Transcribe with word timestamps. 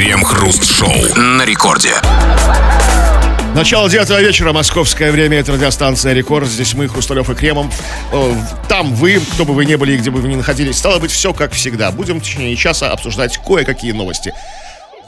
Крем-хруст-шоу 0.00 0.94
на 1.14 1.44
рекорде. 1.44 1.92
Начало 3.54 3.90
девятого 3.90 4.18
вечера, 4.18 4.50
московское 4.50 5.12
время, 5.12 5.40
это 5.40 5.52
радиостанция 5.52 6.14
«Рекорд». 6.14 6.48
Здесь 6.48 6.72
мы, 6.72 6.88
Хрусталев 6.88 7.28
и 7.28 7.34
Кремом. 7.34 7.70
Там 8.66 8.94
вы, 8.94 9.20
кто 9.34 9.44
бы 9.44 9.52
вы 9.52 9.66
ни 9.66 9.74
были 9.74 9.92
и 9.92 9.96
где 9.98 10.10
бы 10.10 10.22
вы 10.22 10.28
ни 10.28 10.36
находились, 10.36 10.78
стало 10.78 11.00
быть, 11.00 11.10
все 11.10 11.34
как 11.34 11.52
всегда. 11.52 11.90
Будем 11.90 12.18
в 12.18 12.22
течение 12.22 12.56
часа 12.56 12.92
обсуждать 12.92 13.38
кое-какие 13.46 13.92
новости. 13.92 14.32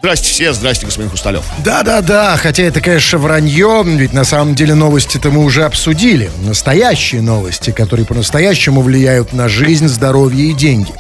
Здрасте 0.01 0.29
все, 0.29 0.53
здрасте, 0.53 0.85
господин 0.85 1.09
Хрусталев. 1.09 1.43
Да-да-да, 1.65 2.37
хотя 2.37 2.65
это, 2.65 2.83
конечно, 2.83 3.17
вранье, 3.17 3.83
ведь 3.87 4.13
на 4.13 4.25
самом 4.25 4.55
деле 4.55 4.75
новости-то 4.75 5.31
мы 5.31 5.43
уже 5.43 5.65
обсудили. 5.65 6.31
Настоящие 6.43 7.23
новости, 7.23 7.71
которые 7.71 8.05
по-настоящему 8.05 8.83
влияют 8.83 9.33
на 9.33 9.49
жизнь, 9.49 9.89
здоровье 9.89 10.51
и 10.51 10.53
деньги. 10.53 10.93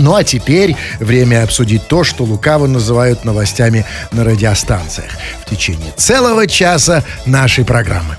Ну 0.00 0.14
а 0.14 0.24
теперь 0.24 0.76
время 0.98 1.42
обсудить 1.44 1.86
то, 1.86 2.04
что 2.04 2.24
лукаво 2.24 2.66
называют 2.66 3.24
новостями 3.26 3.84
на 4.12 4.24
радиостанциях 4.24 5.10
в 5.44 5.50
течение 5.50 5.92
целого 5.94 6.46
часа 6.46 7.04
нашей 7.26 7.66
программы. 7.66 8.16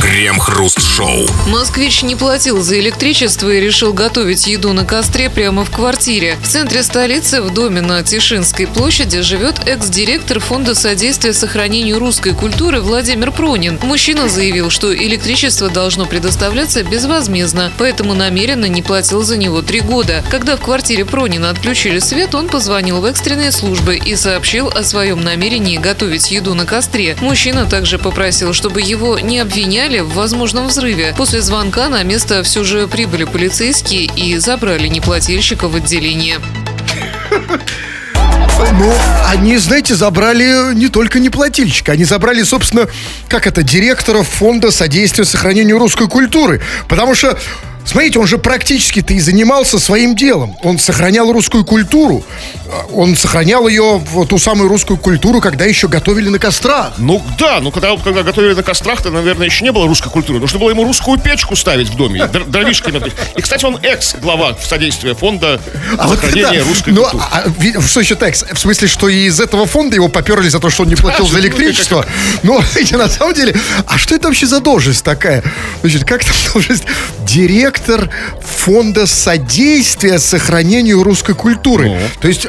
Крем-хруст-шоу. 0.00 1.26
Москвич 1.48 2.02
не 2.02 2.16
платил 2.16 2.62
за 2.62 2.78
электричество 2.80 3.50
и 3.50 3.60
решил 3.60 3.92
готовить 3.92 4.46
еду 4.46 4.72
на 4.72 4.86
костре 4.86 5.28
прямо 5.28 5.64
в 5.64 5.70
квартире. 5.70 6.38
В 6.42 6.48
центре 6.48 6.82
столицы, 6.82 7.42
в 7.42 7.52
доме 7.52 7.82
на 7.82 8.02
Тишинской 8.02 8.66
площади, 8.66 9.20
живет 9.20 9.60
экс-директор 9.66 10.40
Фонда 10.40 10.74
содействия 10.74 11.34
сохранению 11.34 11.98
русской 11.98 12.32
культуры 12.32 12.80
Владимир 12.80 13.32
Пронин. 13.32 13.78
Мужчина 13.82 14.28
заявил, 14.28 14.70
что 14.70 14.94
электричество 14.94 15.68
должно 15.68 16.06
предоставляться 16.06 16.82
безвозмездно, 16.82 17.70
поэтому 17.76 18.14
намеренно 18.14 18.66
не 18.66 18.82
платил 18.82 19.22
за 19.22 19.36
него 19.36 19.60
три 19.60 19.80
года. 19.80 20.24
Когда 20.30 20.56
в 20.56 20.60
квартире 20.60 21.04
Пронина 21.04 21.50
отключили 21.50 21.98
свет, 21.98 22.34
он 22.34 22.48
позвонил 22.48 23.00
в 23.00 23.04
экстренные 23.04 23.52
службы 23.52 23.96
и 23.96 24.16
сообщил 24.16 24.68
о 24.68 24.84
своем 24.84 25.20
намерении 25.20 25.76
готовить 25.76 26.30
еду 26.30 26.54
на 26.54 26.64
костре. 26.64 27.16
Мужчина 27.20 27.66
также 27.66 27.98
попросил, 27.98 28.54
чтобы 28.54 28.80
его 28.80 29.18
не 29.18 29.38
обвиняли 29.38 29.81
в 29.82 30.14
возможном 30.14 30.68
взрыве. 30.68 31.12
После 31.16 31.40
звонка 31.42 31.88
на 31.88 32.02
место 32.04 32.42
все 32.42 32.62
же 32.62 32.86
прибыли 32.86 33.24
полицейские 33.24 34.04
и 34.04 34.36
забрали 34.38 34.86
неплательщика 34.86 35.68
в 35.68 35.74
отделение. 35.74 36.38
Ну, 38.78 38.92
они, 39.28 39.58
знаете, 39.58 39.96
забрали 39.96 40.72
не 40.74 40.88
только 40.88 41.18
неплательщика, 41.18 41.92
они 41.92 42.04
забрали, 42.04 42.42
собственно, 42.44 42.86
как 43.28 43.46
это, 43.46 43.62
директора 43.62 44.22
фонда 44.22 44.70
содействия 44.70 45.24
сохранению 45.24 45.78
русской 45.78 46.08
культуры. 46.08 46.60
Потому 46.88 47.14
что 47.14 47.36
Смотрите, 47.84 48.18
он 48.20 48.26
же 48.26 48.38
практически-то 48.38 49.12
и 49.12 49.20
занимался 49.20 49.78
своим 49.78 50.14
делом. 50.14 50.56
Он 50.62 50.78
сохранял 50.78 51.30
русскую 51.32 51.64
культуру. 51.64 52.24
Он 52.92 53.16
сохранял 53.16 53.68
ее, 53.68 53.98
вот, 53.98 54.30
ту 54.30 54.38
самую 54.38 54.68
русскую 54.68 54.96
культуру, 54.96 55.40
когда 55.40 55.66
еще 55.66 55.88
готовили 55.88 56.28
на 56.30 56.38
кострах. 56.38 56.92
Ну 56.96 57.22
да, 57.38 57.60
ну 57.60 57.70
когда, 57.70 57.94
когда 57.98 58.22
готовили 58.22 58.54
на 58.54 58.62
кострах, 58.62 59.02
то, 59.02 59.10
наверное, 59.10 59.46
еще 59.46 59.64
не 59.64 59.72
было 59.72 59.86
русской 59.86 60.08
культуры. 60.10 60.38
Нужно 60.38 60.58
было 60.58 60.70
ему 60.70 60.84
русскую 60.84 61.18
печку 61.18 61.54
ставить 61.54 61.88
в 61.90 61.96
доме, 61.96 62.26
др- 62.28 62.44
дровишками. 62.46 62.98
над- 62.98 63.12
И, 63.36 63.42
кстати, 63.42 63.64
он 63.66 63.76
экс-глава 63.82 64.54
в 64.54 64.64
содействии 64.66 65.12
фонда 65.12 65.60
вот 65.98 66.20
сохранения 66.20 66.62
русской 66.62 66.90
ну, 66.94 67.02
культуры. 67.02 67.24
а, 67.30 67.44
ви- 67.58 67.78
что 67.86 68.00
еще 68.00 68.14
так? 68.14 68.34
В 68.34 68.58
смысле, 68.58 68.88
что 68.88 69.08
и 69.10 69.26
из 69.26 69.38
этого 69.40 69.66
фонда 69.66 69.96
его 69.96 70.08
поперли 70.08 70.48
за 70.48 70.60
то, 70.60 70.70
что 70.70 70.84
он 70.84 70.88
не 70.88 70.94
платил 70.96 71.26
за 71.26 71.40
электричество? 71.40 72.06
Ну, 72.42 72.58
на 72.92 73.08
самом 73.08 73.34
деле, 73.34 73.54
а 73.86 73.98
что 73.98 74.14
это 74.14 74.28
вообще 74.28 74.46
за 74.46 74.60
должность 74.60 75.04
такая? 75.04 75.42
Значит, 75.82 76.04
как 76.04 76.24
там 76.24 76.34
должность? 76.54 76.84
Директор 77.26 77.71
фонда 78.42 79.06
содействия 79.06 80.18
сохранению 80.18 81.02
русской 81.02 81.34
культуры. 81.34 81.88
Ну. 81.88 81.98
То 82.20 82.28
есть, 82.28 82.46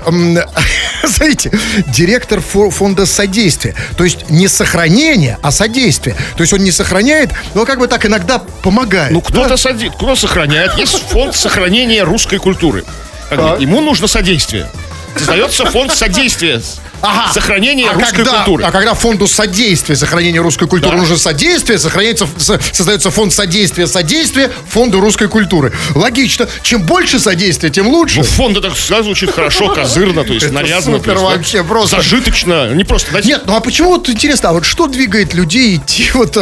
смотрите, 1.05 1.51
директор 1.87 2.39
фо- 2.39 2.69
фонда 2.69 3.05
содействия. 3.05 3.75
То 3.97 4.03
есть 4.03 4.29
не 4.29 4.47
сохранение, 4.47 5.37
а 5.41 5.51
содействие. 5.51 6.15
То 6.35 6.41
есть 6.41 6.53
он 6.53 6.63
не 6.63 6.71
сохраняет, 6.71 7.31
но 7.53 7.65
как 7.65 7.79
бы 7.79 7.87
так 7.87 8.05
иногда 8.05 8.39
помогает. 8.39 9.11
Ну, 9.11 9.21
кто-то 9.21 9.57
садит, 9.57 9.93
кто 9.95 10.15
сохраняет. 10.15 10.77
Есть 10.77 11.01
фонд 11.09 11.35
сохранения 11.35 12.03
русской 12.03 12.37
культуры. 12.37 12.83
Так. 13.29 13.59
ему 13.59 13.81
нужно 13.81 14.07
содействие. 14.07 14.69
Создается 15.15 15.65
фонд 15.65 15.91
содействия 15.91 16.61
Ага. 17.03 17.31
сохранения 17.33 17.89
а 17.89 17.93
русской 17.93 18.15
когда, 18.17 18.31
культуры. 18.37 18.63
А 18.63 18.71
когда 18.71 18.93
фонду 18.93 19.27
содействия 19.27 19.95
сохранения 19.95 20.39
русской 20.39 20.67
культуры 20.67 20.95
Да. 20.95 21.01
нужно 21.01 21.17
содействие, 21.17 21.77
сохраняется, 21.77 22.27
со- 22.37 22.59
создается 22.71 23.11
фонд 23.11 23.33
содействия 23.33 23.87
содействия 23.87 24.49
фонду 24.69 24.99
русской 25.01 25.27
культуры. 25.27 25.73
Логично. 25.95 26.47
Чем 26.63 26.83
больше 26.83 27.19
содействия, 27.19 27.69
тем 27.69 27.87
лучше. 27.87 28.19
Ну, 28.19 28.23
фонд 28.23 28.57
это 28.57 28.73
сразу 28.73 29.03
звучит 29.05 29.31
хорошо, 29.31 29.69
козырно, 29.75 30.23
то 30.23 30.33
есть 30.33 30.49
нарядно. 30.51 30.97
супер 30.97 31.17
вообще, 31.17 31.63
просто. 31.63 31.97
Зажиточно. 31.97 32.73
Не 32.73 32.83
просто, 32.83 33.21
Нет, 33.25 33.43
ну 33.45 33.55
а 33.55 33.59
почему 33.59 33.89
вот 33.89 34.09
интересно, 34.09 34.49
а 34.49 34.53
вот 34.53 34.65
что 34.65 34.87
двигает 34.87 35.33
людей 35.33 35.75
идти 35.77 36.09
вот 36.13 36.37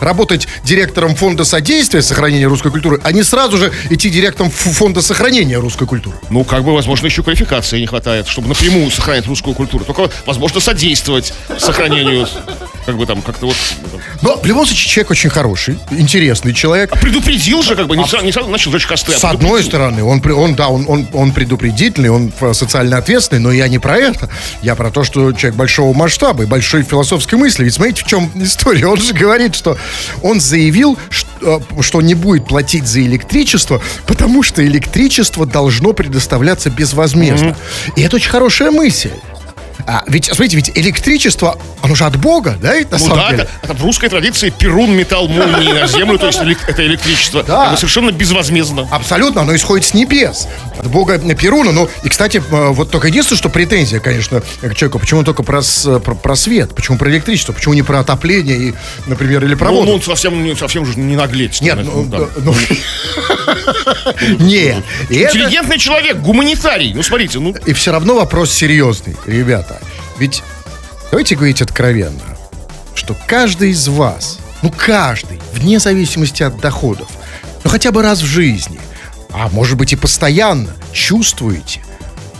работать 0.00 0.48
директором 0.64 1.14
фонда 1.16 1.44
содействия 1.44 2.02
сохранения 2.02 2.46
русской 2.46 2.70
культуры, 2.70 3.00
а 3.04 3.12
не 3.12 3.22
сразу 3.22 3.58
же 3.58 3.72
идти 3.90 4.08
директором 4.08 4.50
фонда 4.50 5.02
сохранения 5.02 5.58
русской 5.58 5.86
культуры? 5.86 6.16
Ну, 6.30 6.44
как 6.44 6.64
бы, 6.64 6.72
возможно, 6.74 7.06
еще 7.06 7.22
квалификации 7.22 7.78
не 7.80 7.86
хватает, 7.86 8.26
чтобы 8.26 8.48
напрямую 8.48 8.90
сохранять 8.90 9.26
русскую 9.26 9.54
культуру. 9.54 9.84
Только, 9.84 9.97
возможно, 10.26 10.60
содействовать 10.60 11.32
сохранению, 11.58 12.26
как 12.86 12.96
бы 12.96 13.06
там, 13.06 13.22
как-то 13.22 13.46
вот... 13.46 13.56
Но 14.22 14.36
в 14.36 14.46
любом 14.46 14.66
случае 14.66 14.88
человек 14.88 15.10
очень 15.10 15.30
хороший, 15.30 15.78
интересный 15.90 16.54
человек. 16.54 16.90
Предупредил 17.00 17.62
же, 17.62 17.76
как 17.76 17.86
бы, 17.86 17.96
не, 17.96 18.06
сразу, 18.06 18.24
не 18.24 18.32
сразу 18.32 18.48
начал 18.48 18.72
жечь 18.72 18.86
костры. 18.86 19.14
а 19.14 19.18
С 19.18 19.24
одной 19.24 19.62
стороны, 19.62 20.02
он, 20.02 20.22
он 20.32 20.54
да, 20.54 20.68
он, 20.68 20.84
он, 20.88 21.06
он 21.12 21.32
предупредительный, 21.32 22.08
он 22.08 22.32
социально 22.52 22.96
ответственный, 22.96 23.40
но 23.40 23.52
я 23.52 23.68
не 23.68 23.78
про 23.78 23.96
это. 23.96 24.28
Я 24.62 24.74
про 24.74 24.90
то, 24.90 25.04
что 25.04 25.32
человек 25.32 25.56
большого 25.56 25.94
масштаба 25.94 26.44
и 26.44 26.46
большой 26.46 26.82
философской 26.82 27.38
мысли. 27.38 27.64
Ведь 27.64 27.74
смотрите, 27.74 28.04
в 28.04 28.06
чем 28.06 28.30
история. 28.36 28.86
Он 28.86 29.00
же 29.00 29.12
говорит, 29.12 29.54
что 29.54 29.76
он 30.22 30.40
заявил, 30.40 30.98
что, 31.10 31.62
э, 31.78 31.82
что 31.82 32.00
не 32.00 32.14
будет 32.14 32.46
платить 32.46 32.86
за 32.86 33.02
электричество, 33.02 33.80
потому 34.06 34.42
что 34.42 34.64
электричество 34.66 35.46
должно 35.46 35.92
предоставляться 35.92 36.70
безвозмездно. 36.70 37.56
И 37.96 38.02
это 38.02 38.16
очень 38.16 38.30
хорошая 38.30 38.70
мысль. 38.70 39.10
А, 39.86 40.02
ведь, 40.06 40.26
смотрите, 40.26 40.56
ведь 40.56 40.70
электричество, 40.74 41.58
оно 41.82 41.94
же 41.94 42.04
от 42.04 42.16
Бога, 42.16 42.58
да, 42.60 42.74
ведь 42.76 42.90
на 42.90 42.98
Ну 42.98 43.04
самом 43.04 43.18
да, 43.20 43.30
деле? 43.30 43.42
это, 43.44 43.50
это 43.62 43.74
в 43.74 43.82
русской 43.84 44.08
традиции 44.08 44.50
Перун 44.50 44.92
метал 44.92 45.28
молнии 45.28 45.72
на 45.72 45.86
землю, 45.86 46.18
то 46.18 46.26
есть 46.26 46.40
это 46.66 46.84
электричество. 46.84 47.42
Да. 47.42 47.70
Бы 47.70 47.76
совершенно 47.76 48.10
безвозмездно. 48.12 48.86
Абсолютно, 48.90 49.42
оно 49.42 49.54
исходит 49.54 49.86
с 49.86 49.94
небес. 49.94 50.46
От 50.78 50.88
бога 50.88 51.18
Перуна. 51.34 51.72
Ну, 51.72 51.88
и, 52.02 52.08
кстати, 52.08 52.38
э, 52.38 52.68
вот 52.70 52.90
только 52.90 53.08
единственное, 53.08 53.38
что 53.38 53.48
претензия, 53.48 54.00
конечно, 54.00 54.40
к 54.40 54.74
человеку, 54.74 54.98
почему 54.98 55.22
только 55.24 55.42
про, 55.42 55.62
с- 55.62 55.98
про, 56.00 56.14
про 56.14 56.36
свет, 56.36 56.74
почему 56.74 56.98
про 56.98 57.10
электричество, 57.10 57.52
почему 57.52 57.74
не 57.74 57.82
про 57.82 58.00
отопление 58.00 58.56
и, 58.58 58.74
например, 59.06 59.44
или 59.44 59.54
про 59.54 59.68
Ну, 59.70 59.74
воду? 59.76 59.86
ну, 59.86 59.94
он 59.96 60.02
совсем, 60.02 60.56
совсем 60.56 60.84
же 60.86 60.98
не 60.98 61.16
наглеть. 61.16 61.60
Нет, 61.60 61.78
Ну, 61.82 62.02
ну, 62.02 62.04
да. 62.04 62.18
ну, 62.36 62.54
нет. 64.38 64.82
Интеллигентный 65.10 65.78
человек, 65.78 66.18
гуманитарий. 66.18 66.92
Ну, 66.94 67.02
смотрите, 67.02 67.38
ну, 67.38 67.54
и 67.66 67.72
все 67.72 67.92
равно 67.92 68.14
вопрос 68.16 68.50
серьезный, 68.52 69.16
ребята. 69.26 69.67
Ведь 70.18 70.42
давайте 71.10 71.36
говорить 71.36 71.62
откровенно, 71.62 72.36
что 72.94 73.16
каждый 73.26 73.70
из 73.70 73.86
вас, 73.88 74.38
ну 74.62 74.72
каждый, 74.76 75.40
вне 75.54 75.78
зависимости 75.78 76.42
от 76.42 76.58
доходов, 76.58 77.08
ну 77.64 77.70
хотя 77.70 77.92
бы 77.92 78.02
раз 78.02 78.20
в 78.20 78.26
жизни, 78.26 78.80
а 79.30 79.48
может 79.48 79.76
быть 79.76 79.92
и 79.92 79.96
постоянно 79.96 80.74
чувствуете, 80.92 81.82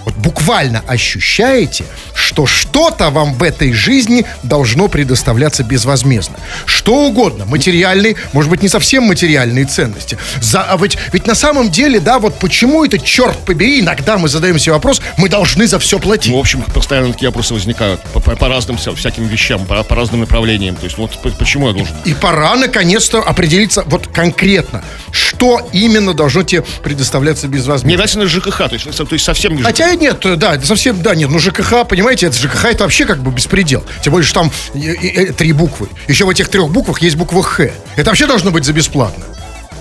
вот 0.08 0.16
буквально 0.16 0.82
ощущаете, 0.86 1.84
что 2.14 2.46
что-то 2.46 3.10
вам 3.10 3.34
в 3.34 3.42
этой 3.42 3.72
жизни 3.72 4.24
должно 4.42 4.88
предоставляться 4.88 5.62
безвозмездно. 5.64 6.36
Что 6.66 6.94
угодно, 7.06 7.44
материальные, 7.44 8.16
может 8.32 8.50
быть, 8.50 8.62
не 8.62 8.69
совсем 8.69 9.04
материальные 9.04 9.66
ценности. 9.66 10.16
За, 10.41 10.62
а 10.62 10.76
ведь, 10.78 10.96
ведь 11.12 11.26
на 11.26 11.34
самом 11.34 11.70
деле, 11.70 12.00
да, 12.00 12.19
вот 12.19 12.38
почему 12.38 12.84
это, 12.84 12.98
черт 12.98 13.38
побери, 13.44 13.80
иногда 13.80 14.19
мы 14.19 14.28
задаем 14.28 14.58
себе 14.58 14.72
вопрос, 14.72 15.00
мы 15.16 15.28
должны 15.28 15.66
за 15.66 15.78
все 15.78 15.98
платить. 15.98 16.30
Ну, 16.32 16.38
в 16.38 16.40
общем, 16.40 16.62
постоянно 16.62 17.12
такие 17.12 17.28
вопросы 17.28 17.54
возникают 17.54 18.00
по, 18.12 18.20
по- 18.20 18.37
по 18.37 18.49
разным 18.49 18.76
вся- 18.76 18.94
всяким 18.94 19.26
вещам, 19.26 19.66
по, 19.66 19.82
по 19.82 19.94
разным 19.94 20.20
направлениям. 20.20 20.76
То 20.76 20.84
есть, 20.84 20.96
вот 20.96 21.10
по- 21.22 21.28
почему 21.31 21.69
я 21.69 21.75
должен? 21.75 21.94
И 22.05 22.14
пора 22.14 22.56
наконец-то 22.56 23.20
определиться 23.20 23.82
вот 23.87 24.06
конкретно, 24.06 24.82
что 25.12 25.69
именно 25.72 26.14
должно 26.14 26.43
тебе 26.43 26.62
предоставляться 26.82 27.46
Не 27.46 27.55
безвозмездно. 27.55 28.02
обязательно 28.02 28.26
ЖКХ, 28.26 28.56
то 28.69 28.75
есть, 28.75 28.96
то 28.96 29.06
есть 29.10 29.25
совсем 29.25 29.52
не 29.52 29.58
ЖКХ. 29.58 29.66
Хотя 29.69 29.94
нет, 29.98 30.24
да, 30.38 30.54
это 30.54 30.66
совсем, 30.66 31.02
да, 31.02 31.14
нет, 31.14 31.30
ну 31.30 31.38
ЖКХ, 31.38 31.86
понимаете, 31.88 32.26
это 32.26 32.36
ЖКХ 32.36 32.66
это 32.66 32.84
вообще 32.84 33.04
как 33.04 33.18
бы 33.18 33.30
беспредел. 33.30 33.84
Тем 34.02 34.12
более, 34.12 34.26
что 34.26 34.40
там 34.40 34.52
э, 34.74 34.78
э, 34.78 35.24
э, 35.28 35.32
три 35.32 35.52
буквы. 35.52 35.88
Еще 36.06 36.24
в 36.24 36.30
этих 36.30 36.48
трех 36.48 36.70
буквах 36.70 37.00
есть 37.02 37.16
буква 37.16 37.42
Х. 37.42 37.70
Это 37.96 38.10
вообще 38.10 38.26
должно 38.26 38.50
быть 38.50 38.64
за 38.64 38.72
бесплатно. 38.72 39.24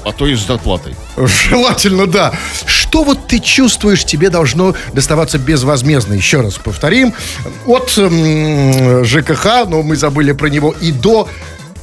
а 0.03 0.13
то 0.13 0.25
и 0.25 0.35
с 0.35 0.45
доплатой. 0.45 0.95
Желательно, 1.17 2.07
да. 2.07 2.33
Что 2.65 3.03
вот 3.03 3.27
ты 3.27 3.39
чувствуешь, 3.39 4.05
тебе 4.05 4.29
должно 4.29 4.73
доставаться 4.93 5.37
безвозмездно. 5.37 6.13
Еще 6.13 6.41
раз 6.41 6.55
повторим. 6.55 7.13
От 7.65 7.89
ЖКХ, 7.89 9.45
но 9.67 9.83
мы 9.83 9.95
забыли 9.95 10.31
про 10.31 10.47
него, 10.47 10.73
и 10.79 10.91
до... 10.91 11.27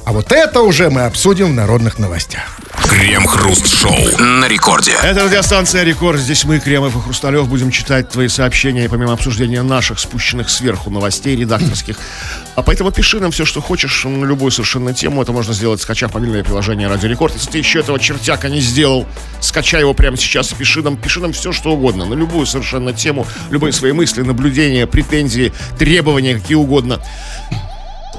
А 0.04 0.12
вот 0.12 0.32
это 0.32 0.60
уже 0.60 0.90
мы 0.90 1.06
обсудим 1.06 1.48
в 1.48 1.54
народных 1.54 1.98
новостях. 1.98 2.60
Крем-хруст-шоу 2.88 4.18
на 4.18 4.46
рекорде. 4.46 4.92
Это 5.02 5.24
радиостанция 5.24 5.82
«Рекорд». 5.82 6.20
Здесь 6.20 6.44
мы, 6.44 6.60
Кремов 6.60 6.94
и 6.94 7.00
Хрусталев, 7.00 7.48
будем 7.48 7.70
читать 7.70 8.10
твои 8.10 8.28
сообщения, 8.28 8.86
помимо 8.88 9.14
обсуждения 9.14 9.62
наших 9.62 9.98
спущенных 9.98 10.50
сверху 10.50 10.90
новостей 10.90 11.34
редакторских. 11.34 11.96
А 12.54 12.62
поэтому 12.62 12.90
пиши 12.90 13.18
нам 13.18 13.30
все, 13.30 13.46
что 13.46 13.62
хочешь, 13.62 14.04
на 14.04 14.26
любую 14.26 14.50
совершенно 14.50 14.92
тему. 14.92 15.22
Это 15.22 15.32
можно 15.32 15.54
сделать, 15.54 15.80
скачав 15.80 16.12
мобильное 16.12 16.44
приложение 16.44 16.86
«Радио 16.86 17.08
Рекорд». 17.08 17.32
Если 17.34 17.50
ты 17.50 17.58
еще 17.58 17.80
этого 17.80 17.98
чертяка 17.98 18.50
не 18.50 18.60
сделал, 18.60 19.06
скачай 19.40 19.80
его 19.80 19.94
прямо 19.94 20.18
сейчас 20.18 20.52
и 20.52 20.54
пиши 20.54 20.82
нам, 20.82 20.98
пиши 20.98 21.20
нам 21.20 21.32
все, 21.32 21.50
что 21.50 21.70
угодно, 21.70 22.04
на 22.04 22.14
любую 22.14 22.44
совершенно 22.44 22.92
тему, 22.92 23.26
любые 23.48 23.72
свои 23.72 23.92
мысли, 23.92 24.20
наблюдения, 24.20 24.86
претензии, 24.86 25.54
требования, 25.78 26.34
какие 26.34 26.56
угодно. 26.56 27.00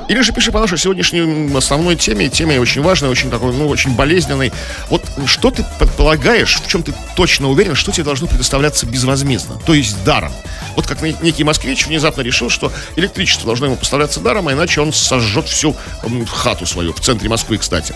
Или 0.08 0.22
же 0.22 0.32
пиши 0.34 0.52
по 0.52 0.60
нашей 0.60 0.78
сегодняшней 0.78 1.56
основной 1.56 1.96
теме, 1.96 2.30
теме 2.30 2.60
очень 2.60 2.82
важной, 2.82 3.10
очень 3.10 3.30
такой, 3.30 3.54
ну, 3.54 3.68
очень 3.68 3.96
болезненной. 3.96 4.54
Вот 4.90 5.04
что 5.26 5.52
ты 5.52 5.66
предполагаешь, 5.80 6.60
в 6.62 6.68
чем 6.68 6.84
ты 6.84 6.94
точно 7.16 7.50
уверен, 7.50 7.76
что 7.76 7.92
тебе 7.92 8.04
должно 8.04 8.28
предоставляться 8.28 8.86
безвозмездно, 8.86 9.60
то 9.66 9.74
есть 9.74 10.04
даром? 10.04 10.32
Вот 10.76 10.88
как 10.88 11.02
некий 11.02 11.44
москвич 11.44 11.88
внезапно 11.88 12.22
решил, 12.22 12.50
что 12.50 12.72
электричество 12.96 13.46
должно 13.48 13.68
ему 13.68 13.78
поставляться 13.78 14.20
даром, 14.20 14.48
а 14.48 14.54
иначе 14.54 14.82
он 14.82 14.94
сожжет 14.94 15.48
всю 15.48 15.76
хату 16.32 16.66
свою, 16.66 16.94
в 16.94 17.00
центре 17.00 17.30
Москвы, 17.30 17.58
кстати. 17.58 17.96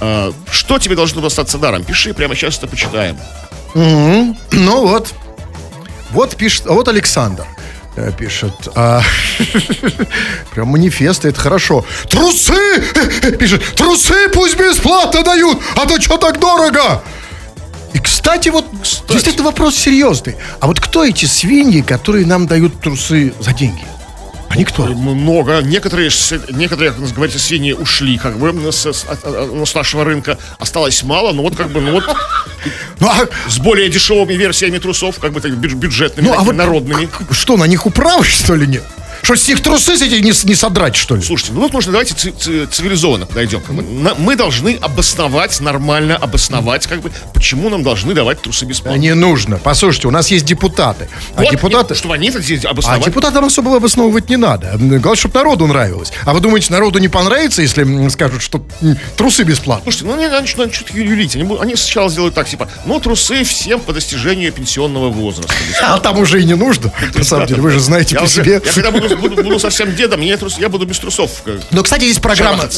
А, 0.00 0.32
что 0.50 0.78
тебе 0.78 0.96
должно 0.96 1.20
достаться 1.20 1.58
даром? 1.58 1.84
Пиши, 1.84 2.14
прямо 2.14 2.34
сейчас 2.34 2.58
это 2.58 2.68
почитаем. 2.68 3.18
Ну 3.74 4.86
вот. 4.86 5.12
Вот 6.10 6.36
пишет, 6.36 6.66
вот 6.66 6.86
Александр. 6.88 7.44
Э, 7.96 8.10
пишет. 8.16 8.52
А, 8.74 9.02
прям 10.52 10.68
манифесты, 10.68 11.28
это 11.28 11.40
хорошо. 11.40 11.84
Трусы! 12.08 12.82
Пишет, 13.38 13.62
трусы 13.74 14.28
пусть 14.30 14.58
бесплатно 14.58 15.22
дают, 15.22 15.58
а 15.76 15.86
то 15.86 16.00
что 16.00 16.16
так 16.16 16.40
дорого? 16.40 17.02
И, 17.92 17.98
кстати, 18.00 18.48
вот 18.48 18.66
кстати. 18.82 19.12
действительно 19.12 19.46
вопрос 19.46 19.76
серьезный. 19.76 20.34
А 20.58 20.66
вот 20.66 20.80
кто 20.80 21.04
эти 21.04 21.26
свиньи, 21.26 21.80
которые 21.80 22.26
нам 22.26 22.48
дают 22.48 22.80
трусы 22.80 23.32
за 23.38 23.52
деньги? 23.52 23.84
Они 24.54 24.64
кто? 24.64 24.86
Много. 24.86 25.62
Некоторые, 25.62 26.10
некоторые, 26.50 26.92
как 26.92 27.12
говорите, 27.12 27.40
свиньи 27.40 27.72
ушли, 27.72 28.18
как 28.18 28.38
бы, 28.38 28.72
с, 28.72 28.86
с, 28.86 29.04
с 29.04 29.74
нашего 29.74 30.04
рынка. 30.04 30.38
Осталось 30.60 31.02
мало, 31.02 31.32
но 31.32 31.42
вот 31.42 31.56
как 31.56 31.70
бы, 31.70 31.80
ну 31.80 31.90
вот, 31.92 32.04
ну, 33.00 33.08
а... 33.08 33.26
с 33.48 33.58
более 33.58 33.88
дешевыми 33.88 34.34
версиями 34.34 34.78
трусов, 34.78 35.18
как 35.18 35.32
бы, 35.32 35.40
так, 35.40 35.52
бюджетными, 35.56 36.28
ну, 36.28 36.34
а 36.34 36.44
вот 36.44 36.54
народными. 36.54 37.08
Что, 37.32 37.56
на 37.56 37.64
них 37.64 37.84
управы, 37.84 38.22
что 38.24 38.54
ли, 38.54 38.68
нет? 38.68 38.84
Что, 39.24 39.36
с 39.36 39.48
них 39.48 39.62
трусы 39.62 39.94
эти 39.94 40.22
не, 40.22 40.32
не 40.46 40.54
содрать, 40.54 40.94
что 40.96 41.16
ли? 41.16 41.22
Слушайте, 41.22 41.52
ну 41.54 41.62
вот 41.62 41.72
нужно, 41.72 41.92
давайте 41.92 42.14
цивилизованно 42.14 43.24
подойдем. 43.24 43.60
Как 43.62 43.74
бы. 43.74 43.82
Мы 43.82 44.36
должны 44.36 44.78
обосновать, 44.80 45.58
нормально 45.60 46.16
обосновать, 46.16 46.86
как 46.86 47.00
бы, 47.00 47.10
почему 47.32 47.70
нам 47.70 47.82
должны 47.82 48.12
давать 48.12 48.42
трусы 48.42 48.66
бесплатно. 48.66 48.98
Не 48.98 49.14
нужно. 49.14 49.56
Послушайте, 49.56 50.08
у 50.08 50.10
нас 50.10 50.30
есть 50.30 50.44
депутаты. 50.44 51.08
А 51.36 51.40
вот, 51.40 51.50
депутаты... 51.50 51.94
Нет, 51.94 51.98
чтобы 51.98 52.14
они 52.14 52.28
это 52.28 52.42
здесь 52.42 52.66
обосновать. 52.66 53.00
А 53.00 53.04
депутатам 53.04 53.46
особо 53.46 53.74
обосновывать 53.74 54.28
не 54.28 54.36
надо. 54.36 54.72
Главное, 54.78 55.16
чтобы 55.16 55.34
народу 55.34 55.66
нравилось. 55.66 56.12
А 56.26 56.34
вы 56.34 56.40
думаете, 56.40 56.70
народу 56.72 56.98
не 56.98 57.08
понравится, 57.08 57.62
если 57.62 58.08
скажут, 58.10 58.42
что 58.42 58.64
трусы 59.16 59.44
бесплатно? 59.44 59.84
Слушайте, 59.84 60.04
ну 60.04 60.14
они 60.14 60.28
начнут 60.28 60.74
что-то 60.74 60.98
юлить. 60.98 61.34
Они, 61.34 61.48
они 61.60 61.76
сначала 61.76 62.10
сделают 62.10 62.34
так, 62.34 62.46
типа, 62.46 62.68
ну 62.84 63.00
трусы 63.00 63.42
всем 63.44 63.80
по 63.80 63.94
достижению 63.94 64.52
пенсионного 64.52 65.08
возраста. 65.08 65.54
А 65.82 65.98
там 65.98 66.18
уже 66.18 66.42
и 66.42 66.44
не 66.44 66.54
нужно. 66.54 66.92
На 67.14 67.24
самом 67.24 67.46
деле, 67.46 67.62
вы 67.62 67.70
же 67.70 67.80
знаете 67.80 68.18
по 68.18 68.26
себе. 68.26 68.54
Я 68.54 68.60
когда 68.60 68.90
буду 68.90 69.13
буду, 69.16 69.42
буду 69.42 69.58
совсем 69.58 69.94
дедом, 69.94 70.20
я, 70.20 70.36
трус, 70.36 70.58
я 70.58 70.68
буду 70.68 70.86
без 70.86 70.98
трусов. 70.98 71.42
Но, 71.70 71.82
кстати, 71.82 72.04
здесь 72.04 72.18
программа... 72.18 72.68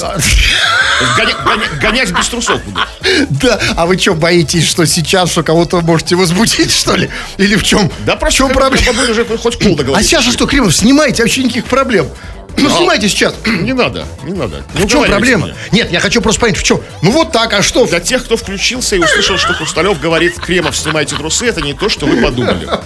Гоня, 1.17 1.35
гоня, 1.44 1.67
гонять 1.81 2.11
без 2.11 2.29
трусов 2.29 2.65
буду. 2.65 2.81
Да, 3.29 3.61
а 3.77 3.87
вы 3.87 3.99
что, 3.99 4.15
боитесь, 4.15 4.67
что 4.67 4.87
сейчас, 4.87 5.31
что 5.31 5.43
кого-то 5.43 5.81
можете 5.81 6.17
возбудить, 6.17 6.73
что 6.73 6.97
ли? 6.97 7.11
Или 7.37 7.56
в 7.56 7.62
чем? 7.62 7.91
Да 8.05 8.17
просто 8.17 8.44
в 8.44 8.47
чем 8.49 8.56
проблема? 8.56 9.03
Уже 9.11 9.25
хоть 9.25 9.59
пол 9.59 9.79
А 9.94 10.03
сейчас 10.03 10.25
же 10.25 10.33
что, 10.33 10.47
Кремов, 10.47 10.75
снимайте, 10.75 11.23
вообще 11.23 11.43
никаких 11.44 11.67
проблем. 11.67 12.09
Ну, 12.58 12.70
снимайте 12.70 13.08
сейчас. 13.08 13.35
Не 13.47 13.73
надо, 13.73 14.06
не 14.25 14.32
надо. 14.32 14.64
А 14.75 14.79
в 14.79 14.87
чем 14.88 15.05
проблема? 15.05 15.50
Нет, 15.73 15.91
я 15.93 16.00
хочу 16.00 16.20
просто 16.23 16.41
понять, 16.41 16.56
в 16.56 16.62
чем. 16.62 16.81
Ну, 17.03 17.11
вот 17.11 17.32
так, 17.32 17.53
а 17.53 17.62
что? 17.62 17.87
Для 17.87 18.00
тех, 18.00 18.25
кто 18.25 18.37
включился 18.37 18.97
и 18.97 18.99
услышал, 18.99 19.37
что 19.38 19.53
Хрусталев 19.55 20.00
говорит, 20.00 20.38
Кремов, 20.38 20.76
снимайте 20.76 21.17
трусы, 21.17 21.47
это 21.47 21.61
не 21.61 21.75
то, 21.75 21.88
что 21.88 22.06
вы 22.06 22.23
подумали. 22.23 22.69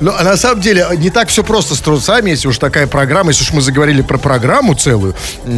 Ну, 0.00 0.12
а 0.16 0.22
на 0.24 0.36
самом 0.36 0.60
деле, 0.60 0.86
не 0.98 1.08
так 1.10 1.28
все 1.28 1.42
просто 1.42 1.74
с 1.74 1.80
трусами, 1.80 2.30
если 2.30 2.48
уж 2.48 2.58
такая 2.58 2.86
программа, 2.86 3.30
если 3.30 3.44
уж 3.44 3.52
мы 3.52 3.60
заговорили 3.62 4.02
про 4.02 4.18
программу 4.18 4.74
целую, 4.74 5.14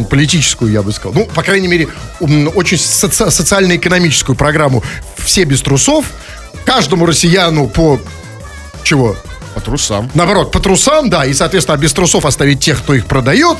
политическую, 0.09 0.71
я 0.71 0.81
бы 0.81 0.93
сказал. 0.93 1.13
Ну, 1.13 1.25
по 1.25 1.43
крайней 1.43 1.67
мере, 1.67 1.89
очень 2.19 2.77
соци- 2.77 3.29
социально-экономическую 3.29 4.35
программу 4.37 4.81
«Все 5.17 5.43
без 5.43 5.61
трусов», 5.61 6.05
каждому 6.65 7.05
россияну 7.05 7.67
по 7.67 7.99
чего? 8.83 9.17
По 9.53 9.61
трусам. 9.61 10.09
Наоборот, 10.13 10.51
по 10.51 10.59
трусам, 10.59 11.09
да, 11.09 11.25
и, 11.25 11.33
соответственно, 11.33 11.77
без 11.77 11.93
трусов 11.93 12.25
оставить 12.25 12.59
тех, 12.59 12.79
кто 12.79 12.93
их 12.93 13.05
продает, 13.05 13.57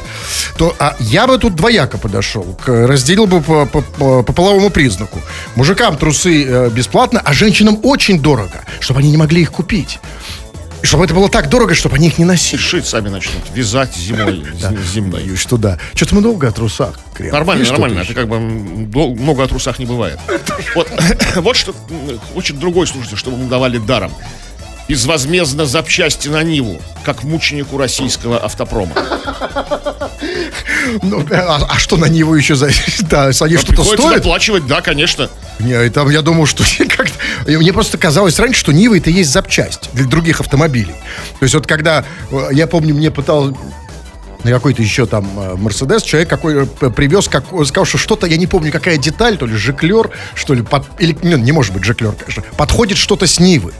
то 0.58 0.76
а 0.80 0.96
я 1.00 1.28
бы 1.28 1.38
тут 1.38 1.56
двояко 1.56 1.98
подошел, 1.98 2.44
к, 2.64 2.88
разделил 2.88 3.26
бы 3.26 3.42
по, 3.42 3.66
по, 3.66 3.82
по, 3.82 4.24
по 4.24 4.34
половому 4.34 4.70
признаку. 4.70 5.20
Мужикам 5.56 5.98
трусы 5.98 6.46
э, 6.46 6.70
бесплатно, 6.70 7.22
а 7.24 7.34
женщинам 7.34 7.80
очень 7.84 8.22
дорого, 8.22 8.64
чтобы 8.80 9.00
они 9.00 9.10
не 9.10 9.18
могли 9.18 9.42
их 9.42 9.52
купить. 9.52 10.00
И 10.82 10.86
чтобы 10.86 11.06
это 11.06 11.14
было 11.14 11.30
так 11.30 11.50
дорого, 11.50 11.76
чтобы 11.76 11.96
они 11.96 12.08
их 12.08 12.18
не 12.18 12.26
носили. 12.26 12.60
Шить 12.60 12.86
сами 12.86 13.10
начнут, 13.10 13.44
вязать 13.54 13.94
зимой. 13.96 14.46
зимой. 14.94 15.12
Боюсь, 15.12 15.40
что 15.40 15.58
да. 15.58 15.78
Что-то 15.94 16.16
мы 16.16 16.22
долго 16.22 16.48
о 16.48 16.52
трусах. 16.52 16.98
Нормально, 17.20 17.66
нормально. 17.66 18.00
Это 18.00 18.14
как 18.14 18.30
бы 18.30 18.40
много 18.40 19.44
о 19.44 19.48
трусах 19.48 19.80
не 19.80 19.86
бывает. 19.86 20.20
Вот, 21.36 21.56
что, 21.56 21.74
очень 22.36 22.60
другой 22.60 22.88
случай, 22.88 23.16
чтобы 23.16 23.38
мы 23.38 23.50
давали 23.50 23.78
даром 23.78 24.12
безвозмездно 24.90 25.68
запчасти 25.68 26.28
на 26.30 26.42
Ниву, 26.42 26.82
как 27.06 27.24
мученику 27.24 27.78
российского 27.78 28.40
автопрома. 28.44 28.94
Ну, 31.04 31.24
а, 31.32 31.68
а 31.70 31.78
что 31.78 31.96
на 31.98 32.06
Ниву 32.06 32.34
еще 32.34 32.56
за... 32.56 32.72
Да, 33.02 33.26
они 33.42 33.56
а 33.56 33.60
что-то 33.60 33.84
стоят? 33.84 34.22
оплачивать, 34.22 34.66
да, 34.66 34.82
конечно. 34.82 35.30
Не, 35.60 35.90
там 35.90 36.10
я 36.10 36.24
думал, 36.24 36.48
что 36.48 36.64
как 36.98 37.08
Мне 37.46 37.72
просто 37.72 38.00
казалось 38.00 38.40
раньше, 38.40 38.60
что 38.60 38.72
Нива 38.72 38.98
это 38.98 39.12
есть 39.12 39.30
запчасть 39.30 39.92
для 39.94 40.06
других 40.06 40.40
автомобилей. 40.40 40.96
То 41.40 41.44
есть 41.44 41.54
вот 41.54 41.68
когда, 41.68 42.04
э, 42.32 42.50
я 42.54 42.66
помню, 42.66 42.96
мне 42.96 43.12
пытался 43.12 43.56
на 44.44 44.52
какой-то 44.52 44.82
еще 44.82 45.06
там 45.06 45.28
э, 45.38 45.56
Мерседес, 45.56 46.04
человек 46.04 46.30
какой 46.30 46.64
э, 46.64 46.90
привез, 46.90 47.28
как, 47.28 47.46
сказал, 47.66 47.86
что 47.86 47.98
что-то, 47.98 48.26
я 48.26 48.38
не 48.38 48.48
помню, 48.48 48.72
какая 48.72 48.98
деталь, 48.98 49.38
то 49.38 49.46
ли 49.46 49.56
Жеклер, 49.56 50.12
что 50.34 50.54
ли, 50.54 50.62
под, 50.62 50.86
или, 51.00 51.18
не, 51.22 51.36
не 51.36 51.52
может 51.52 51.74
быть 51.74 51.84
Жеклер, 51.84 52.14
конечно, 52.14 52.44
подходит 52.56 52.98
что-то 52.98 53.28
с 53.28 53.40
Нивы. 53.40 53.74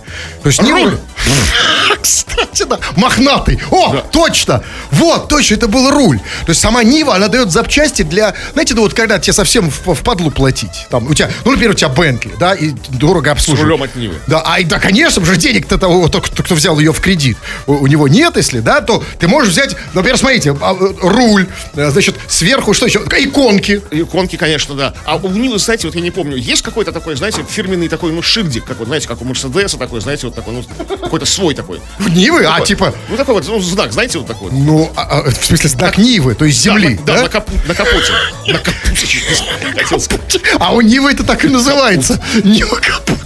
То 0.44 0.50
есть 0.50 0.62
Нива... 0.62 0.92
Кстати, 2.02 2.64
да, 2.64 2.80
мохнатый. 2.96 3.60
О, 3.72 3.94
да. 3.94 4.02
точно! 4.02 4.64
Вот, 4.92 5.28
точно, 5.28 5.56
это 5.56 5.68
был 5.68 5.92
руль. 5.92 6.20
То 6.46 6.50
есть 6.50 6.62
сама 6.62 6.84
Нива, 6.84 7.16
она 7.16 7.28
дает 7.28 7.52
запчасти 7.52 8.04
для, 8.04 8.36
знаете, 8.54 8.74
ну 8.74 8.82
вот 8.82 8.94
когда 8.94 9.20
тебе 9.20 9.34
совсем 9.34 9.70
в, 9.70 9.94
в 9.94 10.04
подлу 10.04 10.32
платить. 10.32 10.88
Там, 10.90 11.08
у 11.08 11.14
тебя, 11.14 11.30
ну, 11.46 11.52
например, 11.52 11.72
у 11.72 11.74
тебя 11.76 11.90
Бентли, 11.90 12.32
да, 12.40 12.54
и 12.54 12.72
дорого 12.90 13.32
обслуживать. 13.32 13.60
С 13.60 13.64
рулем 13.64 13.84
от 13.84 13.96
Нивы. 13.96 14.16
Да, 14.28 14.42
а, 14.42 14.62
да, 14.64 14.80
конечно, 14.80 15.22
уже 15.22 15.36
денег-то 15.36 15.78
того, 15.78 16.08
кто, 16.08 16.22
кто 16.22 16.56
взял 16.56 16.80
ее 16.80 16.94
в 16.94 17.00
кредит, 17.00 17.38
у, 17.68 17.74
у 17.74 17.88
него 17.88 18.08
нет, 18.08 18.38
если, 18.38 18.60
да, 18.60 18.82
то 18.82 19.04
ты 19.20 19.28
можешь 19.28 19.52
взять, 19.52 19.76
например, 19.94 20.18
смотрите, 20.18 20.49
знаете, 20.54 20.96
а, 21.02 21.08
руль, 21.08 21.48
э, 21.76 21.90
значит, 21.92 22.16
сверху 22.28 22.74
что 22.74 22.86
еще? 22.86 23.00
Иконки. 23.00 23.82
Иконки, 23.92 24.36
конечно, 24.36 24.76
да. 24.76 24.94
А 25.06 25.18
у 25.18 25.30
Нивы, 25.30 25.60
знаете, 25.60 25.88
вот 25.88 25.96
я 25.96 26.02
не 26.02 26.12
помню, 26.12 26.38
есть 26.38 26.62
какой-то 26.62 26.92
такой, 26.92 27.16
знаете, 27.16 27.46
фирменный 27.48 27.88
такой, 27.88 28.12
ну, 28.12 28.22
шильдик, 28.22 28.66
как 28.66 28.80
вот, 28.80 28.88
знаете, 28.88 29.08
как 29.08 29.22
у 29.22 29.26
Мерседеса 29.26 29.78
такой, 29.78 30.02
знаете, 30.02 30.28
вот 30.28 30.36
такой, 30.36 30.54
ну, 30.54 30.64
какой-то 30.98 31.26
свой 31.26 31.54
такой. 31.54 31.82
В 31.98 32.10
Нивы? 32.10 32.42
А, 32.46 32.52
такой, 32.52 32.64
а, 32.64 32.66
типа... 32.66 32.94
Ну, 33.10 33.18
такой 33.18 33.36
вот, 33.36 33.48
ну, 33.48 33.60
знак, 33.60 33.92
знаете, 33.94 34.18
вот 34.20 34.28
такой. 34.28 34.52
Ну, 34.52 34.92
а, 34.96 35.20
а, 35.20 35.30
в 35.30 35.46
смысле, 35.46 35.70
знак 35.70 35.98
Нивы, 35.98 36.36
то 36.36 36.46
есть 36.46 36.62
земли, 36.62 37.00
да? 37.06 37.14
Да, 37.14 37.16
да? 37.16 37.24
На, 37.24 37.30
капу, 37.30 37.52
на 37.68 37.76
капоте. 37.76 38.14
На 38.48 38.60
сказать. 40.00 40.42
А 40.60 40.74
у 40.74 40.82
Нивы 40.82 41.12
это 41.12 41.24
так 41.24 41.46
и 41.46 41.48
называется. 41.48 42.22
Нива 42.44 42.76
капут. 42.76 43.18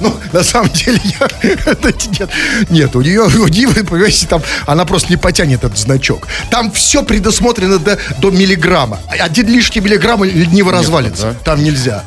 Ну, 0.00 0.14
на 0.32 0.42
самом 0.42 0.70
деле, 0.70 1.00
я... 1.02 1.28
нет, 2.18 2.30
нет, 2.70 2.96
у 2.96 3.00
нее, 3.00 3.22
у 3.22 3.48
Нивы, 3.48 3.84
понимаете, 3.84 4.26
там, 4.26 4.42
она 4.66 4.84
просто 4.84 5.10
не 5.10 5.16
потянет 5.16 5.64
этот 5.64 5.78
значок. 5.78 6.26
Там 6.50 6.70
все 6.72 7.02
предусмотрено 7.02 7.78
до, 7.78 7.98
до 8.18 8.30
миллиграмма. 8.30 9.00
Один 9.08 9.48
лишний 9.48 9.80
миллиграмм 9.80 10.24
Нива 10.24 10.72
развалится. 10.72 11.32
Да? 11.32 11.34
Там 11.44 11.64
нельзя. 11.64 12.04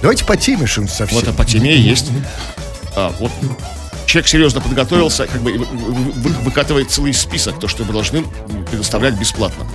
Давайте 0.00 0.24
по 0.24 0.36
теме 0.36 0.66
совсем. 0.66 1.08
Вот, 1.12 1.28
а 1.28 1.32
по 1.32 1.44
теме 1.44 1.76
есть. 1.76 2.06
А, 2.94 3.14
вот 3.18 3.30
человек 4.06 4.28
серьезно 4.28 4.60
подготовился, 4.60 5.26
как 5.26 5.40
бы 5.40 5.52
выкатывает 6.44 6.90
целый 6.90 7.14
список, 7.14 7.58
то, 7.58 7.68
что 7.68 7.84
мы 7.84 7.92
должны 7.92 8.24
предоставлять 8.70 9.14
бесплатно. 9.14 9.66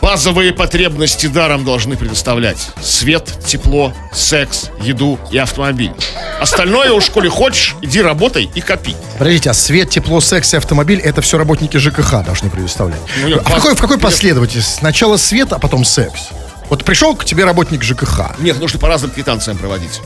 Базовые 0.00 0.52
потребности 0.52 1.26
даром 1.26 1.64
должны 1.64 1.96
предоставлять. 1.96 2.68
Свет, 2.82 3.28
тепло, 3.46 3.92
секс, 4.12 4.70
еду 4.80 5.18
и 5.30 5.38
автомобиль. 5.38 5.92
Остальное 6.40 6.92
уж, 6.92 7.10
коли 7.10 7.28
хочешь, 7.28 7.74
иди 7.82 8.00
работай 8.00 8.48
и 8.54 8.60
копи. 8.60 8.94
Подождите, 9.18 9.50
а 9.50 9.54
свет, 9.54 9.90
тепло, 9.90 10.20
секс 10.20 10.54
и 10.54 10.56
автомобиль 10.56 11.00
это 11.00 11.20
все 11.20 11.36
работники 11.38 11.76
ЖКХ 11.76 12.24
должны 12.24 12.48
предоставлять. 12.48 13.00
Ну, 13.26 13.38
а 13.44 13.48
в 13.48 13.54
какой, 13.54 13.74
в 13.74 13.80
какой 13.80 13.98
последовательности? 13.98 14.70
Сначала 14.78 15.16
свет, 15.16 15.52
а 15.52 15.58
потом 15.58 15.84
секс? 15.84 16.28
Вот 16.68 16.84
пришел 16.84 17.16
к 17.16 17.24
тебе 17.24 17.44
работник 17.44 17.82
ЖКХ. 17.82 18.38
Нет, 18.38 18.60
нужно 18.60 18.78
по 18.78 18.88
разным 18.88 19.10
квитанциям 19.10 19.56
проводить. 19.58 20.00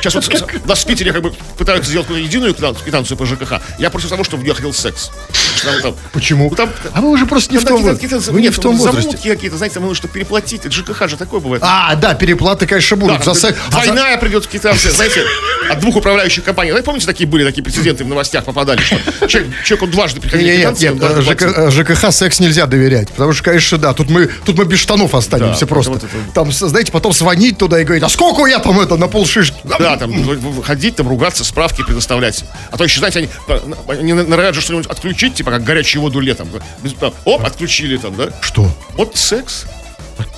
Сейчас 0.00 0.14
вот 0.14 0.66
нас 0.66 0.84
в 0.84 0.86
Питере 0.86 1.12
как 1.12 1.22
бы 1.22 1.32
пытаются 1.56 1.90
сделать 1.90 2.08
единую 2.10 2.54
квитан- 2.54 2.76
квитанцию 2.82 3.16
по 3.18 3.26
ЖКХ. 3.26 3.54
Я 3.78 3.90
против 3.90 4.08
того, 4.08 4.22
что 4.24 4.36
в 4.36 4.42
нее 4.42 4.54
ходил 4.54 4.72
секс. 4.72 5.10
Что 5.58 5.72
там- 5.72 5.82
там- 5.82 5.94
Почему? 6.12 6.48
Ну, 6.50 6.56
там- 6.56 6.70
а 6.92 7.00
вы 7.00 7.10
уже 7.10 7.26
просто 7.26 7.52
не 7.52 7.58
в 7.58 7.64
том, 7.64 7.82
какие-то- 7.82 7.90
во- 7.90 7.94
какие-то- 8.18 8.32
вы 8.32 8.40
не 8.40 8.46
нет, 8.48 8.56
в 8.56 8.60
том 8.60 8.76
возрасте. 8.76 9.02
замутки 9.02 9.28
какие-то, 9.28 9.56
знаете, 9.56 9.74
там 9.74 9.82
нужно 9.84 9.96
что 9.96 10.08
переплатить. 10.08 10.62
ЖКХ 10.72 11.08
же 11.08 11.16
такое 11.16 11.40
бывает. 11.40 11.62
А, 11.66 11.94
да, 11.96 12.14
переплаты, 12.14 12.66
конечно, 12.66 12.96
Да, 12.96 13.00
будут. 13.06 13.24
За 13.24 13.34
секс- 13.34 13.58
а 13.68 13.70
за- 13.72 13.82
Двойная 13.92 14.16
придет 14.18 14.46
квитанция, 14.46 14.92
знаете, 14.92 15.22
от 15.70 15.80
двух 15.80 15.96
управляющих 15.96 16.44
компаний. 16.44 16.70
Знаете, 16.70 16.84
помните, 16.86 17.06
такие 17.06 17.28
были, 17.28 17.44
такие 17.44 17.62
прецеденты 17.62 18.04
в 18.04 18.08
новостях 18.08 18.44
попадали, 18.44 18.80
что 18.80 18.96
человек, 19.28 19.52
человеку 19.64 19.86
дважды 19.88 20.20
приходили 20.20 20.56
Нет, 20.58 20.80
нет, 20.80 20.94
нет, 21.00 21.22
ЖК, 21.22 21.70
ЖКХ 21.70 22.12
секс 22.12 22.40
нельзя 22.40 22.66
доверять. 22.66 23.08
Потому 23.08 23.32
что, 23.32 23.44
конечно, 23.44 23.78
да, 23.78 23.92
тут 23.92 24.08
мы, 24.10 24.26
тут 24.44 24.56
мы 24.56 24.64
без 24.64 24.78
штанов 24.78 25.14
останемся 25.14 25.60
Да, 25.60 25.66
просто. 25.66 25.92
вот 25.92 26.04
это- 26.04 26.12
Там, 26.34 26.52
знаете, 26.52 26.92
потом 26.92 27.12
звонить 27.12 27.58
туда 27.58 27.80
и 27.80 27.84
говорить, 27.84 28.04
а 28.04 28.08
сколько 28.08 28.46
я 28.46 28.58
там 28.58 28.78
это 28.80 28.96
на 28.96 29.08
полшишки? 29.08 29.56
Да, 29.64 29.96
там 29.96 30.62
ходить, 30.62 30.96
там 30.96 31.08
ругаться, 31.08 31.44
справки 31.44 31.82
предоставлять. 31.82 32.44
А 32.70 32.76
то 32.76 32.84
еще, 32.84 32.98
знаете, 33.00 33.18
они, 33.18 33.74
они 33.88 34.12
норовят 34.12 34.54
же 34.54 34.60
что-нибудь 34.60 34.86
отключить, 34.86 35.34
типа 35.34 35.47
как 35.50 35.64
горячую 35.64 36.02
воду 36.02 36.20
летом. 36.20 36.48
Там, 37.00 37.12
Оп, 37.24 37.44
отключили 37.44 37.96
там, 37.96 38.16
да? 38.16 38.28
Что? 38.40 38.68
Вот 38.94 39.16
секс. 39.16 39.66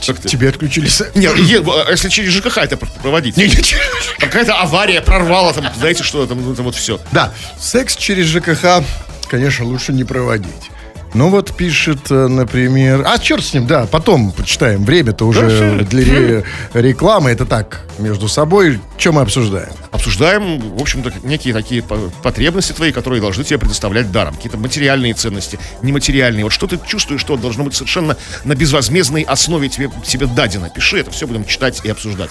Как? 0.07 0.21
Тебе 0.21 0.49
отключили 0.50 0.88
секс? 0.88 1.14
Нет, 1.14 1.33
а 1.69 1.90
если 1.90 2.09
через 2.11 2.33
ЖКХ 2.33 2.59
это 2.59 2.76
пр- 2.76 2.88
проводить. 3.02 3.37
Не, 3.37 3.45
не, 3.47 3.55
не. 3.57 3.75
Какая-то 4.19 4.55
авария 4.61 5.00
прорвала 5.00 5.52
там, 5.55 5.67
знаете 5.79 6.02
что, 6.05 6.26
там, 6.26 6.43
ну, 6.43 6.55
там 6.55 6.67
вот 6.67 6.75
все. 6.75 7.00
Да, 7.12 7.33
секс 7.59 7.97
через 7.97 8.26
ЖКХ, 8.26 8.85
конечно, 9.29 9.64
лучше 9.64 9.93
не 9.93 10.05
проводить. 10.05 10.71
Ну 11.14 11.29
вот 11.29 11.57
пишет, 11.57 12.11
э, 12.11 12.29
например... 12.29 13.05
А, 13.07 13.19
черт 13.19 13.45
с 13.45 13.52
ним, 13.52 13.67
да, 13.67 13.87
потом 13.87 14.31
почитаем. 14.33 14.85
Время-то 14.85 15.26
уже 15.26 15.85
для 15.90 16.05
ре- 16.05 16.45
рекламы. 16.73 17.31
Это 17.31 17.47
так, 17.47 17.81
между 17.99 18.29
собой. 18.29 18.81
Что 18.97 19.12
мы 19.12 19.23
обсуждаем? 19.23 19.71
Обсуждаем, 19.90 20.61
в 20.76 20.81
общем-то, 20.81 21.12
некие 21.25 21.52
такие 21.52 21.83
по- 21.83 22.11
потребности 22.23 22.73
твои, 22.73 22.93
которые 22.93 23.21
должны 23.21 23.43
тебе 23.43 23.59
предоставлять 23.59 24.12
даром. 24.12 24.35
Какие-то 24.37 24.57
материальные 24.59 25.14
ценности, 25.14 25.59
нематериальные. 25.83 26.45
Вот 26.45 26.52
что 26.52 26.67
ты 26.69 26.79
чувствуешь, 26.87 27.21
что 27.21 27.37
должно 27.37 27.64
быть 27.64 27.75
совершенно 27.75 28.17
на 28.45 28.55
безвозмездной 28.55 29.23
основе 29.23 29.69
тебе, 29.69 29.90
тебе 30.07 30.26
дадено. 30.26 30.71
Пиши, 30.71 31.00
это 31.00 31.11
все 31.11 31.26
будем 31.26 31.45
читать 31.45 31.81
и 31.83 31.90
обсуждать. 31.90 32.31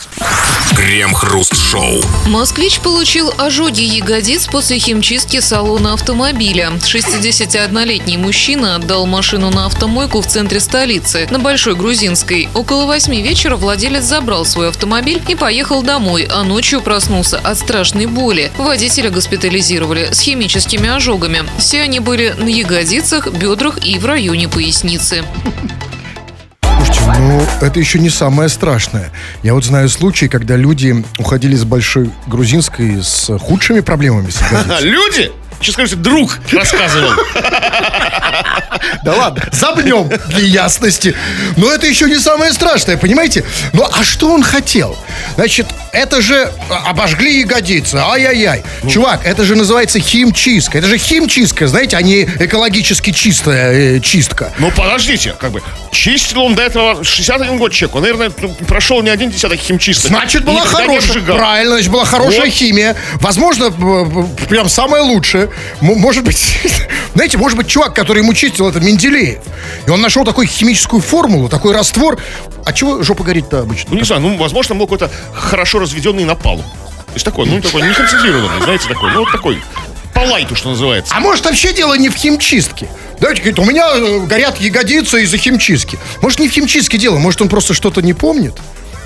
Крем-хруст-шоу. 0.75 2.01
Москвич 2.27 2.79
получил 2.79 3.33
ожоги 3.37 3.81
ягодиц 3.81 4.47
после 4.47 4.79
химчистки 4.79 5.41
салона 5.41 5.93
автомобиля. 5.93 6.71
61-летний 6.81 8.17
мужчина 8.17 8.68
отдал 8.75 9.05
машину 9.05 9.49
на 9.49 9.65
автомойку 9.65 10.21
в 10.21 10.27
центре 10.27 10.59
столицы, 10.59 11.27
на 11.29 11.39
Большой 11.39 11.75
Грузинской. 11.75 12.49
Около 12.53 12.85
восьми 12.85 13.21
вечера 13.21 13.55
владелец 13.55 14.03
забрал 14.03 14.45
свой 14.45 14.69
автомобиль 14.69 15.21
и 15.27 15.35
поехал 15.35 15.81
домой, 15.83 16.27
а 16.31 16.43
ночью 16.43 16.81
проснулся 16.81 17.39
от 17.39 17.57
страшной 17.57 18.05
боли. 18.05 18.51
Водителя 18.57 19.09
госпитализировали 19.09 20.09
с 20.11 20.19
химическими 20.19 20.89
ожогами. 20.89 21.43
Все 21.57 21.81
они 21.81 21.99
были 21.99 22.35
на 22.37 22.47
ягодицах, 22.47 23.27
бедрах 23.27 23.85
и 23.85 23.97
в 23.97 24.05
районе 24.05 24.47
поясницы. 24.47 25.23
Слушайте, 26.63 27.01
ну, 27.19 27.41
это 27.61 27.79
еще 27.79 27.99
не 27.99 28.09
самое 28.09 28.49
страшное. 28.49 29.11
Я 29.43 29.53
вот 29.53 29.65
знаю 29.65 29.89
случаи, 29.89 30.27
когда 30.27 30.55
люди 30.55 31.03
уходили 31.17 31.55
с 31.55 31.63
Большой 31.63 32.09
Грузинской 32.27 33.03
с 33.03 33.37
худшими 33.37 33.81
проблемами 33.81 34.29
люди! 34.81 35.31
Сейчас 35.61 35.73
скажете, 35.73 35.95
друг 35.97 36.39
рассказывал. 36.51 37.11
Да 39.03 39.13
ладно, 39.15 39.43
забнем 39.51 40.09
для 40.29 40.39
ясности. 40.45 41.15
Но 41.57 41.71
это 41.71 41.87
еще 41.87 42.05
не 42.05 42.17
самое 42.17 42.51
страшное, 42.53 42.97
понимаете? 42.97 43.45
Ну 43.73 43.85
а 43.91 44.03
что 44.03 44.31
он 44.31 44.43
хотел? 44.43 44.97
Значит, 45.35 45.67
это 45.91 46.21
же 46.21 46.51
обожгли 46.69 47.41
ягодицы, 47.41 47.95
ай-яй-яй. 47.95 48.63
Чувак, 48.89 49.21
это 49.25 49.43
же 49.43 49.55
называется 49.55 49.99
химчистка. 49.99 50.77
Это 50.77 50.87
же 50.87 50.97
химчистка, 50.97 51.67
знаете, 51.67 51.97
а 51.97 52.01
не 52.01 52.23
экологически 52.23 53.11
чистая 53.11 53.97
э, 53.97 53.99
чистка. 53.99 54.51
Ну, 54.59 54.71
подождите, 54.71 55.33
как 55.39 55.51
бы, 55.51 55.61
чистил 55.91 56.41
он 56.43 56.55
до 56.55 56.63
этого 56.63 57.03
61 57.03 57.57
год 57.57 57.71
человек. 57.71 57.95
Он, 57.95 58.01
наверное, 58.01 58.31
ну, 58.41 58.49
прошел 58.67 59.01
не 59.01 59.09
один 59.09 59.29
десяток 59.29 59.59
химчисток. 59.59 60.09
Значит, 60.09 60.43
была 60.45 60.65
хорошая. 60.65 61.21
Правильно, 61.23 61.75
значит, 61.75 61.91
была 61.91 62.05
хорошая 62.05 62.45
Вот. 62.45 62.49
химия. 62.49 62.95
Возможно, 63.15 63.71
прям 64.49 64.69
самое 64.69 65.03
лучшее. 65.03 65.48
Может 65.81 66.23
быть, 66.23 66.59
знаете, 67.13 67.37
может 67.37 67.57
быть, 67.57 67.67
чувак, 67.67 67.93
который 67.93 68.23
ему 68.23 68.33
чистил, 68.33 68.69
это 68.69 68.79
Менделеев. 68.79 69.39
И 69.85 69.89
он 69.89 70.01
нашел 70.01 70.23
такую 70.25 70.47
химическую 70.47 71.01
формулу, 71.01 71.49
такой 71.49 71.73
раствор. 71.73 72.19
А 72.65 72.73
чего 72.73 73.03
жопа 73.03 73.23
горит-то 73.23 73.59
обычно? 73.59 73.91
Ну, 73.91 73.97
не 73.97 74.05
знаю, 74.05 74.21
ну, 74.21 74.37
возможно, 74.37 74.75
был 74.75 74.85
какой-то 74.85 75.11
хорошо 75.33 75.79
разведенный 75.79 76.25
напалм. 76.25 76.61
То 76.61 77.13
есть 77.15 77.25
такой, 77.25 77.47
ну, 77.47 77.59
такой 77.61 77.81
не 77.81 77.93
концентрированный, 77.93 78.61
знаете, 78.63 78.87
такой, 78.87 79.11
ну, 79.11 79.21
вот 79.21 79.31
такой, 79.31 79.59
по 80.13 80.19
лайту, 80.19 80.55
что 80.55 80.69
называется. 80.69 81.13
А 81.15 81.19
может, 81.19 81.45
вообще 81.45 81.73
дело 81.73 81.95
не 81.95 82.09
в 82.09 82.15
химчистке? 82.15 82.87
Давайте, 83.19 83.41
говорит, 83.41 83.59
у 83.59 83.65
меня 83.65 83.87
э, 83.95 84.19
горят 84.25 84.59
ягодицы 84.59 85.23
из-за 85.23 85.37
химчистки. 85.37 85.97
Может, 86.21 86.39
не 86.39 86.47
в 86.47 86.51
химчистке 86.51 86.97
дело, 86.97 87.17
может, 87.17 87.41
он 87.41 87.49
просто 87.49 87.73
что-то 87.73 88.01
не 88.01 88.13
помнит? 88.13 88.53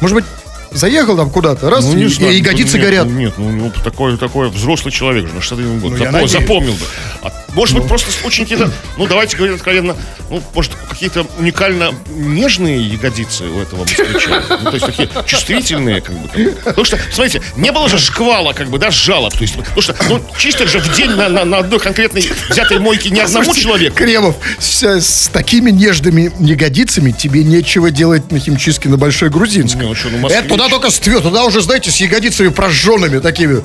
Может 0.02 0.16
быть, 0.16 0.26
заехал 0.74 1.18
там 1.18 1.30
куда-то, 1.30 1.70
раз, 1.70 1.86
Ну, 1.86 1.94
и, 1.94 2.04
не 2.04 2.08
знаю, 2.08 2.34
и 2.34 2.38
ягодицы 2.38 2.78
нет, 2.78 2.86
горят. 2.86 3.08
Ну, 3.08 3.20
нет, 3.20 3.34
ну, 3.38 3.50
ну, 3.50 3.72
такой, 3.84 4.18
такой 4.18 4.50
взрослый 4.50 4.92
человек 4.92 5.28
же, 5.28 5.34
на 5.34 5.42
61 5.42 5.80
год. 5.80 5.92
Ну, 5.92 5.98
я 5.98 6.04
Запо- 6.06 6.12
надеюсь. 6.12 6.32
запомнил 6.32 6.74
бы. 6.74 6.86
А, 7.22 7.32
может 7.54 7.76
быть, 7.78 7.88
просто 7.88 8.10
очень 8.26 8.44
какие-то, 8.44 8.72
ну, 8.98 9.06
давайте 9.08 9.38
говорить 9.38 9.58
откровенно, 9.58 9.96
ну, 10.30 10.42
может, 10.54 10.74
какие-то 10.90 11.26
уникально 11.38 11.94
нежные 12.16 12.82
ягодицы 12.82 13.46
у 13.46 13.60
этого 13.62 13.82
москвича. 13.82 14.44
Ну, 14.50 14.72
то 14.72 14.74
есть 14.76 14.86
такие 14.86 15.10
чувствительные, 15.26 16.02
как 16.02 16.16
бы. 16.16 16.28
там. 16.28 16.56
Потому 16.64 16.86
что, 16.86 17.00
смотрите, 17.12 17.42
не 17.56 17.72
было 17.72 17.90
же 17.90 18.00
шквала, 18.00 18.54
как 18.54 18.70
бы, 18.70 18.78
да, 18.80 18.92
жалоб. 18.92 19.34
То 19.34 19.42
есть, 19.42 19.56
потому 19.56 19.82
что, 19.82 19.96
ну, 20.10 20.22
чистят 20.38 20.70
же 20.70 20.80
в 20.80 20.96
день 20.96 21.12
на, 21.12 21.30
на, 21.30 21.46
на 21.46 21.58
одной 21.60 21.80
конкретной 21.80 22.28
взятой 22.50 22.80
мойке 22.80 23.10
не 23.10 23.20
одному 23.20 23.54
человеку. 23.54 23.96
Кремов, 23.98 24.36
с, 24.60 24.84
с 24.84 25.30
такими 25.30 25.72
нежными 25.72 26.32
ягодицами 26.40 27.12
тебе 27.12 27.44
нечего 27.44 27.92
делать 27.92 28.32
на 28.32 28.40
химчистке 28.40 28.90
на 28.90 28.98
Большой 28.98 29.30
Грузинской. 29.30 29.86
Ну 29.86 29.96
что, 29.96 30.10
ну, 30.10 30.18
москвич. 30.20 30.46
Это 30.46 30.50
туда 30.64 30.78
только 30.78 30.92
стрет, 30.92 31.24
туда 31.24 31.44
уже, 31.44 31.62
знаете, 31.62 31.92
с 31.92 31.98
ягодицами 31.98 32.50
прожженными 32.50 33.20
такими, 33.20 33.64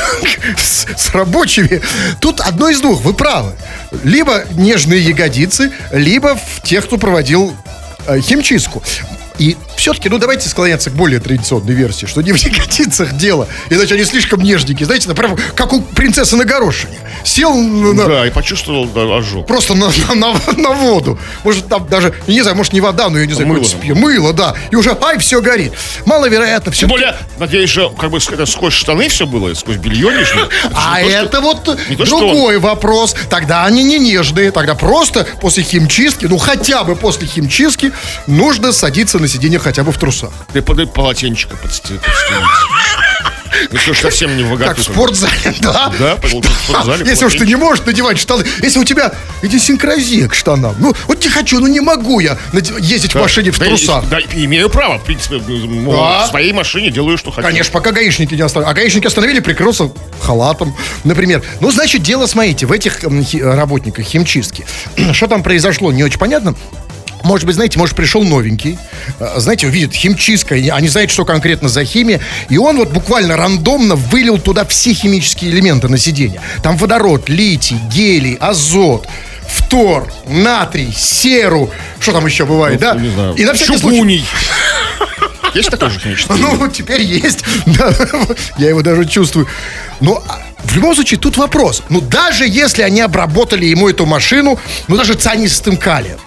с, 0.58 0.86
с 0.96 1.14
рабочими. 1.14 1.80
Тут 2.20 2.40
одно 2.40 2.68
из 2.68 2.80
двух, 2.80 3.00
вы 3.02 3.14
правы. 3.14 3.52
Либо 4.02 4.44
нежные 4.52 5.00
ягодицы, 5.00 5.72
либо 5.92 6.36
в 6.36 6.62
тех, 6.62 6.84
кто 6.84 6.98
проводил 6.98 7.54
э, 8.06 8.20
химчистку. 8.20 8.82
И 9.38 9.56
все-таки, 9.76 10.08
ну 10.08 10.18
давайте 10.18 10.48
склоняться 10.48 10.90
к 10.90 10.92
более 10.94 11.18
традиционной 11.18 11.74
версии, 11.74 12.06
что 12.06 12.22
не 12.22 12.30
в 12.32 12.36
ягодицах 12.36 13.14
дело, 13.16 13.48
иначе 13.68 13.94
они 13.96 14.04
слишком 14.04 14.40
нежненькие, 14.40 14.86
знаете, 14.86 15.08
например, 15.08 15.36
как 15.56 15.72
у 15.72 15.80
принцессы 15.82 16.36
на 16.36 16.44
горошине. 16.44 16.96
Сел 17.24 17.52
на, 17.54 18.06
Да, 18.06 18.26
и 18.26 18.30
почувствовал 18.30 18.86
да, 18.86 19.02
ожог. 19.16 19.46
просто 19.46 19.74
на, 19.74 19.90
на, 20.10 20.14
на- 20.14 20.52
на 20.56 20.70
воду. 20.70 21.18
Может, 21.42 21.66
там 21.68 21.86
даже, 21.88 22.14
не 22.28 22.42
знаю, 22.42 22.56
может, 22.56 22.72
не 22.72 22.80
вода, 22.80 23.08
но 23.08 23.18
я 23.18 23.26
не 23.26 23.32
знаю, 23.32 23.48
Мыло. 23.48 23.64
спи- 23.64 23.92
Мыло, 23.92 24.32
да. 24.32 24.54
И 24.70 24.76
уже, 24.76 24.96
ай, 25.02 25.18
все 25.18 25.40
горит. 25.40 25.72
Маловероятно, 26.06 26.70
все. 26.70 26.82
Тем 26.82 26.90
более, 26.90 27.16
надеюсь, 27.38 27.70
же, 27.70 27.90
как 27.98 28.10
бы 28.10 28.18
это 28.18 28.46
сквозь 28.46 28.74
штаны 28.74 29.08
все 29.08 29.26
было, 29.26 29.52
сквозь 29.54 29.76
белье 29.78 30.24
же 30.24 30.48
А 30.74 31.00
то, 31.00 31.08
что- 31.08 31.16
это 31.18 31.40
вот 31.40 31.78
не 31.88 31.96
то, 31.96 32.06
что 32.06 32.18
другой 32.20 32.58
вопрос. 32.58 33.16
Тогда 33.30 33.64
они 33.64 33.82
не 33.82 33.98
нежные. 33.98 34.52
Тогда 34.52 34.74
просто 34.76 35.26
после 35.40 35.64
химчистки, 35.64 36.26
ну 36.26 36.38
хотя 36.38 36.84
бы 36.84 36.94
после 36.94 37.26
химчистки, 37.26 37.92
нужно 38.28 38.70
садиться 38.72 39.18
на 39.18 39.23
сиденье 39.28 39.58
хотя 39.58 39.82
бы 39.84 39.92
в 39.92 39.98
трусах. 39.98 40.30
Ты 40.52 40.62
подай 40.62 40.86
полотенчика 40.86 41.54
подсте- 41.56 41.98
подстелить. 41.98 42.44
Ну 43.70 43.78
что 43.78 43.94
ж, 43.94 43.98
совсем 44.00 44.36
не 44.36 44.42
в 44.42 44.58
Как 44.58 44.76
в 44.78 44.82
спортзале, 44.82 45.32
да? 45.60 45.92
Да, 45.98 46.16
в 46.16 46.28
спортзале 46.66 47.06
Если 47.08 47.24
уж 47.24 47.34
ты 47.34 47.46
не 47.46 47.54
можешь 47.54 47.84
надевать 47.86 48.18
штаны, 48.18 48.44
если 48.62 48.78
у 48.80 48.84
тебя 48.84 49.12
идиосинкразия 49.42 50.28
к 50.28 50.34
штанам, 50.34 50.74
ну 50.78 50.92
вот 51.06 51.22
не 51.22 51.30
хочу, 51.30 51.60
ну 51.60 51.66
не 51.68 51.80
могу 51.80 52.18
я 52.20 52.36
ездить 52.80 53.14
в 53.14 53.20
машине 53.20 53.52
в 53.52 53.58
Да, 53.58 53.66
трусах. 53.66 54.08
Да, 54.08 54.18
имею 54.34 54.68
право, 54.70 54.98
в 54.98 55.04
принципе, 55.04 55.38
Да. 55.38 56.24
в 56.24 56.30
своей 56.30 56.52
машине 56.52 56.90
делаю, 56.90 57.16
что 57.16 57.30
хочу. 57.30 57.46
Конечно, 57.46 57.72
пока 57.72 57.92
гаишники 57.92 58.34
не 58.34 58.42
остановили. 58.42 58.72
А 58.72 58.74
гаишники 58.74 59.06
остановили, 59.06 59.40
прикрылся 59.40 59.90
халатом, 60.20 60.76
например. 61.04 61.42
Ну, 61.60 61.70
значит, 61.70 62.02
дело, 62.02 62.26
смотрите, 62.26 62.66
в 62.66 62.72
этих 62.72 63.00
работниках 63.40 64.04
химчистки. 64.04 64.66
Что 65.12 65.28
там 65.28 65.42
произошло, 65.42 65.92
не 65.92 66.02
очень 66.02 66.18
понятно. 66.18 66.54
Может 67.24 67.46
быть, 67.46 67.54
знаете, 67.56 67.78
может, 67.78 67.96
пришел 67.96 68.22
новенький, 68.22 68.78
э, 69.18 69.34
знаете, 69.38 69.66
видит 69.68 69.94
химчистка, 69.94 70.54
и 70.54 70.68
они 70.68 70.88
знают, 70.88 71.10
что 71.10 71.24
конкретно 71.24 71.68
за 71.68 71.84
химия, 71.84 72.20
и 72.50 72.58
он 72.58 72.76
вот 72.76 72.90
буквально 72.90 73.36
рандомно 73.36 73.96
вылил 73.96 74.38
туда 74.38 74.64
все 74.66 74.92
химические 74.92 75.50
элементы 75.50 75.88
на 75.88 75.96
сиденье. 75.98 76.40
Там 76.62 76.76
водород, 76.76 77.28
литий, 77.30 77.78
гелий, 77.90 78.34
азот, 78.34 79.08
фтор, 79.48 80.12
натрий, 80.28 80.92
серу, 80.94 81.70
что 81.98 82.12
там 82.12 82.26
еще 82.26 82.44
бывает, 82.44 82.78
да? 82.78 82.94
Ну, 82.94 83.00
Не 83.00 83.10
знаю. 83.10 83.34
И 83.34 83.44
на 83.44 83.54
всякий 83.54 83.78
случай... 83.78 83.96
Чугуний. 83.96 84.26
Есть 85.54 85.70
такой 85.70 85.90
же 85.90 86.00
химический? 86.00 86.34
Ну, 86.36 86.56
вот 86.56 86.72
теперь 86.72 87.02
есть. 87.02 87.44
Да, 87.66 87.92
Я 88.58 88.70
его 88.70 88.82
даже 88.82 89.04
чувствую. 89.06 89.46
Но 90.00 90.22
а, 90.28 90.40
в 90.64 90.74
любом 90.74 90.94
случае, 90.94 91.20
тут 91.20 91.36
вопрос. 91.36 91.82
Ну, 91.90 92.00
даже 92.00 92.44
если 92.46 92.82
они 92.82 93.00
обработали 93.00 93.64
ему 93.64 93.88
эту 93.88 94.04
машину, 94.04 94.58
ну, 94.88 94.96
даже 94.96 95.14
цианистым 95.14 95.76
калием, 95.76 96.18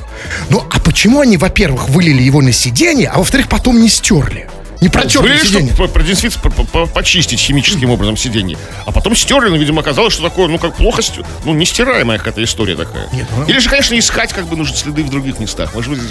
Ну, 0.49 0.63
а 0.71 0.79
почему 0.79 1.21
они, 1.21 1.37
во-первых, 1.37 1.89
вылили 1.89 2.21
его 2.21 2.41
на 2.41 2.51
сиденье, 2.51 3.09
а 3.09 3.19
во-вторых, 3.19 3.47
потом 3.49 3.79
не 3.81 3.89
стерли? 3.89 4.49
Не 4.79 4.89
протерли 4.89 5.29
Были, 5.29 5.39
сиденье. 5.39 5.73
чтобы 5.73 5.89
продезинфицировать, 5.89 6.55
по- 6.55 6.63
по- 6.63 6.85
почистить 6.85 7.39
химическим 7.39 7.89
образом 7.89 8.15
сиденье. 8.15 8.57
А 8.85 8.91
потом 8.91 9.15
стерли, 9.15 9.49
но, 9.49 9.55
видимо, 9.55 9.81
оказалось, 9.81 10.13
что 10.13 10.21
такое, 10.21 10.47
ну, 10.47 10.59
как 10.59 10.75
плохо, 10.75 11.01
ну, 11.45 11.53
нестираемая 11.55 12.19
какая-то 12.19 12.43
история 12.43 12.75
такая. 12.75 13.07
Нет, 13.11 13.27
ну- 13.35 13.45
Или 13.45 13.57
же, 13.57 13.69
конечно, 13.69 13.97
искать, 13.97 14.33
как 14.33 14.45
бы, 14.45 14.55
нужны 14.55 14.75
следы 14.75 15.03
в 15.03 15.09
других 15.09 15.39
местах. 15.39 15.73
Может 15.73 15.91
быть, 15.93 16.01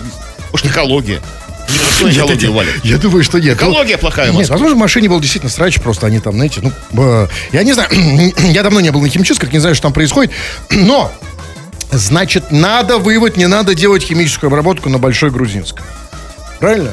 может, 0.51 0.67
экология. 0.67 1.21
Я-. 2.11 2.25
Я 2.85 2.99
думаю, 2.99 3.23
что 3.25 3.39
нет. 3.39 3.57
Экология 3.57 3.99
плохая 3.99 4.31
Нет, 4.33 4.49
возможно, 4.49 4.77
в 4.77 4.79
машине 4.79 5.09
был 5.09 5.21
действительно 5.21 5.51
срач, 5.51 5.81
просто 5.81 6.07
они 6.07 6.19
там, 6.21 6.35
знаете, 6.35 6.61
ну, 6.63 6.73
э, 7.03 7.29
я 7.53 7.63
не 7.63 7.73
знаю, 7.73 7.89
я 8.51 8.63
давно 8.63 8.81
не 8.81 8.91
был 8.91 9.01
на 9.01 9.09
химчистках, 9.09 9.53
не 9.53 9.59
знаю, 9.59 9.75
что 9.75 9.83
там 9.85 9.93
происходит, 9.93 10.33
но, 10.71 11.11
значит, 11.97 12.51
надо 12.51 12.99
вывод, 12.99 13.37
не 13.37 13.47
надо 13.47 13.75
делать 13.75 14.03
химическую 14.05 14.49
обработку 14.49 14.89
на 14.89 14.99
Большой 14.99 15.31
Грузинской. 15.31 15.83
Правильно? 16.61 16.93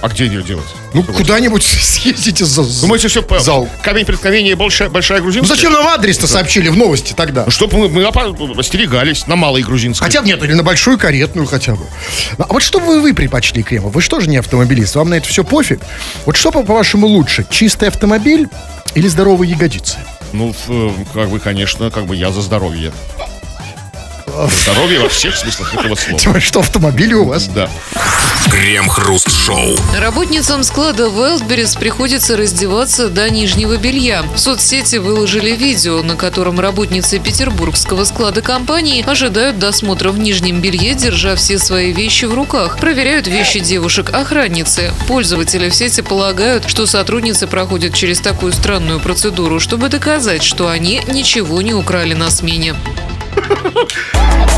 А 0.00 0.08
где 0.08 0.26
ее 0.26 0.44
делать? 0.44 0.66
Ну, 0.94 1.02
куда-нибудь 1.02 1.62
съездите 1.82 2.44
за... 2.44 2.62
Думаете, 2.82 3.08
все 3.08 3.20
по... 3.20 3.40
Зал. 3.40 3.68
камень 3.82 4.04
преткновения 4.06 4.54
большая, 4.54 4.88
большая 4.90 5.18
Ну, 5.18 5.24
грузинская? 5.24 5.56
зачем 5.56 5.72
нам 5.72 5.88
адрес-то 5.88 6.28
сообщили 6.28 6.68
в 6.68 6.76
новости 6.76 7.14
тогда? 7.14 7.50
Чтобы 7.50 7.88
мы, 7.88 7.88
мы 7.88 8.04
остерегались 8.56 9.26
на 9.26 9.34
малой 9.34 9.62
грузинской. 9.62 10.06
Хотя 10.06 10.20
нет, 10.22 10.40
или 10.44 10.52
на 10.52 10.62
большую 10.62 10.98
каретную 10.98 11.48
хотя 11.48 11.74
бы. 11.74 11.84
Ну, 12.38 12.44
А 12.48 12.52
вот 12.52 12.62
что 12.62 12.78
бы 12.78 13.00
вы 13.00 13.12
предпочли, 13.12 13.64
Кремов? 13.64 13.92
Вы 13.92 14.00
что 14.00 14.20
же 14.20 14.28
не 14.28 14.36
автомобилист? 14.36 14.94
Вам 14.94 15.10
на 15.10 15.14
это 15.14 15.26
все 15.26 15.42
пофиг? 15.42 15.80
Вот 16.26 16.36
что, 16.36 16.52
по- 16.52 16.62
по-вашему, 16.62 17.08
лучше? 17.08 17.44
Чистый 17.50 17.88
автомобиль 17.88 18.46
или 18.94 19.08
здоровые 19.08 19.50
ягодицы? 19.50 19.96
Ну, 20.32 20.54
э, 20.68 20.90
как 21.12 21.28
бы, 21.30 21.40
конечно, 21.40 21.90
как 21.90 22.06
бы 22.06 22.14
я 22.14 22.30
за 22.30 22.42
здоровье. 22.42 22.92
Здоровье 24.62 25.00
во 25.00 25.08
всех 25.08 25.36
смыслах 25.36 25.74
этого 25.74 25.94
слова. 25.94 26.18
Тем 26.18 26.32
более, 26.32 26.46
что 26.46 26.60
автомобили 26.60 27.14
у 27.14 27.24
вас. 27.24 27.48
Да. 27.48 27.68
Крем-хруст-шоу. 28.50 29.76
Работницам 29.98 30.62
склада 30.62 31.04
Wildberries 31.04 31.78
приходится 31.78 32.36
раздеваться 32.36 33.08
до 33.08 33.28
нижнего 33.28 33.76
белья. 33.76 34.22
В 34.34 34.38
соцсети 34.38 34.96
выложили 34.96 35.50
видео, 35.50 36.02
на 36.02 36.16
котором 36.16 36.58
работницы 36.58 37.18
петербургского 37.18 38.04
склада 38.04 38.40
компании 38.40 39.04
ожидают 39.06 39.58
досмотра 39.58 40.10
в 40.10 40.18
нижнем 40.18 40.60
белье, 40.60 40.94
держа 40.94 41.36
все 41.36 41.58
свои 41.58 41.92
вещи 41.92 42.24
в 42.24 42.34
руках. 42.34 42.78
Проверяют 42.78 43.26
вещи 43.26 43.60
девушек-охранницы. 43.60 44.92
Пользователи 45.06 45.68
в 45.68 45.74
сети 45.74 46.00
полагают, 46.00 46.68
что 46.68 46.86
сотрудницы 46.86 47.46
проходят 47.46 47.94
через 47.94 48.20
такую 48.20 48.52
странную 48.52 49.00
процедуру, 49.00 49.60
чтобы 49.60 49.88
доказать, 49.88 50.42
что 50.42 50.68
они 50.68 51.02
ничего 51.08 51.60
не 51.60 51.74
украли 51.74 52.14
на 52.14 52.30
смене. 52.30 52.74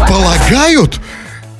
Полагают? 0.08 1.00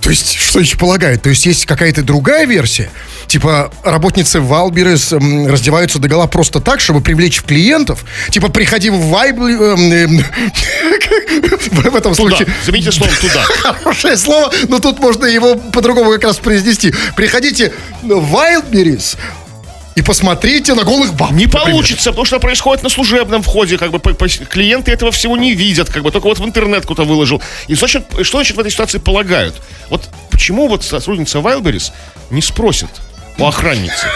То 0.00 0.10
есть, 0.10 0.34
что 0.34 0.60
еще 0.60 0.76
полагают? 0.76 1.22
То 1.22 1.28
есть, 1.28 1.44
есть 1.46 1.66
какая-то 1.66 2.02
другая 2.02 2.46
версия? 2.46 2.90
Типа, 3.26 3.70
работницы 3.84 4.40
Wildberries 4.40 5.12
раздеваются 5.12 5.98
до 5.98 6.08
гола 6.08 6.26
просто 6.26 6.60
так, 6.60 6.80
чтобы 6.80 7.00
привлечь 7.00 7.42
клиентов? 7.42 8.04
Типа, 8.30 8.48
приходи 8.48 8.90
в 8.90 8.98
Вайб... 9.08 9.38
эм, 9.38 9.92
эм, 9.92 10.24
В 11.70 11.96
этом 11.96 12.14
случае... 12.14 12.48
Заметьте 12.64 12.90
словом 12.90 13.14
«туда». 13.20 13.42
Хорошее 13.62 14.16
слово, 14.16 14.52
но 14.68 14.78
тут 14.78 14.98
можно 14.98 15.26
его 15.26 15.54
по-другому 15.56 16.10
как 16.12 16.24
раз 16.24 16.38
произнести. 16.38 16.94
Приходите 17.14 17.72
в 18.02 18.34
Wildberries 18.34 19.16
и 19.96 20.02
посмотрите 20.02 20.74
на 20.74 20.84
голых 20.84 21.14
баб. 21.14 21.32
Не 21.32 21.46
например. 21.46 21.66
получится, 21.70 22.10
потому 22.10 22.24
что 22.24 22.38
происходит 22.38 22.82
на 22.82 22.88
служебном 22.88 23.42
входе, 23.42 23.76
как 23.76 23.90
бы 23.90 23.98
по- 23.98 24.14
по- 24.14 24.28
клиенты 24.28 24.92
этого 24.92 25.10
всего 25.10 25.36
не 25.36 25.54
видят, 25.54 25.90
как 25.90 26.02
бы 26.02 26.10
только 26.10 26.26
вот 26.26 26.38
в 26.38 26.44
интернет 26.44 26.84
кто-то 26.84 27.04
выложил. 27.04 27.42
И 27.66 27.74
значит- 27.74 28.04
что 28.22 28.38
значит 28.38 28.56
в 28.56 28.60
этой 28.60 28.70
ситуации 28.70 28.98
полагают? 28.98 29.54
Вот 29.88 30.08
почему 30.30 30.68
вот 30.68 30.84
сотрудница 30.84 31.38
Wildberries 31.38 31.90
не 32.30 32.40
спросит 32.40 32.88
у 33.38 33.46
охранницы, 33.46 34.06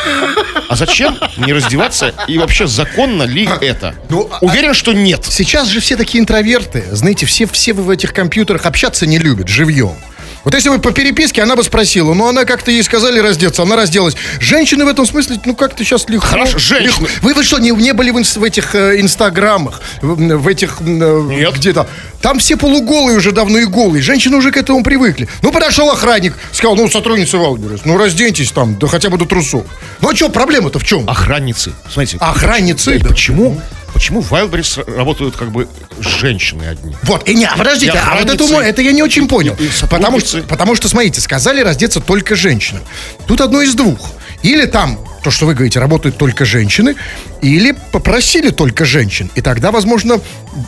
а 0.69 0.77
зачем 0.77 1.19
не 1.39 1.53
раздеваться 1.53 2.15
и 2.29 2.39
вообще 2.39 2.67
законно 2.67 3.23
ли 3.25 3.49
это? 3.61 3.95
Ну, 4.11 4.29
а- 4.31 4.39
Уверен, 4.45 4.75
что 4.75 4.93
нет. 4.93 5.25
Сейчас 5.29 5.69
же 5.69 5.81
все 5.81 5.97
такие 5.97 6.21
интроверты. 6.21 6.85
Знаете, 6.93 7.27
все, 7.27 7.47
все 7.47 7.73
в 7.73 7.89
этих 7.91 8.13
компьютерах 8.13 8.67
общаться 8.67 9.07
не 9.07 9.19
любят 9.19 9.49
живьем. 9.49 9.95
Вот 10.45 10.55
если 10.55 10.69
бы 10.69 10.79
по 10.79 10.93
переписке, 10.93 11.43
она 11.43 11.57
бы 11.57 11.63
спросила, 11.65 12.13
но 12.15 12.29
она 12.29 12.45
как-то 12.45 12.71
ей 12.71 12.83
сказали 12.83 13.19
раздеться, 13.19 13.63
она 13.63 13.77
разделась. 13.77 14.15
Женщины 14.41 14.85
в 14.85 14.89
этом 14.89 15.07
смысле, 15.07 15.41
ну 15.45 15.55
как-то 15.55 15.85
сейчас 15.85 16.09
легко. 16.09 16.27
Хорошо, 16.27 16.59
женщины. 16.59 16.89
легко. 17.05 17.07
Вы, 17.23 17.35
вы 17.35 17.45
что, 17.45 17.59
не, 17.59 17.71
не 17.71 17.93
были 17.93 18.11
в, 18.11 18.17
в 18.23 18.45
этих 18.45 18.75
э, 18.75 19.01
инстаграмах, 19.01 19.81
в, 20.03 20.15
в 20.17 20.49
этих... 20.49 20.77
э, 20.81 20.85
Нет. 20.85 21.55
Где-то? 21.57 21.87
Там 22.21 22.39
все 22.39 22.57
полуголые 22.57 23.19
уже 23.19 23.33
давно 23.33 23.59
и 23.59 23.65
голые. 23.65 24.03
Женщины 24.03 24.37
уже 24.37 24.51
к 24.51 24.57
этому 24.57 24.83
привыкли. 24.83 25.29
Ну, 25.43 25.51
подошел 25.53 25.91
охранник, 25.91 26.35
сказал, 26.53 26.77
ну, 26.77 26.89
сотрудница 26.89 27.39
Wildberries, 27.39 27.81
ну, 27.85 27.97
разденьтесь 27.99 28.51
там, 28.53 28.79
да 28.79 28.87
хотя 28.87 29.11
бы 29.11 29.19
до 29.19 29.25
трусов. 29.27 29.65
Ну, 30.01 30.11
а 30.11 30.15
что, 30.17 30.29
проблема-то 30.29 30.79
в 30.79 30.85
чем? 30.85 31.09
Охранницы. 31.09 31.73
Смотрите. 31.91 32.19
Охранницы? 32.21 32.99
Да, 32.99 33.09
Почему? 33.09 33.61
Почему 33.95 34.21
в 34.21 34.33
Wildberries 34.33 34.95
работают 34.97 35.37
как 35.37 35.53
бы 35.53 35.69
женщины 36.01 36.65
одни? 36.65 36.95
Вот, 37.05 37.27
и 37.29 37.35
не, 37.35 37.47
а 37.47 37.57
подождите, 37.57 37.93
И 37.93 37.97
а 37.97 38.17
вот 38.21 38.29
это, 38.29 38.45
это 38.61 38.83
я 38.83 38.93
не 38.93 39.03
очень 39.03 39.29
понял. 39.29 39.55
и 39.55 39.69
сотрудницы. 39.69 39.87
потому, 39.87 40.21
что, 40.21 40.43
потому 40.43 40.75
что, 40.75 40.89
смотрите, 40.89 41.21
сказали 41.21 41.61
раздеться 41.63 42.01
только 42.01 42.35
женщинам. 42.35 42.83
Тут 43.27 43.41
одно 43.41 43.63
из 43.63 43.75
двух. 43.75 44.11
Или 44.43 44.67
там, 44.67 44.99
то, 45.23 45.31
что 45.31 45.47
вы 45.47 45.55
говорите, 45.55 45.79
работают 45.79 46.19
только 46.19 46.45
женщины, 46.45 46.97
или 47.41 47.75
попросили 47.93 48.51
только 48.51 48.85
женщин. 48.85 49.31
И 49.37 49.41
тогда, 49.41 49.71
возможно, 49.71 50.21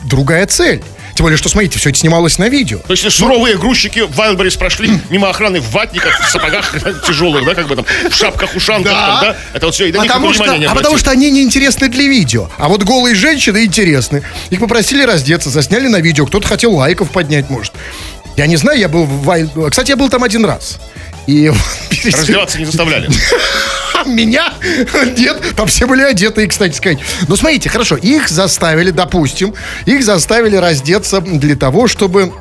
другая 0.05 0.47
цель. 0.47 0.81
Тем 1.17 1.23
более, 1.23 1.37
что, 1.37 1.49
смотрите, 1.49 1.79
все 1.79 1.89
это 1.89 1.97
снималось 1.97 2.37
на 2.37 2.47
видео. 2.47 2.77
То 2.77 2.93
есть 2.93 3.11
суровые 3.11 3.57
грузчики 3.57 4.01
в 4.01 4.11
Wildberries 4.19 4.55
прошли 4.55 4.91
мимо 5.09 5.29
охраны 5.31 5.59
в 5.59 5.71
ватниках, 5.71 6.27
в 6.27 6.29
сапогах 6.29 6.75
тяжелых, 7.07 7.43
да, 7.43 7.55
как 7.55 7.67
бы 7.67 7.75
там, 7.75 7.85
в 7.85 8.13
шапках-ушанках, 8.13 8.91
там, 8.91 9.21
да, 9.21 9.35
это 9.51 9.65
вот 9.65 9.73
все, 9.73 9.87
и 9.87 9.91
них 9.91 9.99
Потому 9.99 10.31
что, 10.31 10.43
а 10.53 10.75
потому 10.75 10.95
что 10.99 11.09
они 11.09 11.31
не 11.31 11.41
интересны 11.41 11.87
для 11.89 12.03
видео. 12.03 12.51
А 12.59 12.67
вот 12.67 12.83
голые 12.83 13.15
женщины 13.15 13.65
интересны. 13.65 14.21
Их 14.51 14.59
попросили 14.59 15.01
раздеться, 15.01 15.49
засняли 15.49 15.87
на 15.87 16.01
видео. 16.01 16.27
Кто-то 16.27 16.47
хотел 16.47 16.75
лайков 16.75 17.09
поднять, 17.09 17.49
может. 17.49 17.73
Я 18.35 18.45
не 18.45 18.55
знаю, 18.55 18.77
я 18.77 18.87
был 18.87 19.05
в 19.05 19.27
Wild- 19.27 19.71
Кстати, 19.71 19.89
я 19.89 19.95
был 19.97 20.09
там 20.09 20.23
один 20.23 20.45
раз. 20.45 20.77
И 21.27 21.51
Раздеваться 22.11 22.57
не 22.57 22.65
заставляли. 22.65 23.09
Меня? 24.05 24.53
Нет, 25.17 25.55
там 25.55 25.67
все 25.67 25.85
были 25.85 26.01
одеты, 26.01 26.47
кстати 26.47 26.75
сказать. 26.75 26.99
Но 27.27 27.35
смотрите, 27.35 27.69
хорошо, 27.69 27.97
их 27.97 28.29
заставили, 28.29 28.91
допустим, 28.91 29.53
их 29.85 30.03
заставили 30.03 30.55
раздеться 30.55 31.19
для 31.19 31.55
того, 31.55 31.87
чтобы 31.87 32.31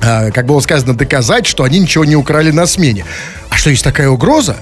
а, 0.00 0.30
как 0.30 0.46
было 0.46 0.60
сказано, 0.60 0.94
доказать, 0.94 1.46
что 1.46 1.64
они 1.64 1.78
ничего 1.78 2.04
не 2.04 2.16
украли 2.16 2.50
на 2.50 2.66
смене. 2.66 3.04
А 3.50 3.56
что, 3.56 3.70
есть 3.70 3.84
такая 3.84 4.08
угроза? 4.08 4.56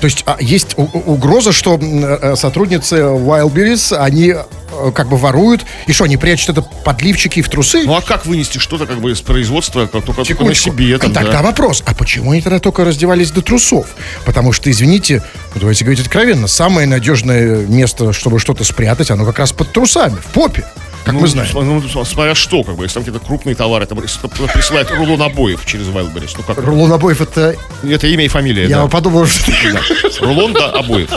То 0.00 0.06
есть 0.06 0.22
а, 0.26 0.36
есть 0.40 0.74
угроза, 0.76 1.52
что 1.52 1.78
э, 1.80 2.36
сотрудницы 2.36 2.96
Wildberries, 2.96 3.96
они 3.96 4.34
э, 4.34 4.90
как 4.94 5.08
бы 5.08 5.16
воруют, 5.16 5.64
и 5.86 5.92
что, 5.92 6.04
они 6.04 6.16
прячут 6.16 6.50
это 6.50 6.62
под 6.62 7.02
лифчики 7.02 7.38
и 7.38 7.42
в 7.42 7.48
трусы? 7.48 7.82
Ну 7.84 7.94
а 7.94 8.02
как 8.02 8.26
вынести 8.26 8.58
что-то 8.58 8.86
как 8.86 9.00
бы 9.00 9.12
из 9.12 9.20
производства, 9.22 9.86
как 9.86 10.04
только, 10.04 10.24
только 10.24 10.44
на 10.44 10.54
себе? 10.54 10.98
Там, 10.98 11.12
Тогда 11.12 11.32
да? 11.32 11.42
вопрос, 11.42 11.82
а 11.86 11.94
почему 11.94 12.32
они 12.32 12.42
тогда 12.42 12.58
только 12.58 12.84
раздевались 12.84 13.30
до 13.30 13.40
трусов? 13.40 13.86
Потому 14.24 14.52
что, 14.52 14.70
извините, 14.70 15.22
ну, 15.54 15.60
давайте 15.60 15.84
говорить 15.84 16.04
откровенно, 16.04 16.46
самое 16.46 16.86
надежное 16.86 17.66
место, 17.66 18.12
чтобы 18.12 18.38
что-то 18.38 18.64
спрятать, 18.64 19.10
оно 19.10 19.24
как 19.24 19.38
раз 19.38 19.52
под 19.52 19.72
трусами, 19.72 20.16
в 20.16 20.32
попе, 20.32 20.64
как 21.06 21.14
Ну, 21.14 21.20
мы 21.20 21.28
знаем. 21.28 21.48
см- 21.48 21.64
ну, 21.64 21.80
см- 21.80 22.04
смотря 22.04 22.34
что, 22.34 22.64
как 22.64 22.74
бы, 22.76 22.84
если 22.84 22.94
там 22.94 23.04
какие-то 23.04 23.24
крупные 23.24 23.54
товары, 23.54 23.86
там, 23.86 23.98
присылает 23.98 24.90
рулон 24.90 25.22
обоев 25.22 25.64
через 25.64 25.86
Wildberries, 25.86 26.34
ну 26.36 26.42
как? 26.42 26.58
Рулон 26.58 26.92
обоев 26.92 27.20
это... 27.20 27.54
Это 27.84 28.06
имя 28.08 28.24
и 28.24 28.28
фамилия, 28.28 28.66
Я 28.66 28.82
да. 28.82 28.86
подумал, 28.88 29.24
что... 29.26 29.50
Да. 29.72 29.80
Рулон, 30.26 30.52
да, 30.52 30.66
обоев. 30.70 31.08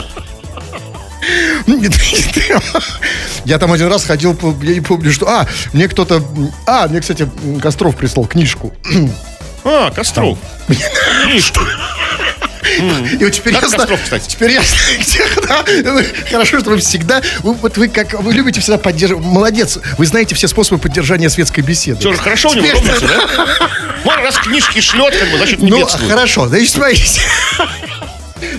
Я 3.44 3.58
там 3.58 3.72
один 3.72 3.88
раз 3.88 4.04
ходил, 4.04 4.38
я 4.62 4.74
не 4.74 4.80
помню, 4.80 5.12
что... 5.12 5.28
А, 5.28 5.46
мне 5.72 5.88
кто-то... 5.88 6.22
А, 6.66 6.86
мне, 6.88 7.00
кстати, 7.00 7.28
Костров 7.60 7.96
прислал 7.96 8.26
книжку. 8.26 8.72
А, 9.64 9.90
Костров. 9.90 10.38
Книжку. 11.24 11.60
И 13.20 13.24
вот 13.24 13.30
теперь 13.32 13.54
я 13.54 13.68
знаю... 13.68 13.98
Теперь 14.26 14.52
я 14.52 14.62
знаю. 14.62 15.64
Вы- 15.94 16.06
Хорошо, 16.30 16.60
что 16.60 16.70
вы 16.70 16.78
всегда... 16.78 17.22
Вот 17.42 17.76
вы 17.76 17.88
как... 17.88 18.14
Вы 18.20 18.32
любите 18.32 18.60
всегда 18.60 18.78
поддерживать... 18.78 19.24
Молодец. 19.24 19.78
Вы 19.98 20.06
знаете 20.06 20.34
все 20.34 20.48
способы 20.48 20.80
поддержания 20.80 21.28
светской 21.30 21.60
беседы. 21.62 22.00
Все 22.00 22.12
же 22.12 22.18
хорошо 22.18 22.50
у 22.50 22.54
него 22.54 22.72
ровно, 22.72 22.92
да? 23.00 23.68
Может, 24.04 24.20
раз 24.24 24.38
книжки 24.38 24.80
шлет, 24.80 25.16
как 25.16 25.30
бы, 25.30 25.36
значит, 25.36 25.60
не 25.60 25.70
Ну, 25.70 25.86
хорошо, 25.86 26.48
значит, 26.48 26.70
смотрите. 26.70 27.20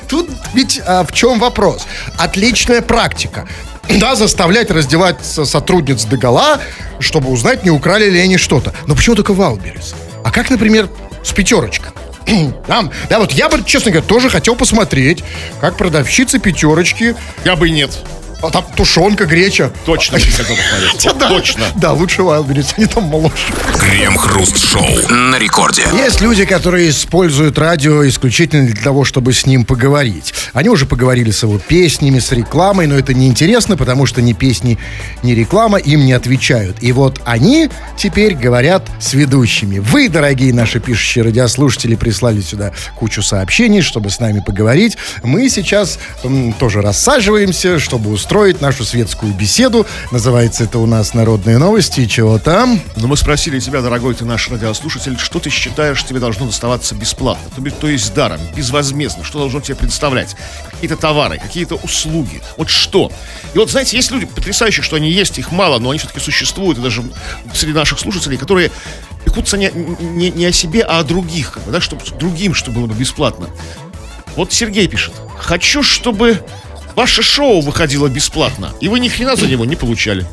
Тут 0.07 0.29
ведь 0.53 0.81
а, 0.85 1.03
в 1.03 1.11
чем 1.13 1.39
вопрос? 1.39 1.85
Отличная 2.17 2.81
практика. 2.81 3.47
Да, 3.89 4.15
заставлять 4.15 4.69
раздеваться 4.69 5.45
сотрудниц 5.45 6.03
до 6.05 6.17
гола, 6.17 6.59
чтобы 6.99 7.29
узнать, 7.29 7.63
не 7.63 7.71
украли 7.71 8.09
ли 8.09 8.19
они 8.19 8.37
что-то. 8.37 8.73
Но 8.87 8.95
почему 8.95 9.15
только 9.15 9.33
Wildberries? 9.33 9.95
А 10.23 10.31
как, 10.31 10.49
например, 10.49 10.89
с 11.23 11.31
пятерочкой? 11.33 11.91
Там, 12.67 12.91
да, 13.09 13.19
вот 13.19 13.31
я 13.31 13.49
бы, 13.49 13.63
честно 13.63 13.91
говоря, 13.91 14.07
тоже 14.07 14.29
хотел 14.29 14.55
посмотреть, 14.55 15.23
как 15.59 15.77
продавщица 15.77 16.39
пятерочки 16.39 17.15
Я 17.43 17.55
бы 17.55 17.69
нет. 17.69 17.91
А 18.41 18.49
там 18.49 18.65
тушенка, 18.75 19.25
греча. 19.25 19.71
Точно 19.85 20.17
не 20.17 20.23
хотел 20.23 20.55
посмотреть. 20.55 21.07
Да. 21.21 21.27
Точно. 21.29 21.63
Да, 21.75 21.91
лучше 21.93 22.21
Wildberries, 22.21 22.73
они 22.77 22.87
там 22.87 23.03
моложе. 23.03 23.33
Крем-хруст-шоу 23.79 25.09
на 25.09 25.37
рекорде. 25.37 25.83
Есть 25.93 26.21
люди, 26.21 26.45
которые 26.45 26.89
используют 26.89 27.57
радио 27.59 28.07
исключительно 28.07 28.65
для 28.65 28.81
того, 28.81 29.05
чтобы 29.05 29.33
с 29.33 29.45
ним 29.45 29.63
поговорить. 29.65 30.33
Они 30.53 30.69
уже 30.69 30.85
поговорили 30.87 31.29
с 31.29 31.43
его 31.43 31.59
песнями, 31.59 32.17
с 32.19 32.31
рекламой, 32.31 32.87
но 32.87 32.95
это 32.95 33.13
неинтересно, 33.13 33.77
потому 33.77 34.05
что 34.07 34.21
ни 34.21 34.33
песни, 34.33 34.79
ни 35.21 35.33
реклама 35.33 35.77
им 35.77 36.05
не 36.05 36.13
отвечают. 36.13 36.77
И 36.81 36.91
вот 36.91 37.21
они 37.25 37.69
теперь 37.97 38.33
говорят 38.33 38.87
с 38.99 39.13
ведущими. 39.13 39.77
Вы, 39.79 40.09
дорогие 40.09 40.53
наши 40.53 40.79
пишущие 40.79 41.23
радиослушатели, 41.25 41.95
прислали 41.95 42.41
сюда 42.41 42.71
кучу 42.95 43.21
сообщений, 43.21 43.81
чтобы 43.81 44.09
с 44.09 44.19
нами 44.19 44.41
поговорить. 44.45 44.97
Мы 45.21 45.49
сейчас 45.49 45.99
м, 46.23 46.53
тоже 46.53 46.81
рассаживаемся, 46.81 47.77
чтобы 47.79 48.09
устроить 48.09 48.30
нашу 48.31 48.85
светскую 48.85 49.33
беседу. 49.33 49.85
Называется 50.09 50.63
это 50.63 50.79
у 50.79 50.85
нас 50.85 51.13
«Народные 51.13 51.57
новости». 51.57 51.99
И 51.99 52.07
чего 52.07 52.39
там? 52.39 52.79
Но 52.95 53.09
мы 53.09 53.17
спросили 53.17 53.59
тебя, 53.59 53.81
дорогой 53.81 54.15
ты 54.15 54.23
наш 54.23 54.49
радиослушатель, 54.49 55.19
что 55.19 55.39
ты 55.39 55.49
считаешь 55.49 56.01
тебе 56.05 56.21
должно 56.21 56.45
доставаться 56.45 56.95
бесплатно, 56.95 57.43
то, 57.53 57.71
то 57.71 57.89
есть 57.89 58.13
даром, 58.13 58.39
безвозмездно, 58.55 59.25
что 59.25 59.39
должно 59.39 59.59
тебе 59.59 59.75
представлять? 59.75 60.37
Какие-то 60.71 60.95
товары, 60.95 61.39
какие-то 61.39 61.75
услуги, 61.75 62.41
вот 62.55 62.69
что? 62.69 63.11
И 63.53 63.57
вот, 63.57 63.69
знаете, 63.69 63.97
есть 63.97 64.11
люди 64.11 64.25
потрясающие, 64.25 64.81
что 64.81 64.95
они 64.95 65.11
есть, 65.11 65.37
их 65.37 65.51
мало, 65.51 65.79
но 65.79 65.89
они 65.89 65.99
все-таки 65.99 66.21
существуют, 66.21 66.79
и 66.79 66.81
даже 66.81 67.03
среди 67.53 67.73
наших 67.73 67.99
слушателей, 67.99 68.37
которые 68.37 68.71
пекутся 69.25 69.57
не, 69.57 69.71
не, 69.73 70.31
не 70.31 70.45
о 70.45 70.53
себе, 70.53 70.83
а 70.83 70.99
о 70.99 71.03
других, 71.03 71.59
да, 71.67 71.81
чтобы 71.81 72.03
другим, 72.17 72.53
что 72.53 72.71
было 72.71 72.87
бы 72.87 72.93
бесплатно. 72.93 73.49
Вот 74.37 74.53
Сергей 74.53 74.87
пишет, 74.87 75.13
хочу, 75.37 75.83
чтобы 75.83 76.41
ваше 76.95 77.21
шоу 77.23 77.61
выходило 77.61 78.07
бесплатно, 78.07 78.71
и 78.79 78.87
вы 78.87 78.99
ни 78.99 79.09
хрена 79.09 79.35
за 79.35 79.47
него 79.47 79.65
не 79.65 79.75
получали. 79.75 80.25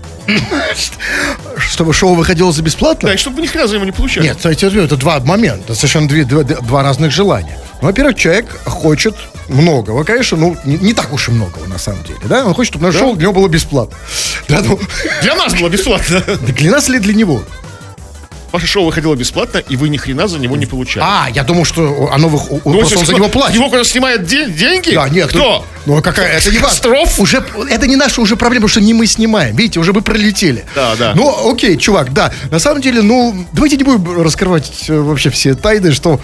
Чтобы 1.58 1.92
шоу 1.92 2.14
выходило 2.14 2.52
за 2.52 2.62
бесплатно? 2.62 3.08
Да, 3.08 3.14
и 3.14 3.18
чтобы 3.18 3.36
вы 3.36 3.42
ни 3.42 3.46
хрена 3.46 3.66
за 3.66 3.74
него 3.74 3.84
не 3.84 3.92
получали. 3.92 4.24
Нет, 4.26 4.36
кстати, 4.36 4.64
это 4.64 4.96
два 4.96 5.20
момента, 5.20 5.74
совершенно 5.74 6.08
две- 6.08 6.24
два, 6.24 6.42
два 6.44 6.82
разных 6.82 7.10
желания. 7.12 7.58
Ну, 7.80 7.88
во-первых, 7.88 8.16
человек 8.16 8.46
хочет 8.64 9.14
многого, 9.48 10.04
конечно, 10.04 10.36
ну, 10.36 10.56
не, 10.64 10.76
не 10.78 10.92
так 10.94 11.12
уж 11.12 11.28
и 11.28 11.32
многого, 11.32 11.66
на 11.66 11.78
самом 11.78 12.02
деле, 12.04 12.18
да? 12.24 12.44
Он 12.44 12.54
хочет, 12.54 12.72
чтобы 12.72 12.86
наше 12.86 12.98
шоу 12.98 13.14
для 13.14 13.24
него 13.24 13.32
было 13.34 13.48
бесплатно. 13.48 13.96
Да, 14.48 14.60
ну, 14.64 14.78
Для 15.22 15.34
нас 15.36 15.54
было 15.54 15.68
бесплатно. 15.68 16.22
да 16.26 16.34
для 16.52 16.70
нас 16.72 16.88
или 16.88 16.98
для 16.98 17.14
него? 17.14 17.42
Ваше 18.52 18.66
шоу 18.66 18.86
выходило 18.86 19.14
бесплатно, 19.14 19.58
и 19.58 19.76
вы 19.76 19.90
ни 19.90 19.98
хрена 19.98 20.26
за 20.26 20.38
него 20.38 20.56
не 20.56 20.64
получали. 20.66 21.04
А, 21.06 21.28
я 21.34 21.44
думал, 21.44 21.64
что 21.66 22.10
оно, 22.12 22.28
у- 22.28 22.60
Ну, 22.70 22.78
просто 22.78 22.98
он 22.98 23.04
за 23.06 23.14
него 23.14 23.28
платит. 23.28 23.54
Его 23.56 23.68
кто 23.68 23.84
снимает 23.84 24.24
де- 24.24 24.48
деньги? 24.50 24.94
Да, 24.94 25.08
нет. 25.08 25.28
Кто? 25.28 25.66
Ну, 25.84 25.96
ну, 25.96 26.02
какая, 26.02 26.38
это 26.38 26.50
не 26.50 26.58
важно. 26.58 26.94
Уже, 27.18 27.44
это 27.70 27.86
не 27.86 27.96
наша 27.96 28.20
уже 28.22 28.36
проблема, 28.36 28.66
потому 28.66 28.70
что 28.70 28.80
не 28.80 28.94
мы 28.94 29.06
снимаем. 29.06 29.54
Видите, 29.54 29.80
уже 29.80 29.92
мы 29.92 30.00
пролетели. 30.00 30.64
Да, 30.74 30.96
да. 30.96 31.12
Ну, 31.14 31.50
окей, 31.52 31.76
чувак, 31.76 32.12
да. 32.14 32.32
На 32.50 32.58
самом 32.58 32.80
деле, 32.80 33.02
ну, 33.02 33.46
давайте 33.52 33.76
не 33.76 33.84
будем 33.84 34.22
раскрывать 34.22 34.70
э, 34.88 34.98
вообще 34.98 35.28
все 35.30 35.54
тайны, 35.54 35.92
что 35.92 36.18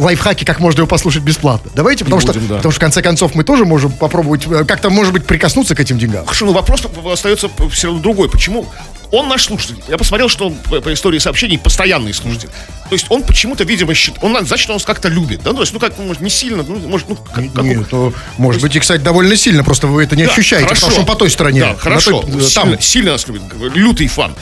лайфхаки, 0.00 0.44
как 0.44 0.60
можно 0.60 0.80
его 0.80 0.88
послушать 0.88 1.22
бесплатно. 1.22 1.70
Давайте, 1.74 2.04
потому, 2.04 2.20
будем, 2.20 2.32
что, 2.32 2.40
да. 2.40 2.56
потому 2.56 2.72
что, 2.72 2.78
в 2.78 2.80
конце 2.80 3.02
концов, 3.02 3.34
мы 3.34 3.44
тоже 3.44 3.64
можем 3.64 3.92
попробовать 3.92 4.46
э, 4.46 4.64
как-то, 4.64 4.90
может 4.90 5.12
быть, 5.12 5.26
прикоснуться 5.26 5.74
к 5.74 5.80
этим 5.80 5.98
деньгам. 5.98 6.24
Хорошо, 6.24 6.46
ну 6.46 6.52
вопрос 6.52 6.82
остается 7.12 7.50
все 7.70 7.88
равно 7.88 8.02
другой. 8.02 8.30
Почему? 8.30 8.66
Он 9.12 9.28
наш 9.28 9.44
слушатель. 9.44 9.76
Я 9.88 9.98
посмотрел, 9.98 10.28
что 10.28 10.46
он 10.46 10.54
по, 10.54 10.92
истории 10.92 11.18
сообщений 11.18 11.58
постоянный 11.58 12.14
слушатель. 12.14 12.48
То 12.48 12.94
есть 12.94 13.06
он 13.08 13.22
почему-то, 13.22 13.64
видимо, 13.64 13.92
счит... 13.92 14.14
он, 14.22 14.36
значит, 14.46 14.70
он 14.70 14.76
нас 14.76 14.84
как-то 14.84 15.08
любит. 15.08 15.42
Да? 15.42 15.50
Ну, 15.50 15.56
то 15.56 15.62
есть, 15.62 15.72
ну, 15.72 15.80
как, 15.80 15.98
может, 15.98 16.22
не 16.22 16.30
сильно, 16.30 16.62
ну, 16.62 16.78
может, 16.88 17.08
ну, 17.08 17.16
как, 17.16 17.52
как 17.52 17.64
Нет, 17.64 17.88
то, 17.88 18.12
может 18.38 18.62
быть, 18.62 18.76
и, 18.76 18.80
кстати, 18.80 19.00
довольно 19.00 19.36
сильно, 19.36 19.64
просто 19.64 19.88
вы 19.88 20.04
это 20.04 20.14
не 20.14 20.26
Да, 20.26 20.32
ощущаете, 20.32 20.66
хорошо. 20.66 20.86
потому 20.86 20.92
что 20.92 21.00
он 21.00 21.06
по 21.06 21.16
той 21.16 21.30
стороне. 21.30 21.60
Да, 21.60 21.74
хорошо. 21.74 22.22
той- 22.22 22.30
э, 22.30 22.40
сильно, 22.40 22.70
там. 22.70 22.80
сильно 22.80 23.12
нас 23.12 23.26
любит. 23.26 23.42
Лютый 23.74 24.06
фан. 24.06 24.32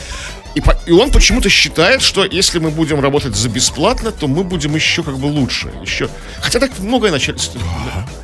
И, 0.59 0.61
по- 0.61 0.77
и 0.87 0.91
он 0.91 1.13
почему-то 1.13 1.49
считает, 1.49 2.03
что 2.03 2.25
если 2.25 2.59
мы 2.59 2.71
будем 2.71 2.99
работать 3.01 3.37
за 3.37 3.49
бесплатно, 3.49 4.11
то 4.11 4.27
мы 4.27 4.43
будем 4.43 4.75
еще 4.75 5.05
как 5.05 5.17
бы 5.17 5.27
лучше. 5.27 5.71
Еще. 5.83 6.09
Хотя 6.41 6.59
так 6.59 6.73
многое 6.81 7.13
начальство. 7.13 7.61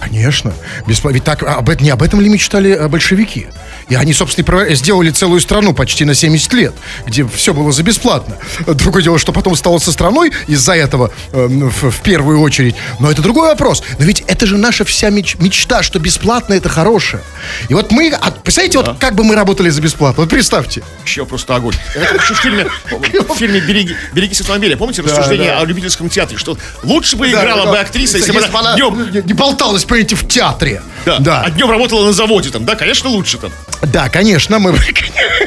Конечно. 0.01 0.53
Беспла- 0.85 1.13
Ведь 1.13 1.23
так, 1.23 1.45
об 1.45 1.71
не 1.81 1.91
об 1.91 2.03
этом 2.03 2.21
ли 2.21 2.29
мечтали 2.29 2.71
э, 2.73 2.89
большевики? 2.89 3.47
И 3.89 3.95
они, 3.95 4.13
собственно, 4.13 4.75
сделали 4.75 5.11
целую 5.11 5.41
страну 5.41 5.75
почти 5.75 6.05
на 6.05 6.15
70 6.15 6.53
лет, 6.55 6.75
где 7.07 7.25
все 7.25 7.55
было 7.55 7.71
за 7.71 7.85
бесплатно. 7.85 8.37
Другое 8.67 9.03
дело, 9.05 9.19
что 9.19 9.33
потом 9.33 9.55
стало 9.55 9.79
со 9.79 9.93
страной 9.93 10.33
из-за 10.49 10.75
этого 10.75 11.13
э, 11.31 11.47
в, 11.47 11.91
в 11.93 12.01
первую 12.01 12.41
очередь. 12.41 12.75
Но 12.99 13.13
это 13.13 13.23
другой 13.23 13.49
вопрос. 13.51 13.85
Но 14.01 14.05
ведь 14.07 14.25
это 14.27 14.47
же 14.47 14.57
наша 14.57 14.85
вся 14.85 15.11
меч- 15.11 15.41
мечта, 15.41 15.85
что 15.85 16.01
бесплатно 16.01 16.55
это 16.55 16.69
хорошее. 16.69 17.23
И 17.69 17.75
вот 17.75 17.93
мы, 17.93 18.09
а, 18.11 18.33
представляете, 18.33 18.79
вот 18.79 18.99
как 18.99 19.15
бы 19.15 19.23
мы 19.23 19.37
работали 19.37 19.71
за 19.71 19.81
бесплатно? 19.81 20.23
Вот 20.23 20.31
представьте. 20.31 20.83
Еще 21.05 21.25
просто 21.27 21.55
огонь. 21.55 21.75
Это 21.95 22.19
в 22.33 22.37
фильме, 22.37 22.67
в 22.91 23.35
фильме 23.37 23.61
«Береги, 23.61 23.97
«Берегись 24.13 24.41
автомобиля». 24.41 24.77
Помните 24.77 25.03
рассуждение 25.03 25.53
о 25.53 25.65
любительском 25.65 26.09
театре? 26.09 26.39
Что 26.39 26.57
лучше 26.83 27.17
бы 27.17 27.29
играла 27.29 27.71
бы 27.71 27.79
актриса, 27.79 28.19
если 28.19 28.33
бы 28.33 28.41
она 28.41 28.75
днем... 28.75 29.11
не, 29.27 29.33
болталась, 29.33 29.85
понимаете, 29.85 30.17
в 30.17 30.27
театре. 30.27 30.83
Да, 31.05 31.19
да. 31.19 31.43
а 31.43 31.51
днем 31.51 31.71
работала 31.71 32.07
на 32.07 32.13
заводе 32.13 32.51
там, 32.51 32.65
да, 32.65 32.77
конечно, 32.77 33.11
лучше 33.11 33.39
там. 33.39 33.53
Да, 33.83 34.09
конечно, 34.09 34.59
мы... 34.59 34.73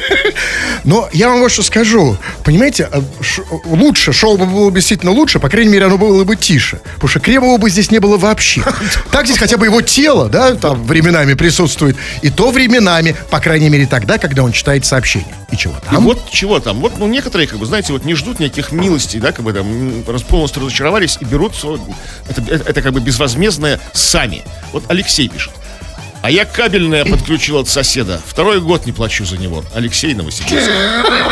Но 0.84 1.08
я 1.12 1.28
вам 1.28 1.40
вот 1.40 1.50
что 1.50 1.62
скажу. 1.62 2.16
Понимаете, 2.44 2.88
э, 2.90 3.00
лучше, 3.64 4.12
шоу 4.12 4.36
бы 4.36 4.46
было 4.46 4.70
бы 4.70 4.76
действительно 4.76 5.12
лучше, 5.12 5.38
по 5.38 5.48
крайней 5.48 5.72
мере, 5.72 5.86
оно 5.86 5.98
было 5.98 6.24
бы 6.24 6.36
тише. 6.36 6.80
Потому 6.94 7.08
что 7.08 7.20
Кремова 7.20 7.58
бы 7.58 7.70
здесь 7.70 7.90
не 7.90 7.98
было 7.98 8.16
вообще. 8.16 8.62
Так 9.10 9.26
здесь 9.26 9.38
хотя 9.38 9.56
бы 9.56 9.66
его 9.66 9.82
тело, 9.82 10.28
да, 10.28 10.54
там 10.54 10.84
временами 10.84 11.34
присутствует. 11.34 11.96
И 12.22 12.30
то 12.30 12.50
временами, 12.50 13.16
по 13.30 13.40
крайней 13.40 13.68
мере, 13.68 13.86
тогда, 13.86 14.18
когда 14.18 14.42
он 14.42 14.52
читает 14.52 14.86
сообщения. 14.86 15.34
И 15.50 15.56
чего 15.56 15.74
И 15.90 15.94
там? 15.94 16.04
вот 16.04 16.30
чего 16.30 16.60
там. 16.60 16.80
Вот, 16.80 16.98
ну, 16.98 17.06
некоторые, 17.06 17.46
как 17.46 17.58
бы, 17.58 17.66
знаете, 17.66 17.92
вот 17.92 18.04
не 18.04 18.14
ждут 18.14 18.38
никаких 18.38 18.72
милостей, 18.72 19.18
да, 19.20 19.32
как 19.32 19.44
бы 19.44 19.52
там 19.52 20.04
полностью 20.28 20.62
разочаровались 20.62 21.18
и 21.20 21.24
берут 21.24 21.54
это, 22.28 22.42
это, 22.42 22.70
это 22.70 22.82
как 22.82 22.92
бы 22.92 23.00
безвозмездное 23.00 23.80
сами. 23.92 24.42
Вот 24.72 24.84
Алексей 24.88 25.28
пишет. 25.28 25.52
А 26.20 26.30
я 26.30 26.44
кабельное 26.44 27.04
подключил 27.04 27.58
от 27.58 27.68
соседа. 27.68 28.20
Второй 28.26 28.60
год 28.60 28.86
не 28.86 28.92
плачу 28.92 29.24
за 29.24 29.36
него. 29.38 29.64
Алексей 29.74 30.14
Новосибирск. 30.14 30.68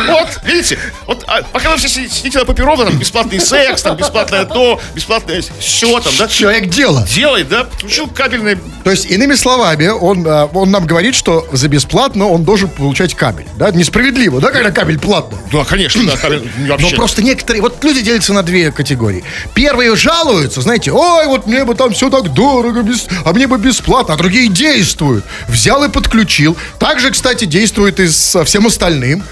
Вот, 0.07 0.39
видите? 0.45 0.79
Вот, 1.05 1.23
а 1.27 1.41
пока 1.41 1.71
вы 1.71 1.77
все 1.77 1.89
си- 1.89 2.07
сидите 2.09 2.39
на 2.39 2.45
папирова, 2.45 2.85
там 2.85 2.97
бесплатный 2.97 3.39
секс, 3.41 3.81
там 3.81 3.97
бесплатное 3.97 4.45
то, 4.45 4.79
бесплатное 4.95 5.43
все 5.59 5.99
там, 5.99 6.13
да? 6.17 6.27
Человек 6.29 6.69
дело. 6.69 7.05
Делай, 7.13 7.43
да? 7.43 7.65
Подключил 7.65 8.07
кабельное. 8.07 8.57
То 8.85 8.91
есть, 8.91 9.05
иными 9.11 9.35
словами, 9.35 9.87
он, 9.87 10.25
а, 10.25 10.45
он 10.53 10.71
нам 10.71 10.85
говорит, 10.85 11.15
что 11.15 11.45
за 11.51 11.67
бесплатно 11.67 12.27
он 12.27 12.45
должен 12.45 12.69
получать 12.69 13.13
кабель. 13.13 13.47
Да? 13.57 13.71
Несправедливо, 13.71 14.39
да, 14.39 14.51
когда 14.51 14.71
кабель 14.71 14.99
платно? 14.99 15.37
Да, 15.51 15.65
конечно, 15.65 16.01
да, 16.05 16.15
кабель 16.15 16.49
Но 16.59 16.67
вообще. 16.77 16.95
просто 16.95 17.21
некоторые, 17.21 17.61
вот 17.61 17.83
люди 17.83 18.01
делятся 18.01 18.31
на 18.33 18.41
две 18.43 18.71
категории. 18.71 19.23
Первые 19.53 19.95
жалуются, 19.97 20.61
знаете, 20.61 20.91
ой, 20.93 21.27
вот 21.27 21.45
мне 21.45 21.65
бы 21.65 21.75
там 21.75 21.91
все 21.91 22.09
так 22.09 22.33
дорого, 22.33 22.83
без- 22.83 23.07
а 23.25 23.33
мне 23.33 23.47
бы 23.47 23.57
бесплатно, 23.57 24.13
а 24.13 24.17
другие 24.17 24.47
действуют. 24.77 25.25
Взял 25.47 25.83
и 25.83 25.89
подключил. 25.89 26.57
Также, 26.79 27.11
кстати, 27.11 27.45
действует 27.45 27.99
и 27.99 28.07
со 28.07 28.43
всем 28.43 28.67
остальным. 28.67 29.23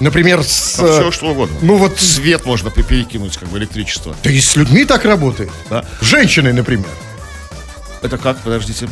Например, 0.00 0.42
с... 0.42 0.78
э, 0.78 1.00
все 1.00 1.10
что 1.10 1.26
угодно. 1.28 1.56
Ну 1.62 1.76
вот, 1.76 1.98
Свет 1.98 2.44
можно 2.44 2.70
пе- 2.70 2.82
перекинуть, 2.82 3.36
как 3.38 3.48
бы 3.48 3.58
электричество. 3.58 4.14
да 4.22 4.30
и 4.30 4.40
с 4.40 4.54
людьми 4.56 4.84
так 4.84 5.04
работает. 5.06 5.50
Да. 5.70 5.84
С 6.00 6.04
женщиной, 6.04 6.52
например. 6.52 6.86
Это 8.02 8.18
как, 8.18 8.38
подождите? 8.42 8.88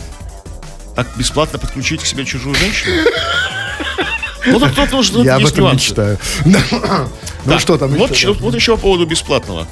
Так 0.97 1.07
бесплатно 1.17 1.59
подключить 1.59 2.03
к 2.03 2.07
себе 2.07 2.25
чужую 2.25 2.55
женщину? 2.55 3.03
Ну, 4.47 4.61
тут 4.61 4.93
нужно, 4.93 5.23
Я 5.23 5.37
об 5.37 5.47
этом 5.47 5.73
мечтаю. 5.73 6.19
Ну 6.45 6.59
Так, 7.47 7.61
что 7.61 7.79
там 7.79 7.91
вот, 7.95 8.11
еще? 8.11 8.27
чё- 8.27 8.35
вот 8.35 8.55
еще 8.55 8.77
по 8.77 8.83
поводу 8.83 9.07
бесплатного. 9.07 9.67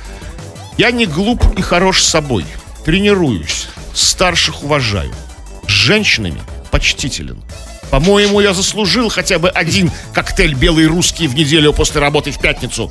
Я 0.78 0.90
не 0.90 1.04
глуп 1.04 1.44
и 1.58 1.62
хорош 1.62 2.02
с 2.02 2.08
собой. 2.08 2.46
Тренируюсь. 2.84 3.68
Старших 3.94 4.62
уважаю. 4.62 5.12
Женщинами 5.82 6.40
почтителен. 6.70 7.42
По-моему, 7.90 8.40
я 8.40 8.54
заслужил 8.54 9.08
хотя 9.08 9.40
бы 9.40 9.48
один 9.50 9.90
коктейль 10.14 10.54
белый 10.54 10.86
русский 10.86 11.26
в 11.26 11.34
неделю 11.34 11.72
после 11.72 12.00
работы 12.00 12.30
в 12.30 12.38
пятницу. 12.38 12.90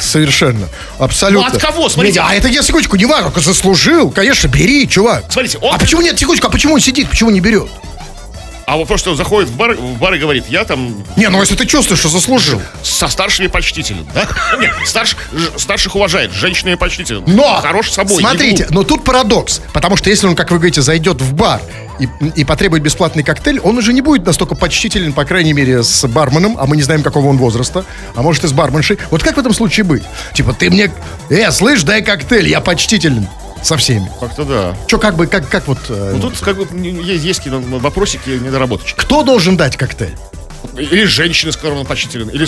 Совершенно. 0.00 0.68
Абсолютно. 0.98 1.48
Ну, 1.48 1.54
от 1.56 1.62
кого? 1.62 1.88
Смотрите. 1.88 2.18
Не, 2.20 2.26
а 2.26 2.34
это 2.34 2.48
я 2.48 2.62
секундочку, 2.62 2.96
не 2.96 3.06
важно, 3.06 3.32
заслужил. 3.40 4.10
Конечно, 4.10 4.48
бери, 4.48 4.88
чувак. 4.88 5.24
Смотрите, 5.30 5.58
он- 5.58 5.74
А 5.74 5.78
почему 5.78 6.00
нет, 6.02 6.18
секундочку, 6.18 6.48
а 6.48 6.50
почему 6.50 6.74
он 6.74 6.80
сидит, 6.80 7.08
почему 7.08 7.30
не 7.30 7.40
берет? 7.40 7.68
А 8.66 8.76
вот 8.76 8.86
просто 8.88 9.14
заходит 9.14 9.50
в 9.50 9.56
бар, 9.56 9.74
в 9.74 9.98
бар 9.98 10.14
и 10.14 10.18
говорит, 10.18 10.44
я 10.48 10.64
там 10.64 10.94
Не, 11.16 11.28
ну 11.28 11.40
если 11.40 11.56
ты 11.56 11.66
чувствуешь, 11.66 11.98
что 12.00 12.08
заслужил. 12.08 12.60
со 12.82 13.08
старшими 13.08 13.48
почтителен, 13.48 14.06
да? 14.14 14.26
Нет, 14.60 14.70
старш- 14.86 15.16
старших 15.58 15.94
уважает, 15.96 16.30
с 16.32 16.34
женщинами 16.34 16.76
почтителен. 16.76 17.24
Но, 17.26 17.56
Хорош 17.60 17.90
собой. 17.90 18.20
смотрите, 18.20 18.66
но 18.70 18.82
тут 18.84 19.04
парадокс. 19.04 19.60
Потому 19.72 19.96
что 19.96 20.10
если 20.10 20.26
он, 20.26 20.36
как 20.36 20.50
вы 20.50 20.58
говорите, 20.58 20.80
зайдет 20.80 21.20
в 21.20 21.34
бар 21.34 21.60
и, 21.98 22.08
и 22.36 22.44
потребует 22.44 22.82
бесплатный 22.82 23.22
коктейль, 23.24 23.58
он 23.60 23.76
уже 23.78 23.92
не 23.92 24.00
будет 24.00 24.24
настолько 24.24 24.54
почтителен, 24.54 25.12
по 25.12 25.24
крайней 25.24 25.52
мере, 25.52 25.82
с 25.82 26.06
барменом, 26.06 26.56
а 26.58 26.66
мы 26.66 26.76
не 26.76 26.82
знаем, 26.82 27.02
какого 27.02 27.26
он 27.28 27.38
возраста, 27.38 27.84
а 28.14 28.22
может 28.22 28.44
и 28.44 28.48
с 28.48 28.52
барменшей. 28.52 28.98
Вот 29.10 29.22
как 29.22 29.36
в 29.36 29.40
этом 29.40 29.52
случае 29.54 29.84
быть? 29.84 30.02
Типа, 30.34 30.52
ты 30.52 30.70
мне, 30.70 30.90
э, 31.30 31.50
слышь, 31.50 31.82
дай 31.82 32.02
коктейль, 32.02 32.48
я 32.48 32.60
почтителен. 32.60 33.26
Со 33.62 33.76
всеми. 33.76 34.10
Как-то 34.20 34.44
да. 34.44 34.76
Что, 34.86 34.98
как 34.98 35.16
бы, 35.16 35.26
как, 35.26 35.48
как 35.48 35.68
вот... 35.68 35.78
э, 35.88 36.12
Ну, 36.14 36.20
тут 36.20 36.38
как 36.40 36.56
бы 36.56 36.66
есть, 36.78 37.24
есть 37.24 37.40
какие-то 37.40 37.60
вопросики, 37.78 38.30
недоработочки. 38.30 38.98
Кто 38.98 39.22
должен 39.22 39.56
дать 39.56 39.76
коктейль? 39.76 40.16
Или 40.76 41.04
женщины, 41.04 41.52
с 41.52 41.56
которыми 41.56 41.80
он 41.80 41.86
почтителен, 41.86 42.28
или, 42.28 42.44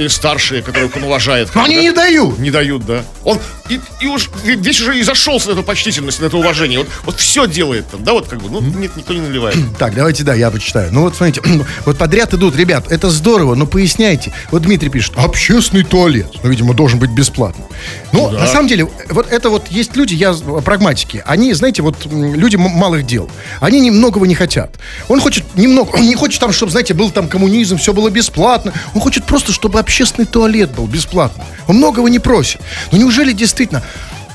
или 0.00 0.08
старшие, 0.08 0.62
которых 0.62 0.96
он 0.96 1.04
уважает. 1.04 1.48
Но 1.54 1.64
они 1.64 1.76
Да? 1.76 1.82
не 1.82 1.92
дают. 1.92 2.38
Не 2.38 2.50
дают, 2.50 2.84
да. 2.86 3.04
Он 3.24 3.38
и, 3.68 3.78
и 4.00 4.06
уж 4.06 4.30
весь 4.44 4.80
уже 4.80 4.98
и 4.98 5.02
зашелся 5.02 5.48
на 5.48 5.52
эту 5.52 5.62
почтительность, 5.62 6.20
на 6.20 6.26
это 6.26 6.36
уважение. 6.38 6.78
Вот, 6.78 6.88
вот 7.04 7.20
все 7.20 7.46
делает 7.46 7.86
там, 7.90 8.02
да, 8.02 8.12
вот 8.14 8.26
как 8.28 8.40
бы, 8.42 8.48
ну, 8.50 8.60
нет, 8.60 8.96
никто 8.96 9.12
не 9.14 9.20
наливает. 9.20 9.56
Так, 9.78 9.94
давайте, 9.94 10.24
да, 10.24 10.34
я 10.34 10.50
почитаю. 10.50 10.88
Ну 10.92 11.02
вот, 11.02 11.14
смотрите, 11.16 11.42
вот 11.84 11.98
подряд 11.98 12.32
идут, 12.34 12.56
ребят, 12.56 12.90
это 12.90 13.10
здорово, 13.10 13.54
но 13.54 13.66
поясняйте. 13.66 14.32
Вот 14.50 14.62
Дмитрий 14.62 14.88
пишет, 14.88 15.12
общественный 15.16 15.84
туалет, 15.84 16.28
ну, 16.42 16.50
видимо, 16.50 16.74
должен 16.74 16.98
быть 16.98 17.10
бесплатным. 17.10 17.66
Ну, 18.12 18.30
на 18.30 18.46
самом 18.46 18.68
деле, 18.68 18.88
вот 19.10 19.30
это 19.30 19.50
вот 19.50 19.68
есть 19.70 19.94
люди, 19.96 20.14
я 20.14 20.32
прагматики, 20.64 21.22
они, 21.26 21.52
знаете, 21.52 21.82
вот 21.82 21.96
люди 22.06 22.56
малых 22.56 23.06
дел, 23.06 23.30
они 23.60 23.80
ни- 23.80 23.90
многого 23.90 24.26
не 24.26 24.34
хотят. 24.34 24.76
Он 25.08 25.20
хочет 25.20 25.44
немного, 25.56 25.90
он 25.96 26.06
не 26.06 26.14
хочет 26.14 26.40
там, 26.40 26.52
чтобы, 26.52 26.72
знаете, 26.72 26.94
был 26.94 27.10
там 27.10 27.28
коммунизм, 27.28 27.67
все 27.76 27.92
было 27.92 28.08
бесплатно. 28.10 28.72
Он 28.94 29.00
хочет 29.00 29.24
просто, 29.24 29.52
чтобы 29.52 29.78
общественный 29.78 30.26
туалет 30.26 30.70
был 30.72 30.86
бесплатно. 30.86 31.44
Он 31.66 31.76
многого 31.76 32.08
не 32.08 32.18
просит. 32.18 32.60
Но 32.92 32.98
неужели 32.98 33.32
действительно... 33.32 33.82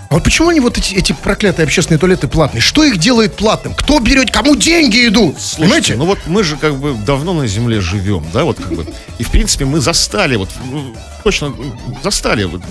А 0.09 0.15
вот 0.15 0.23
почему 0.25 0.49
они 0.49 0.59
вот 0.59 0.77
эти, 0.77 0.93
эти 0.93 1.11
проклятые 1.11 1.63
общественные 1.63 1.97
туалеты 1.97 2.27
платные? 2.27 2.61
Что 2.61 2.83
их 2.83 2.97
делает 2.97 3.35
платным? 3.35 3.73
Кто 3.73 3.99
берет, 3.99 4.29
кому 4.29 4.55
деньги 4.55 5.07
идут? 5.07 5.39
Слушайте, 5.39 5.61
Понимаете? 5.61 5.95
ну 5.95 6.05
вот 6.05 6.19
мы 6.27 6.43
же 6.43 6.55
как 6.55 6.75
бы 6.75 6.93
давно 6.93 7.33
на 7.33 7.47
Земле 7.47 7.81
живем, 7.81 8.23
да, 8.31 8.43
вот 8.43 8.57
как 8.57 8.73
бы. 8.75 8.85
И 9.17 9.23
в 9.23 9.31
принципе 9.31 9.65
мы 9.65 9.79
застали, 9.79 10.35
вот 10.35 10.49
ну, 10.69 10.95
точно 11.23 11.45
м, 11.47 11.79
застали 12.03 12.43
вот 12.43 12.61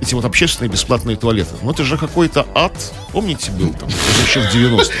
эти 0.00 0.14
вот 0.14 0.24
общественные 0.24 0.70
бесплатные 0.70 1.16
туалеты. 1.16 1.50
Ну 1.62 1.70
это 1.70 1.84
же 1.84 1.96
какой-то 1.96 2.46
ад, 2.54 2.72
помните, 3.12 3.50
был 3.50 3.72
там 3.72 3.88
еще 4.26 4.40
в 4.40 4.52
90-х. 4.54 4.92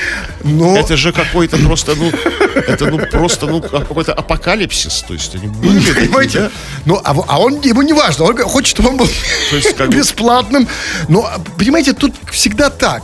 Но- 0.44 0.76
Это 0.76 0.96
же 0.96 1.12
какой-то 1.12 1.56
просто, 1.58 1.94
ну, 1.94 2.10
это 2.54 2.86
ну 2.86 2.98
просто, 2.98 3.46
ну, 3.46 3.60
какой-то 3.60 4.12
апокалипсис. 4.14 5.04
То 5.06 5.14
есть 5.14 5.34
они 5.34 5.48
были 5.48 5.78
такие, 5.80 6.06
Понимаете? 6.06 6.38
да? 6.40 6.50
Ну, 6.84 7.00
а, 7.04 7.14
а 7.26 7.38
он, 7.40 7.60
ему 7.60 7.82
не 7.82 7.92
важно, 7.92 8.24
он 8.24 8.36
хочет, 8.38 8.70
чтобы 8.70 8.90
он 8.90 8.96
был 8.96 9.08
То 9.50 9.56
есть 9.56 9.76
как 9.76 9.90
бесплатным. 9.90 10.66
Но, 11.08 11.20
а, 11.26 11.38
понимаете, 11.58 11.92
тут 11.92 12.14
всегда 12.30 12.70
так. 12.70 13.02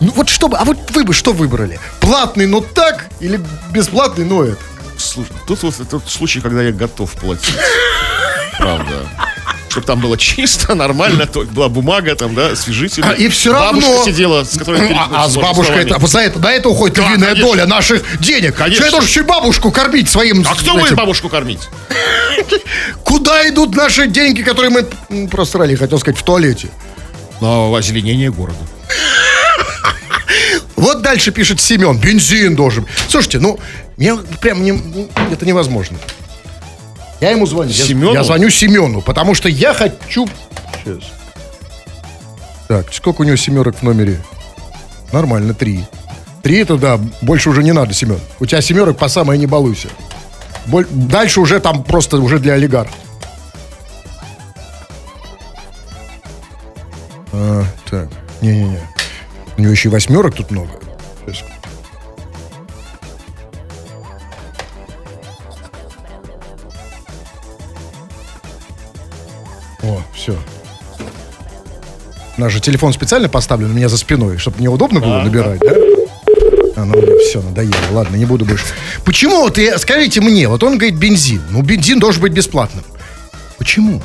Ну, 0.00 0.12
вот 0.16 0.28
что 0.28 0.48
бы, 0.48 0.56
а 0.56 0.64
вот 0.64 0.78
вы 0.90 1.04
бы 1.04 1.12
что 1.12 1.32
выбрали? 1.32 1.78
Платный, 2.00 2.46
но 2.46 2.60
так, 2.60 3.08
или 3.20 3.40
бесплатный, 3.70 4.24
но 4.24 4.42
это? 4.44 4.58
Слушай, 4.98 5.32
тут 5.46 5.62
вот 5.62 5.78
этот 5.80 6.08
случай, 6.10 6.40
когда 6.40 6.62
я 6.62 6.72
готов 6.72 7.10
платить. 7.12 7.54
Правда. 8.62 9.08
Чтобы 9.68 9.86
там 9.86 10.00
было 10.00 10.18
чисто, 10.18 10.74
нормально, 10.74 11.26
то 11.26 11.44
была 11.44 11.68
бумага 11.68 12.14
там, 12.14 12.34
да, 12.34 12.48
освежитель. 12.48 13.02
А, 13.04 13.12
и 13.12 13.28
все 13.28 13.52
Бабушка 13.52 13.88
равно... 13.90 14.04
сидела, 14.04 14.44
с 14.44 14.58
которой... 14.58 14.92
А, 14.92 15.24
а 15.24 15.28
с 15.28 15.36
бабушкой, 15.36 15.84
это, 15.84 16.06
за 16.06 16.20
это, 16.20 16.38
на 16.38 16.52
это 16.52 16.68
уходит 16.68 16.96
Да, 16.96 17.08
львиная 17.08 17.30
конечно. 17.30 17.48
доля 17.48 17.66
наших 17.66 18.20
денег. 18.20 18.54
Конечно. 18.54 18.84
Я 18.84 18.90
должен 18.90 19.08
еще 19.08 19.20
и 19.20 19.24
бабушку 19.24 19.70
кормить 19.70 20.10
своим... 20.10 20.44
А 20.46 20.54
кто 20.54 20.72
этим? 20.72 20.80
будет 20.80 20.94
бабушку 20.94 21.30
кормить? 21.30 21.68
Куда 23.04 23.48
идут 23.48 23.74
наши 23.74 24.08
деньги, 24.08 24.42
которые 24.42 24.70
мы 24.70 25.26
просрали, 25.28 25.74
хотел 25.74 25.98
сказать, 25.98 26.20
в 26.20 26.22
туалете? 26.22 26.68
На 27.40 27.74
озеленение 27.74 28.30
города. 28.30 28.58
Вот 30.76 31.00
дальше 31.00 31.30
пишет 31.30 31.60
Семен, 31.60 31.96
бензин 31.96 32.56
должен. 32.56 32.86
Слушайте, 33.08 33.38
ну, 33.38 33.60
мне 33.96 34.16
прям 34.40 34.64
не, 34.64 35.08
это 35.30 35.46
невозможно. 35.46 35.96
Я 37.22 37.30
ему 37.30 37.46
звоню. 37.46 37.70
Я- 37.70 37.84
Семену? 37.84 38.12
Я, 38.14 38.24
звоню 38.24 38.50
Семену, 38.50 39.00
потому 39.00 39.34
что 39.34 39.48
я 39.48 39.72
хочу... 39.72 40.28
Сейчас. 40.84 41.04
Так, 42.66 42.92
сколько 42.92 43.20
у 43.20 43.24
него 43.24 43.36
семерок 43.36 43.76
в 43.76 43.82
номере? 43.84 44.20
Нормально, 45.12 45.54
три. 45.54 45.84
Три 46.42 46.58
это 46.58 46.76
да, 46.76 46.98
больше 47.20 47.50
уже 47.50 47.62
не 47.62 47.70
надо, 47.70 47.94
Семен. 47.94 48.18
У 48.40 48.46
тебя 48.46 48.60
семерок 48.60 48.98
по 48.98 49.06
самое 49.08 49.38
не 49.38 49.46
балуйся. 49.46 49.86
Боль- 50.66 50.88
Дальше 50.90 51.40
уже 51.40 51.60
там 51.60 51.84
просто 51.84 52.16
уже 52.18 52.40
для 52.40 52.54
олигархов. 52.54 52.96
А, 57.32 57.64
так, 57.88 58.08
не-не-не. 58.40 58.80
У 59.56 59.60
него 59.60 59.70
еще 59.70 59.88
и 59.90 59.92
восьмерок 59.92 60.34
тут 60.34 60.50
много. 60.50 60.70
Сейчас. 61.26 61.44
Наш 72.36 72.52
же 72.52 72.60
телефон 72.60 72.92
специально 72.92 73.28
поставлен 73.28 73.70
у 73.70 73.74
меня 73.74 73.88
за 73.88 73.98
спиной, 73.98 74.38
чтобы 74.38 74.58
мне 74.58 74.68
удобно 74.68 75.00
было 75.00 75.22
набирать, 75.22 75.60
да? 75.60 75.74
А, 76.76 76.84
ну, 76.86 76.94
все, 77.18 77.42
надоело. 77.42 77.74
Ладно, 77.90 78.16
не 78.16 78.24
буду 78.24 78.44
больше. 78.46 78.64
Почему 79.04 79.42
вот, 79.42 79.58
скажите 79.78 80.20
мне, 80.22 80.48
вот 80.48 80.62
он 80.62 80.78
говорит 80.78 80.94
бензин. 80.96 81.42
Ну, 81.50 81.60
бензин 81.62 81.98
должен 81.98 82.22
быть 82.22 82.32
бесплатным. 82.32 82.84
Почему? 83.58 84.02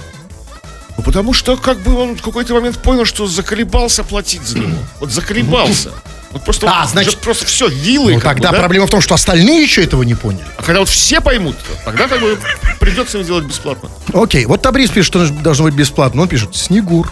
Ну, 0.97 1.03
потому 1.03 1.31
что 1.33 1.55
как 1.55 1.79
бы 1.79 1.95
он 1.95 2.15
в 2.17 2.21
какой-то 2.21 2.53
момент 2.55 2.77
понял, 2.79 3.05
что 3.05 3.27
заколебался 3.27 4.03
платить 4.03 4.43
за 4.45 4.59
него. 4.59 4.77
Вот 4.99 5.11
заколебался. 5.11 5.91
Вот 6.31 6.43
просто, 6.43 6.67
А, 6.69 6.85
значит- 6.85 7.19
просто 7.19 7.45
все, 7.45 7.67
вилы. 7.67 8.15
Ну, 8.15 8.19
как 8.19 8.37
бы, 8.37 8.41
тогда 8.43 8.51
да? 8.51 8.59
проблема 8.59 8.87
в 8.87 8.89
том, 8.89 8.99
что 8.99 9.15
остальные 9.15 9.63
еще 9.63 9.83
этого 9.83 10.03
не 10.03 10.15
поняли. 10.15 10.43
А 10.57 10.63
когда 10.63 10.79
вот 10.81 10.89
все 10.89 11.21
поймут, 11.21 11.55
тогда 11.85 12.07
как 12.07 12.19
бы 12.19 12.37
придется 12.81 13.19
им 13.19 13.23
делать 13.25 13.45
бесплатно. 13.45 13.89
Окей, 14.13 14.45
вот 14.45 14.61
Табрис 14.61 14.89
пишет, 14.89 15.07
что 15.07 15.29
должно 15.29 15.63
быть 15.65 15.73
бесплатно. 15.75 16.23
Он 16.23 16.27
пишет 16.27 16.53
Снегур. 16.55 17.11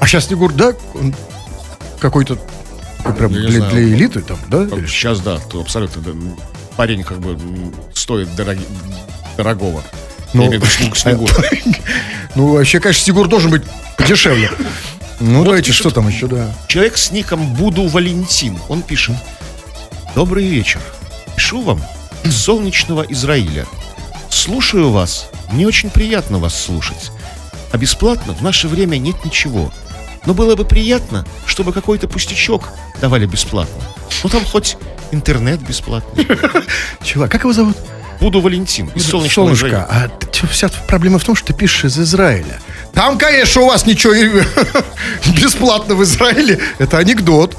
А 0.00 0.06
сейчас 0.06 0.26
Снегур, 0.26 0.52
да, 0.52 0.74
он 0.94 1.14
какой-то 2.00 2.38
такой 2.98 3.14
прям 3.14 3.32
для, 3.32 3.58
знаю. 3.58 3.72
для 3.72 3.82
элиты 3.82 4.20
там, 4.20 4.38
да? 4.48 4.66
Сейчас, 4.86 5.20
да, 5.20 5.38
то 5.38 5.60
абсолютно 5.60 6.02
да, 6.02 6.12
парень 6.76 7.02
как 7.02 7.18
бы 7.20 7.38
стоит 7.94 8.28
дороги- 8.36 8.66
дорогого. 9.36 9.82
Ну, 10.34 10.50
виду 10.50 10.66
снегу. 10.94 11.28
Ну, 12.34 12.52
вообще, 12.52 12.78
конечно, 12.78 13.02
Снегур 13.02 13.28
должен 13.28 13.50
быть 13.50 13.62
подешевле. 13.96 14.50
Ну, 15.20 15.42
давайте, 15.42 15.68
пишет- 15.72 15.80
что 15.80 15.90
там 15.90 16.06
еще, 16.06 16.28
да. 16.28 16.54
Человек 16.68 16.96
с 16.96 17.10
ником 17.10 17.54
Буду 17.54 17.88
Валентин, 17.88 18.56
он 18.68 18.82
пишет. 18.82 19.16
Добрый 20.14 20.46
вечер. 20.46 20.80
Пишу 21.34 21.60
вам 21.60 21.82
из 22.22 22.36
солнечного 22.36 23.02
Израиля. 23.08 23.66
Слушаю 24.30 24.90
вас. 24.92 25.28
Мне 25.50 25.66
очень 25.66 25.90
приятно 25.90 26.38
вас 26.38 26.54
слушать. 26.54 27.10
А 27.72 27.78
бесплатно 27.78 28.32
в 28.32 28.42
наше 28.42 28.68
время 28.68 28.96
нет 28.98 29.24
ничего. 29.24 29.72
Но 30.28 30.34
было 30.34 30.56
бы 30.56 30.66
приятно, 30.66 31.24
чтобы 31.46 31.72
какой-то 31.72 32.06
пустячок 32.06 32.68
давали 33.00 33.24
бесплатно. 33.24 33.82
Ну 34.22 34.28
там 34.28 34.44
хоть 34.44 34.76
интернет 35.10 35.58
бесплатный. 35.60 36.28
Чувак, 37.02 37.32
как 37.32 37.44
его 37.44 37.54
зовут? 37.54 37.78
Буду 38.20 38.42
Валентин 38.42 38.90
из 38.94 39.06
солнечного 39.06 39.54
Солнышко, 39.54 39.86
а 39.88 40.10
вся 40.50 40.68
проблема 40.86 41.18
в 41.18 41.24
том, 41.24 41.34
что 41.34 41.46
ты 41.46 41.54
пишешь 41.54 41.86
из 41.86 41.98
Израиля. 41.98 42.60
Там, 42.92 43.16
конечно, 43.16 43.62
у 43.62 43.68
вас 43.68 43.86
ничего 43.86 44.12
бесплатно 45.34 45.94
в 45.94 46.02
Израиле. 46.02 46.60
Это 46.76 46.98
анекдот. 46.98 47.56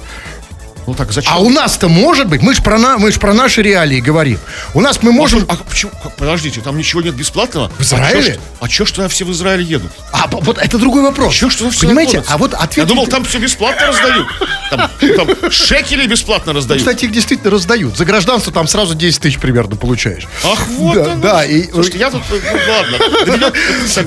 Ну 0.89 0.95
так 0.95 1.11
зачем? 1.11 1.31
А 1.31 1.37
у 1.37 1.49
нас-то 1.51 1.87
может 1.87 2.25
быть, 2.27 2.41
мы 2.41 2.55
же 2.55 2.63
про, 2.63 2.79
на- 2.79 2.97
мы 2.97 3.11
ж 3.11 3.19
про 3.19 3.31
наши 3.35 3.61
реалии 3.61 3.99
говорим. 3.99 4.39
У 4.73 4.81
нас 4.81 5.03
мы 5.03 5.11
можем... 5.11 5.45
А 5.47 5.55
почему? 5.55 5.91
как- 6.01 6.15
Подождите, 6.15 6.61
там 6.61 6.77
ничего 6.79 7.01
нет 7.03 7.13
бесплатного? 7.13 7.69
В 7.77 7.81
Израиле? 7.81 8.39
А 8.59 8.67
чё 8.67 8.85
ж- 8.85 8.89
А 8.91 8.97
чё 9.03 9.07
все 9.09 9.23
в 9.25 9.31
Израиль 9.31 9.61
едут? 9.61 9.91
А, 10.11 10.25
вот 10.31 10.57
это 10.57 10.79
другой 10.79 11.03
вопрос. 11.03 11.35
Чё 11.35 11.51
ж 11.51 11.55
туда 11.57 11.69
все 11.69 11.81
Понимаете, 11.81 12.13
ломятся? 12.17 12.33
а 12.33 12.37
вот 12.39 12.53
ответ... 12.55 12.77
Я 12.77 12.85
думал, 12.85 13.05
там 13.05 13.23
все 13.23 13.37
бесплатно 13.37 13.85
раздают. 13.85 14.27
Там, 14.71 14.89
там 15.15 15.51
шекели 15.51 16.07
бесплатно 16.07 16.53
раздают. 16.53 16.81
Кстати, 16.81 17.05
их 17.05 17.11
действительно 17.11 17.51
раздают. 17.51 17.95
За 17.95 18.03
гражданство 18.05 18.51
там 18.51 18.67
сразу 18.67 18.95
10 18.95 19.21
тысяч 19.21 19.37
примерно 19.37 19.75
получаешь. 19.75 20.23
Ах, 20.43 20.67
вот 20.69 20.95
Да, 20.95 21.11
оно. 21.11 21.21
да, 21.21 21.45
и- 21.45 21.69
Слушайте, 21.71 21.99
я 21.99 22.09
тут, 22.09 22.23
ну 22.31 22.37
ладно. 22.73 23.51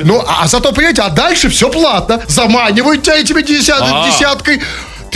Ну, 0.04 0.24
а, 0.26 0.42
а 0.42 0.48
зато, 0.48 0.72
понимаете, 0.72 1.02
а 1.02 1.10
дальше 1.10 1.48
все 1.48 1.70
платно. 1.70 2.20
Заманивают 2.26 3.04
тебя 3.04 3.20
этими 3.20 3.40
А. 3.40 4.10
десяткой. 4.10 4.60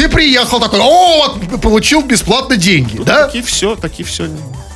Ты 0.07 0.13
приехал 0.13 0.61
такой, 0.61 0.79
о, 0.81 1.37
вот, 1.37 1.61
получил 1.61 2.01
бесплатно 2.01 2.57
деньги, 2.57 2.97
да? 2.99 3.27
Такие 3.27 3.43
все, 3.43 3.75
такие 3.75 4.07
все. 4.07 4.29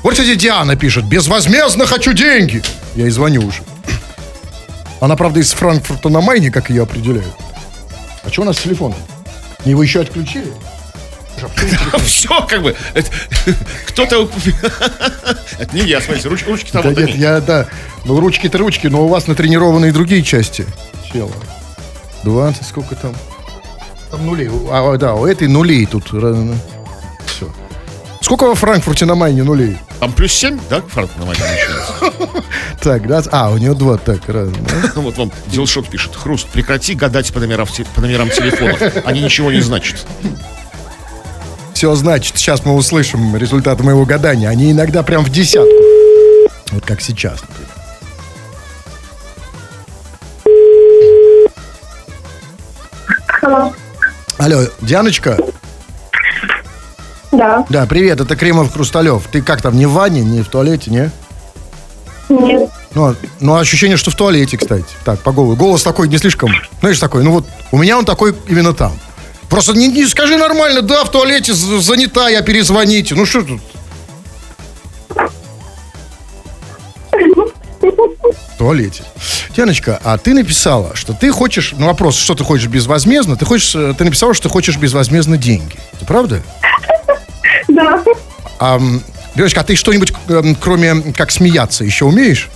Вот, 0.03 0.15
кстати, 0.15 0.35
Диана 0.35 0.75
пишет, 0.75 1.05
безвозмездно 1.05 1.87
хочу 1.87 2.13
деньги. 2.13 2.61
Я 2.97 3.05
ей 3.05 3.11
звоню 3.11 3.47
уже. 3.47 3.63
Она, 4.99 5.15
правда, 5.15 5.39
из 5.39 5.53
Франкфурта 5.53 6.09
на 6.09 6.21
Майне, 6.21 6.51
как 6.51 6.69
ее 6.69 6.83
определяют. 6.83 7.33
А 8.25 8.31
что 8.33 8.43
у 8.43 8.45
нас 8.45 8.59
с 8.59 8.63
телефоном? 8.63 8.99
Его 9.65 9.85
еще 9.85 10.01
отключили? 10.01 10.53
Все, 12.05 12.45
как 12.49 12.63
бы. 12.65 12.75
Кто-то... 13.87 14.29
Это 15.61 15.77
не 15.77 15.83
я, 15.83 16.01
смотрите, 16.01 16.29
руч- 16.29 16.45
ручки 16.45 16.73
там 16.73 16.83
Да 16.83 17.03
нет, 17.03 17.15
я, 17.15 17.41
да. 17.41 17.69
Ну, 18.05 18.19
ручки-то 18.19 18.59
ручки, 18.59 18.89
но 18.89 19.05
у 19.05 19.07
вас 19.09 19.29
натренированные 19.29 19.93
другие 19.93 20.25
части. 20.25 20.67
Чела. 21.13 21.31
20, 22.25 22.67
сколько 22.67 22.97
там? 22.97 23.15
Там 24.11 24.27
нулей. 24.27 24.51
А, 24.71 24.97
да, 24.97 25.15
у 25.15 25.27
этой 25.27 25.49
нулей 25.49 25.87
тут. 25.87 26.07
Все. 27.27 27.49
Сколько 28.21 28.45
во 28.45 28.55
Франкфурте 28.55 29.07
на 29.07 29.15
Майне 29.15 29.43
нулей? 29.43 29.79
Там 30.01 30.13
плюс 30.13 30.33
7, 30.33 30.59
да, 30.69 30.81
Франк 30.81 31.11
на 31.19 31.27
начинается? 31.27 31.95
Так, 32.81 33.07
да. 33.07 33.23
А, 33.31 33.51
у 33.51 33.59
него 33.59 33.75
два. 33.75 33.99
Так, 33.99 34.27
раз. 34.29 34.49
Ну, 34.95 35.03
Вот 35.03 35.17
вам 35.19 35.31
Дилшот 35.49 35.89
пишет. 35.89 36.17
Хруст, 36.17 36.49
прекрати 36.49 36.95
гадать 36.95 37.31
по 37.33 37.41
номерам, 37.41 37.67
те- 37.67 37.85
по 37.85 38.01
номерам 38.01 38.31
телефонов. 38.31 38.81
Они 39.05 39.21
ничего 39.21 39.53
не 39.53 39.61
значат. 39.61 40.07
все 41.75 41.95
значит. 41.95 42.39
Сейчас 42.39 42.65
мы 42.65 42.75
услышим 42.75 43.37
результаты 43.37 43.83
моего 43.83 44.07
гадания. 44.07 44.49
Они 44.49 44.73
иногда 44.73 45.03
прям 45.03 45.25
в 45.25 45.31
десятку. 45.31 45.69
Вот 46.73 46.87
как 46.87 47.03
сейчас, 47.03 47.43
например. 47.43 47.69
Алло, 54.41 54.63
Дианочка? 54.81 55.37
Да. 57.31 57.67
Да, 57.69 57.85
привет, 57.85 58.23
это 58.23 58.37
Кремов 58.37 58.73
Хрусталев. 58.73 59.25
Ты 59.31 59.43
как 59.43 59.61
там, 59.61 59.77
не 59.77 59.85
в 59.85 59.93
ванне, 59.93 60.23
не 60.23 60.41
в 60.41 60.49
туалете, 60.49 60.91
не? 60.91 61.11
Нет. 62.31 62.71
Ну, 62.95 63.15
ну, 63.41 63.57
ощущение, 63.57 63.99
что 63.99 64.11
в 64.11 64.15
туалете, 64.15 64.57
кстати. 64.57 64.87
Так, 65.05 65.21
по 65.21 65.33
голосу. 65.33 65.59
Голос 65.59 65.83
такой 65.83 66.09
не 66.09 66.17
слишком, 66.17 66.51
знаешь, 66.81 66.99
такой, 66.99 67.23
ну 67.23 67.33
вот, 67.33 67.47
у 67.71 67.77
меня 67.77 67.99
он 67.99 68.07
такой 68.07 68.35
именно 68.49 68.73
там. 68.73 68.99
Просто 69.51 69.75
не, 69.75 69.89
не 69.89 70.07
скажи 70.07 70.39
нормально, 70.39 70.81
да, 70.81 71.05
в 71.05 71.11
туалете 71.11 71.53
занята, 71.53 72.31
я 72.31 72.41
перезвоните. 72.41 73.15
Ну 73.15 73.27
что 73.27 73.43
тут? 73.43 73.61
В 77.13 78.59
туалете. 78.59 79.05
Яночка, 79.57 80.01
а 80.05 80.17
ты 80.17 80.33
написала, 80.33 80.95
что 80.95 81.13
ты 81.13 81.31
хочешь, 81.33 81.75
ну 81.77 81.87
вопрос, 81.87 82.17
что 82.19 82.35
ты 82.35 82.45
хочешь 82.45 82.69
безвозмездно, 82.69 83.37
ты 83.37 83.45
хочешь, 83.45 83.75
э, 83.75 83.95
ты 83.97 84.05
написала, 84.05 84.33
что 84.33 84.45
ты 84.45 84.49
хочешь 84.53 84.77
безвозмездно 84.77 85.37
деньги. 85.37 85.77
Это 85.95 86.05
правда? 86.05 86.43
Да. 87.69 88.03
А, 88.59 88.77
м, 88.77 89.03
Девочка, 89.37 89.61
а 89.61 89.65
ты 89.65 89.77
что-нибудь, 89.77 90.13
эм, 90.29 90.57
кроме 90.57 91.13
как 91.13 91.31
смеяться, 91.31 91.85
еще 91.85 92.05
умеешь? 92.05 92.49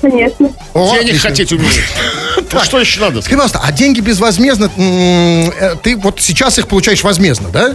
Конечно. 0.00 0.50
О, 0.72 0.90
Денег 0.94 1.04
отлично. 1.08 1.28
хотеть 1.30 1.52
умеет. 1.52 1.84
Ну, 2.52 2.60
Что 2.60 2.78
еще 2.80 3.00
надо? 3.00 3.20
Скажи, 3.20 3.36
пожалуйста, 3.36 3.60
а 3.62 3.72
деньги 3.72 4.00
безвозмездно, 4.00 4.70
э, 4.76 5.74
ты 5.82 5.96
вот 5.96 6.20
сейчас 6.20 6.58
их 6.58 6.68
получаешь 6.68 7.02
возмездно, 7.02 7.48
да? 7.50 7.74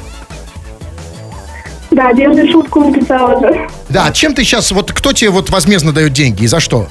Да, 1.91 2.07
одежду 2.07 2.51
шутку 2.51 2.79
написала 2.89 3.39
же. 3.39 3.69
Да, 3.89 4.05
а 4.07 4.11
чем 4.11 4.33
ты 4.33 4.43
сейчас, 4.43 4.71
вот 4.71 4.91
кто 4.91 5.13
тебе 5.13 5.29
вот 5.29 5.49
возмездно 5.51 5.91
дает 5.91 6.13
деньги 6.13 6.43
и 6.43 6.47
за 6.47 6.59
что? 6.59 6.87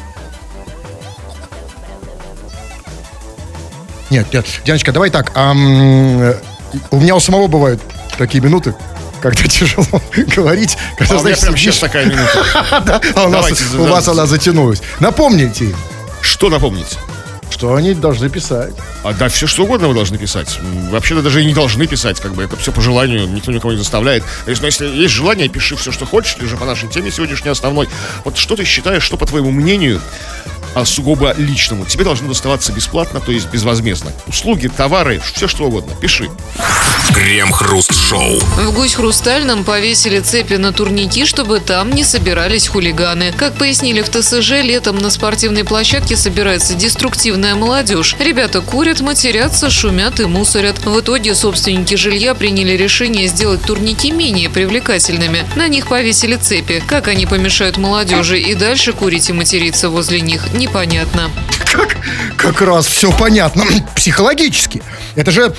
Нет, 4.13 4.31
нет, 4.31 4.45
Дианочка, 4.67 4.93
давай 4.93 5.09
так, 5.09 5.33
э, 5.35 6.35
у 6.91 7.01
меня 7.01 7.17
у 7.17 7.21
самого 7.21 7.47
бывают 7.47 7.81
такие 8.19 8.45
минуты, 8.45 8.75
когда 9.23 9.43
тяжело 9.49 10.03
говорить, 10.37 10.77
когда, 10.99 11.15
А 11.15 11.19
у 11.19 11.23
меня 11.25 11.37
знаешь, 11.37 11.41
прямо 11.41 11.57
сейчас 11.57 11.79
такая 11.79 12.05
минута. 12.05 13.01
а 13.15 13.25
у, 13.25 13.31
нас, 13.31 13.51
у 13.75 13.85
вас 13.85 14.07
она 14.09 14.27
затянулась. 14.27 14.83
Напомните 15.01 15.75
Что 16.21 16.51
напомнить? 16.51 16.99
что 17.51 17.77
они 17.77 17.95
должны 17.95 18.29
писать. 18.29 18.75
А 19.05 19.13
да, 19.13 19.29
все 19.29 19.47
что 19.47 19.65
угодно 19.65 19.87
вы 19.87 19.95
должны 19.95 20.19
писать. 20.19 20.59
Вообще-то 20.91 21.23
даже 21.23 21.43
и 21.43 21.47
не 21.47 21.55
должны 21.55 21.87
писать, 21.87 22.19
как 22.19 22.35
бы 22.35 22.43
это 22.43 22.57
все 22.57 22.73
по 22.73 22.81
желанию, 22.81 23.29
никто 23.29 23.53
никого 23.53 23.73
не 23.73 23.79
заставляет. 23.79 24.25
Есть, 24.47 24.63
ну, 24.63 24.67
если 24.67 24.89
есть 24.89 25.15
желание, 25.15 25.49
пиши 25.49 25.77
все, 25.77 25.93
что 25.93 26.05
хочешь, 26.05 26.37
или 26.41 26.47
же 26.47 26.57
по 26.57 26.65
нашей 26.65 26.89
теме 26.89 27.13
сегодняшней 27.13 27.51
основной. 27.51 27.89
Вот 28.25 28.37
что 28.37 28.57
ты 28.57 28.65
считаешь, 28.65 29.03
что, 29.03 29.17
по 29.17 29.27
твоему 29.27 29.53
мнению, 29.53 30.01
а 30.75 30.85
сугубо 30.85 31.35
личному, 31.37 31.85
тебе 31.85 32.05
должно 32.05 32.29
доставаться 32.29 32.73
бесплатно, 32.73 33.21
то 33.21 33.33
есть 33.33 33.49
безвозмездно. 33.51 34.13
Услуги, 34.27 34.69
товары, 34.69 35.21
все 35.35 35.49
что 35.49 35.65
угодно, 35.65 35.95
пиши. 36.01 36.31
Крем-хруст-шоу. 37.15 38.41
В 38.41 38.73
гусь 38.73 38.95
хрустальном 38.95 39.65
повесили 39.65 40.21
цепи 40.21 40.55
на 40.55 40.73
турники, 40.73 41.27
чтобы 41.27 41.61
там 41.61 41.93
не 41.93 42.05
собирались 42.05 42.69
хулиганы. 42.69 43.33
Как 43.37 43.55
пояснили 43.55 44.01
в 44.01 44.09
ТСЖ, 44.09 44.63
летом 44.63 44.99
на 44.99 45.11
спортивной 45.11 45.65
площадке 45.65 46.17
собирается 46.17 46.75
деструктивная 46.75 47.55
молодежь. 47.55 48.17
Ребята 48.19 48.61
курят, 48.61 49.01
матерятся, 49.01 49.71
шумят 49.71 50.21
и 50.21 50.25
мусорят. 50.25 50.85
В 50.85 51.01
итоге 51.01 51.35
собственники 51.35 51.95
жилья 51.95 52.35
приняли 52.35 52.73
решение 52.73 53.29
сделать 53.29 53.63
турники 53.63 54.11
менее 54.11 54.49
привлекательными. 54.49 55.45
На 55.55 55.69
них 55.69 55.89
повесили 55.89 56.37
цепи. 56.37 56.83
Как 56.87 57.09
они 57.09 57.27
помешают 57.27 57.77
молодежи 57.77 58.41
и 58.41 58.55
дальше 58.55 58.93
курить 58.93 59.29
и 59.29 59.33
материться 59.33 59.91
возле 59.91 60.21
них, 60.21 60.53
непонятно. 60.63 61.29
Как, 61.73 61.97
как 62.37 62.63
раз 62.63 62.87
все 62.87 63.11
понятно. 63.13 63.65
Психологически. 63.97 64.83
Это 65.17 65.31
же 65.31 65.55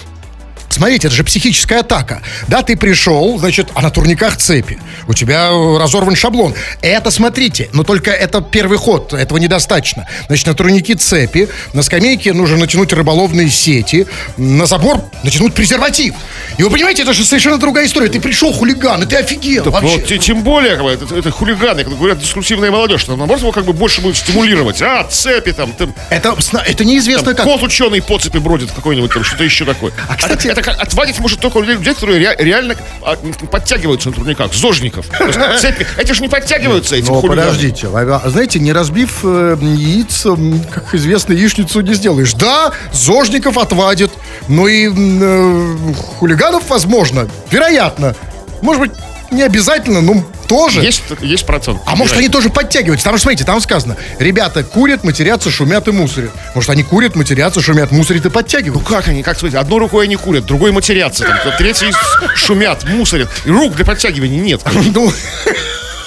Смотрите, 0.70 1.08
это 1.08 1.16
же 1.16 1.24
психическая 1.24 1.82
атака. 1.82 2.22
Да, 2.48 2.64
ты 2.64 2.76
пришел, 2.76 3.38
значит, 3.38 3.68
а 3.76 3.82
на 3.82 3.92
турниках 3.92 4.38
цепи. 4.38 4.80
У 5.08 5.14
тебя 5.14 5.50
э, 5.52 5.78
разорван 5.78 6.16
шаблон. 6.16 6.56
Это, 6.82 7.12
смотрите, 7.12 7.70
но 7.74 7.84
только 7.84 8.10
это 8.10 8.42
первый 8.42 8.80
ход, 8.80 9.14
этого 9.14 9.38
недостаточно. 9.38 10.08
Значит, 10.28 10.48
на 10.48 10.56
турники 10.56 10.96
цепи, 10.96 11.48
на 11.74 11.84
скамейке 11.84 12.34
нужно 12.34 12.58
натянуть 12.58 12.92
рыболовные 12.92 13.50
сети, 13.52 14.08
на 14.38 14.66
забор 14.66 15.04
натянуть 15.24 15.54
презерватив. 15.54 16.16
И 16.58 16.64
вы 16.64 16.72
понимаете, 16.72 17.04
это 17.04 17.14
же 17.14 17.24
совершенно 17.24 17.60
другая 17.60 17.86
история. 17.86 18.10
Ты 18.10 18.20
пришел 18.20 18.52
хулиган, 18.52 19.04
и 19.04 19.06
ты 19.06 19.18
офигел 19.18 19.66
вообще. 19.66 19.88
Вот, 19.98 20.06
те- 20.08 20.18
тем 20.18 20.42
более, 20.42 20.76
как 20.76 20.86
это, 20.88 21.16
это 21.16 21.30
хулиганы, 21.30 21.84
когда 21.84 21.98
говорят 21.98 22.18
деструктивная 22.20 22.72
молодежь, 22.72 23.04
там, 23.04 23.18
наоборот, 23.20 23.42
его 23.42 23.52
как 23.52 23.66
бы 23.66 23.74
больше 23.74 24.02
будет 24.02 24.18
стимулировать. 24.18 24.82
А, 24.82 25.04
цепи 25.04 25.52
там, 25.52 25.72
там, 25.74 25.94
Это, 26.10 26.36
это 26.66 26.84
неизвестно 26.84 27.26
Там 27.34 27.36
как. 27.36 27.46
кот 27.46 27.62
ученый 27.62 28.02
по 28.02 28.18
цепи 28.18 28.38
бродит 28.38 28.72
какой-нибудь, 28.72 29.14
там 29.14 29.24
что-то 29.24 29.44
еще 29.44 29.66
такое. 29.66 29.92
А, 30.10 30.16
кстати- 30.16 30.48
это, 30.48 30.54
это 30.54 30.62
как 30.63 30.63
отвадить 30.68 31.20
может 31.20 31.40
только 31.40 31.60
людей, 31.60 31.94
которые 31.94 32.20
ре- 32.20 32.36
реально 32.40 32.76
а, 33.02 33.16
подтягиваются 33.50 34.10
на 34.10 34.16
турниках, 34.16 34.54
зожников. 34.54 35.06
Цепи, 35.60 35.86
эти 35.98 36.12
же 36.14 36.22
не 36.22 36.30
подтягиваются, 36.30 36.96
эти 36.96 37.08
Но 37.10 37.20
хулиганы. 37.22 37.42
подождите, 37.48 37.88
а- 37.94 38.22
а 38.24 38.30
знаете, 38.30 38.60
не 38.60 38.72
разбив 38.74 39.20
э, 39.24 39.58
яиц, 39.62 40.26
как 40.74 40.94
известно, 40.96 41.34
яичницу 41.34 41.82
не 41.82 41.94
сделаешь. 41.94 42.34
Да, 42.34 42.72
зожников 42.92 43.58
отвадит, 43.58 44.12
но 44.48 44.68
и 44.68 44.90
э, 44.90 45.76
хулиганов, 46.20 46.70
возможно, 46.70 47.28
вероятно. 47.52 48.16
Может 48.62 48.82
быть, 48.82 48.92
не 49.34 49.42
обязательно, 49.44 50.02
но 50.02 50.24
тоже. 50.48 50.82
Есть, 50.82 51.04
есть 51.22 51.46
процент. 51.46 51.82
А 51.86 51.96
может, 51.96 52.16
они 52.18 52.30
тоже 52.30 52.50
подтягиваются? 52.50 53.06
Там 53.06 53.16
же, 53.16 53.22
смотрите, 53.22 53.44
там 53.44 53.60
сказано, 53.60 53.98
ребята 54.20 54.64
курят, 54.64 55.04
матерятся, 55.04 55.50
шумят 55.52 55.88
и 55.88 55.92
мусорят. 55.92 56.32
Может, 56.54 56.70
они 56.70 56.84
курят, 56.84 57.16
матерятся, 57.16 57.62
шумят, 57.62 57.92
мусорят 57.92 58.26
и 58.26 58.30
Ну 58.30 58.34
подтягиваются? 58.34 58.90
как 58.94 59.08
они, 59.08 59.24
как 59.24 59.38
смотрите, 59.38 59.60
одной 59.60 59.80
рукой 59.80 60.06
они 60.06 60.16
курят, 60.16 60.46
другой 60.46 60.72
матерятся, 60.72 61.24
там, 61.26 61.38
третий 61.58 61.92
шумят, 62.36 62.84
мусорят. 62.88 63.30
И 63.46 63.50
рук 63.50 63.76
для 63.76 63.86
подтягивания 63.86 64.40
нет. 64.40 64.62
Ну, 64.94 65.12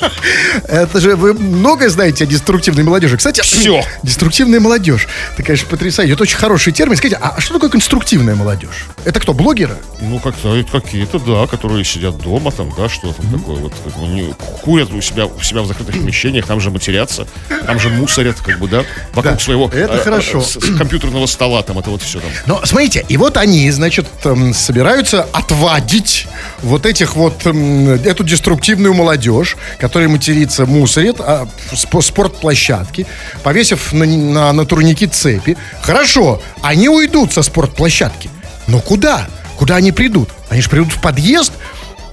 это 0.68 1.00
же 1.00 1.16
вы 1.16 1.34
многое 1.34 1.88
знаете 1.88 2.24
о 2.24 2.26
деструктивной 2.26 2.82
молодежи. 2.84 3.16
Кстати, 3.16 3.40
Всё. 3.40 3.82
Деструктивная 4.02 4.60
молодежь. 4.60 5.06
Ты, 5.36 5.42
конечно, 5.42 5.68
потрясающий. 5.68 6.12
Это 6.12 6.22
очень 6.22 6.36
хороший 6.36 6.72
термин. 6.72 6.96
Скажите, 6.96 7.18
а 7.22 7.40
что 7.40 7.54
такое 7.54 7.70
конструктивная 7.70 8.34
молодежь? 8.34 8.86
Это 9.04 9.20
кто, 9.20 9.32
блогеры? 9.34 9.76
Ну, 10.00 10.18
как-то 10.18 10.64
какие-то, 10.70 11.18
да, 11.18 11.46
которые 11.46 11.84
сидят 11.84 12.18
дома, 12.18 12.50
там, 12.52 12.72
да, 12.76 12.88
что 12.88 13.12
там 13.12 13.38
такое, 13.38 13.56
вот, 13.56 13.72
они 14.02 14.34
курят 14.62 14.92
у 14.92 15.00
себя, 15.00 15.26
у 15.26 15.40
себя 15.40 15.62
в 15.62 15.66
закрытых 15.66 15.94
помещениях, 15.94 16.46
там 16.46 16.60
же 16.60 16.70
матерятся, 16.70 17.26
там 17.66 17.78
же 17.80 17.88
мусорят, 17.88 18.36
как 18.40 18.58
бы, 18.58 18.68
да, 18.68 18.84
вокруг 19.14 19.34
Да, 19.36 19.40
своего 19.40 19.66
это 19.68 19.94
э, 19.94 19.96
э, 19.98 20.04
хорошо. 20.04 20.40
с- 20.42 20.58
с 20.60 20.76
компьютерного 20.76 21.26
стола, 21.26 21.62
там, 21.62 21.78
это 21.78 21.90
вот 21.90 22.02
все 22.02 22.20
там. 22.20 22.30
Но 22.46 22.60
смотрите, 22.64 23.04
и 23.08 23.16
вот 23.16 23.36
они, 23.36 23.70
значит, 23.70 24.06
собираются 24.54 25.22
отвадить 25.32 26.26
вот 26.62 26.86
этих 26.86 27.16
вот, 27.16 27.46
эту 27.46 28.24
деструктивную 28.24 28.94
молодежь, 28.94 29.56
которая 29.86 30.08
матерится, 30.08 30.66
мусорит, 30.66 31.20
а, 31.20 31.46
спортплощадки, 31.72 33.06
повесив 33.44 33.92
на, 33.92 34.04
на, 34.04 34.52
на 34.52 34.66
турники 34.66 35.06
цепи. 35.06 35.56
Хорошо, 35.80 36.42
они 36.60 36.88
уйдут 36.88 37.32
со 37.32 37.42
спортплощадки. 37.42 38.28
Но 38.66 38.80
куда? 38.80 39.28
Куда 39.56 39.76
они 39.76 39.92
придут? 39.92 40.30
Они 40.48 40.60
же 40.60 40.68
придут 40.68 40.90
в 40.92 41.00
подъезд, 41.00 41.52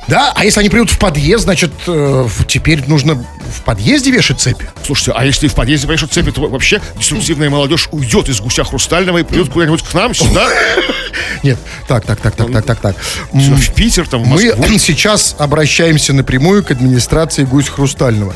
да? 0.07 0.33
А 0.35 0.45
если 0.45 0.59
они 0.59 0.69
придут 0.69 0.89
в 0.91 0.99
подъезд, 0.99 1.43
значит, 1.43 1.71
э, 1.87 2.27
теперь 2.47 2.83
нужно 2.87 3.15
в 3.15 3.61
подъезде 3.63 4.11
вешать 4.11 4.39
цепи? 4.39 4.69
Слушайте, 4.85 5.13
а 5.15 5.25
если 5.25 5.47
в 5.47 5.55
подъезде 5.55 5.87
повешают 5.87 6.11
цепи, 6.11 6.31
то 6.31 6.41
вообще 6.41 6.81
деструктивная 6.97 7.49
молодежь 7.49 7.87
уйдет 7.91 8.29
из 8.29 8.39
гуся 8.39 8.63
хрустального 8.63 9.19
и 9.19 9.23
придет 9.23 9.49
куда-нибудь 9.49 9.83
к 9.83 9.93
нам 9.93 10.13
сюда, 10.13 10.47
Нет, 11.43 11.59
так, 11.87 12.05
так, 12.05 12.21
так, 12.21 12.35
так, 12.35 12.51
так, 12.51 12.65
так, 12.65 12.79
так. 12.79 12.95
в 13.31 13.73
Питер, 13.73 14.07
там, 14.07 14.23
в 14.23 14.27
Мы 14.27 14.79
сейчас 14.79 15.35
обращаемся 15.37 16.13
напрямую 16.13 16.63
к 16.63 16.71
администрации 16.71 17.43
Гусь 17.43 17.67
Хрустального. 17.67 18.33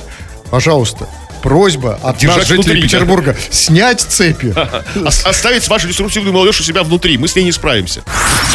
Пожалуйста, 0.49 1.07
просьба 1.41 1.99
от 2.03 2.17
Держать 2.17 2.37
нас, 2.39 2.47
жителей 2.47 2.63
внутри, 2.63 2.81
да. 2.81 2.87
Петербурга, 2.87 3.37
снять 3.49 4.01
цепи. 4.01 4.53
Ос- 5.05 5.25
Оставить 5.25 5.67
вашу 5.67 5.87
деструктивную 5.87 6.33
молодежь 6.33 6.59
у 6.59 6.63
себя 6.63 6.83
внутри, 6.83 7.17
мы 7.17 7.27
с 7.27 7.35
ней 7.35 7.43
не 7.43 7.51
справимся. 7.51 8.03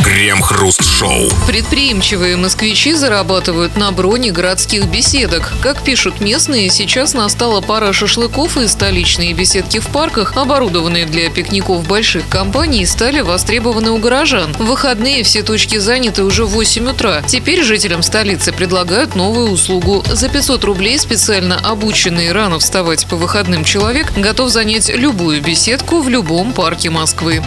Крем-хруст-шоу. 0.04 1.30
Предприимчивые 1.46 2.36
москвичи 2.36 2.92
зарабатывают 2.94 3.76
на 3.76 3.90
броне 3.92 4.30
городских 4.32 4.84
беседок. 4.86 5.52
Как 5.62 5.82
пишут 5.82 6.20
местные, 6.20 6.70
сейчас 6.70 7.14
настала 7.14 7.60
пара 7.60 7.92
шашлыков 7.92 8.56
и 8.56 8.66
столичные 8.68 9.32
беседки 9.32 9.78
в 9.78 9.86
парках, 9.88 10.36
оборудованные 10.36 11.06
для 11.06 11.30
пикников 11.30 11.86
больших 11.86 12.28
компаний, 12.28 12.84
стали 12.86 13.20
востребованы 13.20 13.90
у 13.90 13.98
горожан. 13.98 14.52
В 14.54 14.64
выходные 14.64 15.22
все 15.22 15.42
точки 15.42 15.78
заняты 15.78 16.24
уже 16.24 16.44
в 16.44 16.50
8 16.50 16.90
утра. 16.90 17.22
Теперь 17.26 17.62
жителям 17.62 18.02
столицы 18.02 18.52
предлагают 18.52 19.14
новую 19.14 19.50
услугу. 19.50 20.04
За 20.10 20.28
500 20.28 20.64
рублей 20.64 20.98
специально 20.98 21.58
обученный 21.58 22.32
рано 22.32 22.58
вставать 22.72 23.06
по 23.06 23.16
выходным 23.16 23.64
человек 23.64 24.10
готов 24.16 24.48
занять 24.48 24.88
любую 24.88 25.42
беседку 25.42 26.00
в 26.00 26.08
любом 26.08 26.54
парке 26.54 26.88
Москвы. 26.88 27.42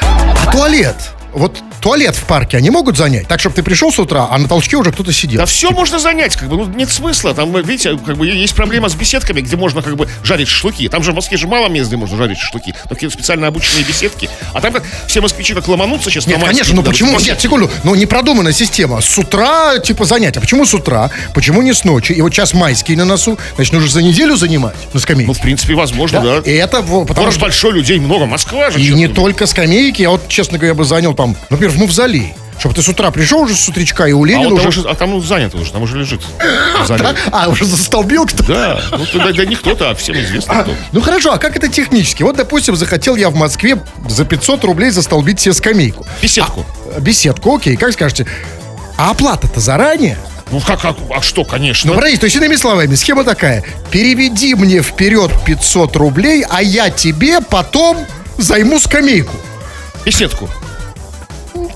А 0.00 0.52
туалет? 0.52 1.13
Вот 1.34 1.62
туалет 1.80 2.16
в 2.16 2.24
парке 2.24 2.56
они 2.56 2.70
могут 2.70 2.96
занять? 2.96 3.28
Так, 3.28 3.40
чтобы 3.40 3.56
ты 3.56 3.62
пришел 3.62 3.92
с 3.92 3.98
утра, 3.98 4.28
а 4.30 4.38
на 4.38 4.48
толчке 4.48 4.76
уже 4.76 4.92
кто-то 4.92 5.12
сидел. 5.12 5.38
Да 5.38 5.46
все 5.46 5.70
можно 5.70 5.98
занять, 5.98 6.36
как 6.36 6.48
бы, 6.48 6.56
ну, 6.56 6.66
нет 6.66 6.90
смысла. 6.90 7.34
Там, 7.34 7.54
видите, 7.62 7.96
как 7.96 8.16
бы 8.16 8.26
есть 8.26 8.54
проблема 8.54 8.88
с 8.88 8.94
беседками, 8.94 9.40
где 9.40 9.56
можно 9.56 9.82
как 9.82 9.96
бы 9.96 10.08
жарить 10.22 10.48
шашлыки. 10.48 10.88
Там 10.88 11.02
же 11.02 11.12
в 11.12 11.14
Москве 11.14 11.36
же 11.36 11.46
мало 11.46 11.68
мест, 11.68 11.88
где 11.88 11.96
можно 11.96 12.16
жарить 12.16 12.38
шашлыки. 12.38 12.74
Но 12.84 12.94
какие-то 12.94 13.14
специально 13.14 13.46
обученные 13.46 13.84
беседки. 13.84 14.30
А 14.52 14.60
там 14.60 14.72
как 14.72 14.84
все 15.06 15.20
москвичи 15.20 15.54
как 15.54 15.68
ломанутся 15.68 16.10
сейчас 16.10 16.26
Нет, 16.26 16.42
конечно, 16.42 16.74
ну 16.74 16.82
туда, 16.82 16.92
почему? 16.92 17.18
Нет, 17.18 17.40
секунду, 17.40 17.70
ну 17.82 17.94
не 17.94 18.06
продуманная 18.06 18.52
система. 18.52 19.00
С 19.00 19.18
утра, 19.18 19.78
типа, 19.78 20.04
занятия. 20.04 20.40
Почему 20.40 20.64
с 20.64 20.74
утра? 20.74 21.10
Почему 21.34 21.62
не 21.62 21.72
с 21.72 21.84
ночи? 21.84 22.12
И 22.12 22.20
вот 22.20 22.32
сейчас 22.32 22.54
майский 22.54 22.96
на 22.96 23.04
носу, 23.04 23.38
значит, 23.56 23.72
нужно 23.72 23.90
за 23.90 24.02
неделю 24.02 24.36
занимать 24.36 24.74
на 24.92 25.00
скамейке. 25.00 25.26
Ну, 25.26 25.34
в 25.34 25.40
принципе, 25.40 25.74
возможно, 25.74 26.20
да. 26.20 26.50
И 26.50 26.54
это, 26.54 26.82
потому 26.82 27.06
Город 27.06 27.32
что... 27.32 27.40
большой, 27.40 27.72
людей 27.72 27.98
много. 27.98 28.26
Москва 28.26 28.70
же. 28.70 28.80
И 28.80 28.92
не 28.92 29.08
только 29.08 29.46
скамейки, 29.46 30.02
я 30.02 30.10
вот, 30.10 30.28
честно 30.28 30.58
говоря, 30.58 30.74
бы 30.74 30.84
занял 30.84 31.14
там, 31.24 31.36
например, 31.50 31.74
в 31.74 31.78
мавзолей. 31.78 32.34
Чтобы 32.58 32.76
ты 32.76 32.82
с 32.82 32.88
утра 32.88 33.10
пришел 33.10 33.40
уже 33.40 33.56
с 33.56 33.68
утречка 33.68 34.04
и 34.04 34.12
у 34.12 34.22
А, 34.22 34.26
Ленина 34.28 34.50
вот 34.50 34.58
там 34.58 34.68
уже... 34.68 34.82
а 34.82 34.94
там 34.94 35.20
занято 35.20 35.56
уже, 35.56 35.72
там 35.72 35.82
уже 35.82 35.98
лежит. 35.98 36.20
Да? 36.88 37.14
А, 37.32 37.48
уже 37.48 37.64
застолбил 37.64 38.26
кто-то? 38.26 38.44
Да, 38.44 38.80
ну 38.92 39.04
да, 39.14 39.32
да 39.32 39.44
не 39.44 39.56
кто-то, 39.56 39.90
а 39.90 39.94
всем 39.96 40.14
известно 40.16 40.62
кто. 40.62 40.72
Ну 40.92 41.00
хорошо, 41.00 41.32
а 41.32 41.38
как 41.38 41.56
это 41.56 41.66
технически? 41.68 42.22
Вот, 42.22 42.36
допустим, 42.36 42.76
захотел 42.76 43.16
я 43.16 43.28
в 43.30 43.34
Москве 43.34 43.82
за 44.08 44.24
500 44.24 44.62
рублей 44.64 44.90
застолбить 44.90 45.40
себе 45.40 45.52
скамейку. 45.52 46.06
Беседку. 46.22 46.64
А, 46.94 47.00
беседку, 47.00 47.56
окей, 47.56 47.76
как 47.76 47.92
скажете. 47.92 48.26
А 48.96 49.10
оплата-то 49.10 49.58
заранее? 49.58 50.16
Ну 50.52 50.60
как, 50.60 50.80
как, 50.80 50.96
а 51.10 51.20
что, 51.22 51.44
конечно. 51.44 51.88
Ну, 51.90 51.96
подожди, 51.96 52.18
то 52.18 52.24
есть, 52.26 52.36
иными 52.36 52.54
словами, 52.54 52.94
схема 52.94 53.24
такая. 53.24 53.64
Переведи 53.90 54.54
мне 54.54 54.80
вперед 54.80 55.32
500 55.44 55.96
рублей, 55.96 56.44
а 56.48 56.62
я 56.62 56.90
тебе 56.90 57.40
потом 57.40 58.06
займу 58.38 58.78
скамейку. 58.78 59.34
Беседку. 60.04 60.48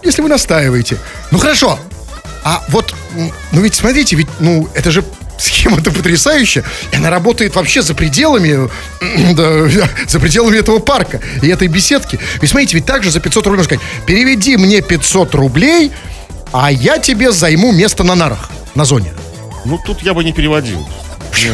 Если 0.03 0.22
вы 0.22 0.29
настаиваете. 0.29 0.99
Ну, 1.31 1.39
хорошо. 1.39 1.79
А 2.45 2.64
вот, 2.68 2.95
ну 3.53 3.61
ведь 3.61 3.74
смотрите, 3.74 4.16
ведь, 4.16 4.29
ну, 4.41 4.68
это 4.74 4.91
же 4.91 5.05
схема-то 5.39 5.91
потрясающая. 5.91 6.64
И 6.93 6.97
она 6.97 7.11
работает 7.11 7.55
вообще 7.55 7.83
за 7.83 7.95
пределами, 7.95 8.68
да, 9.35 9.89
за 10.09 10.20
пределами 10.20 10.59
этого 10.59 10.79
парка 10.79 11.20
и 11.43 11.49
этой 11.49 11.68
беседки. 11.68 12.18
Ведь 12.41 12.51
смотрите, 12.51 12.76
ведь 12.76 12.87
также 12.87 13.11
за 13.11 13.20
500 13.20 13.47
рублей 13.47 13.59
можно 13.59 13.76
сказать, 13.76 14.07
переведи 14.07 14.57
мне 14.57 14.81
500 14.81 15.35
рублей, 15.35 15.93
а 16.53 16.70
я 16.70 16.99
тебе 16.99 17.33
займу 17.33 17.72
место 17.72 18.05
на 18.05 18.14
нарах, 18.14 18.51
на 18.74 18.85
зоне. 18.85 19.12
Ну 19.64 19.79
тут 19.85 20.03
я 20.03 20.14
бы 20.14 20.24
не 20.24 20.33
переводил. 20.33 20.87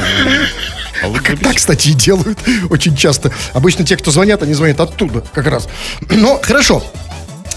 А 1.02 1.08
вот 1.08 1.20
за 1.20 1.36
Так, 1.42 1.56
кстати, 1.56 1.88
и 1.88 1.92
делают 1.92 2.38
очень 2.70 2.96
часто. 2.96 3.32
Обычно 3.52 3.84
те, 3.84 3.96
кто 3.96 4.10
звонят, 4.10 4.42
они 4.42 4.54
звонят 4.54 4.80
оттуда 4.80 5.24
как 5.34 5.46
раз. 5.46 5.68
Но 6.08 6.40
хорошо. 6.42 6.84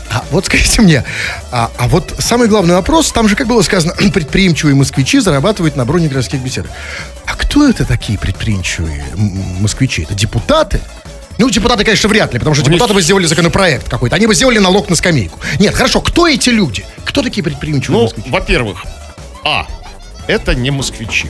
А 0.09 0.23
вот 0.31 0.45
скажите 0.45 0.81
мне, 0.81 1.03
а, 1.51 1.69
а 1.77 1.87
вот 1.87 2.15
самый 2.19 2.47
главный 2.47 2.75
вопрос, 2.75 3.11
там 3.11 3.27
же, 3.27 3.35
как 3.35 3.47
было 3.47 3.61
сказано, 3.61 3.93
предприимчивые 4.13 4.75
москвичи 4.75 5.19
зарабатывают 5.19 5.75
на 5.75 5.85
бронегородских 5.85 6.39
беседах. 6.39 6.71
А 7.25 7.35
кто 7.35 7.67
это 7.67 7.85
такие 7.85 8.17
предприимчивые 8.17 9.05
москвичи? 9.59 10.03
Это 10.03 10.13
депутаты? 10.15 10.79
Ну, 11.37 11.49
депутаты, 11.51 11.83
конечно, 11.83 12.09
вряд 12.09 12.33
ли, 12.33 12.39
потому 12.39 12.55
что 12.55 12.65
депутаты 12.65 12.93
бы 12.95 13.01
сделали 13.01 13.25
законопроект 13.27 13.87
какой-то. 13.87 14.15
Они 14.15 14.25
бы 14.25 14.33
сделали 14.33 14.57
налог 14.57 14.89
на 14.89 14.95
скамейку. 14.95 15.39
Нет, 15.59 15.75
хорошо, 15.75 16.01
кто 16.01 16.27
эти 16.27 16.49
люди? 16.49 16.83
Кто 17.05 17.21
такие 17.21 17.43
предприимчивые 17.43 17.97
Ну, 17.97 18.03
москвичи? 18.05 18.29
во-первых, 18.31 18.83
а, 19.43 19.67
это 20.25 20.55
не 20.55 20.71
москвичи. 20.71 21.29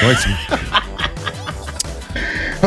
Давайте. 0.00 0.28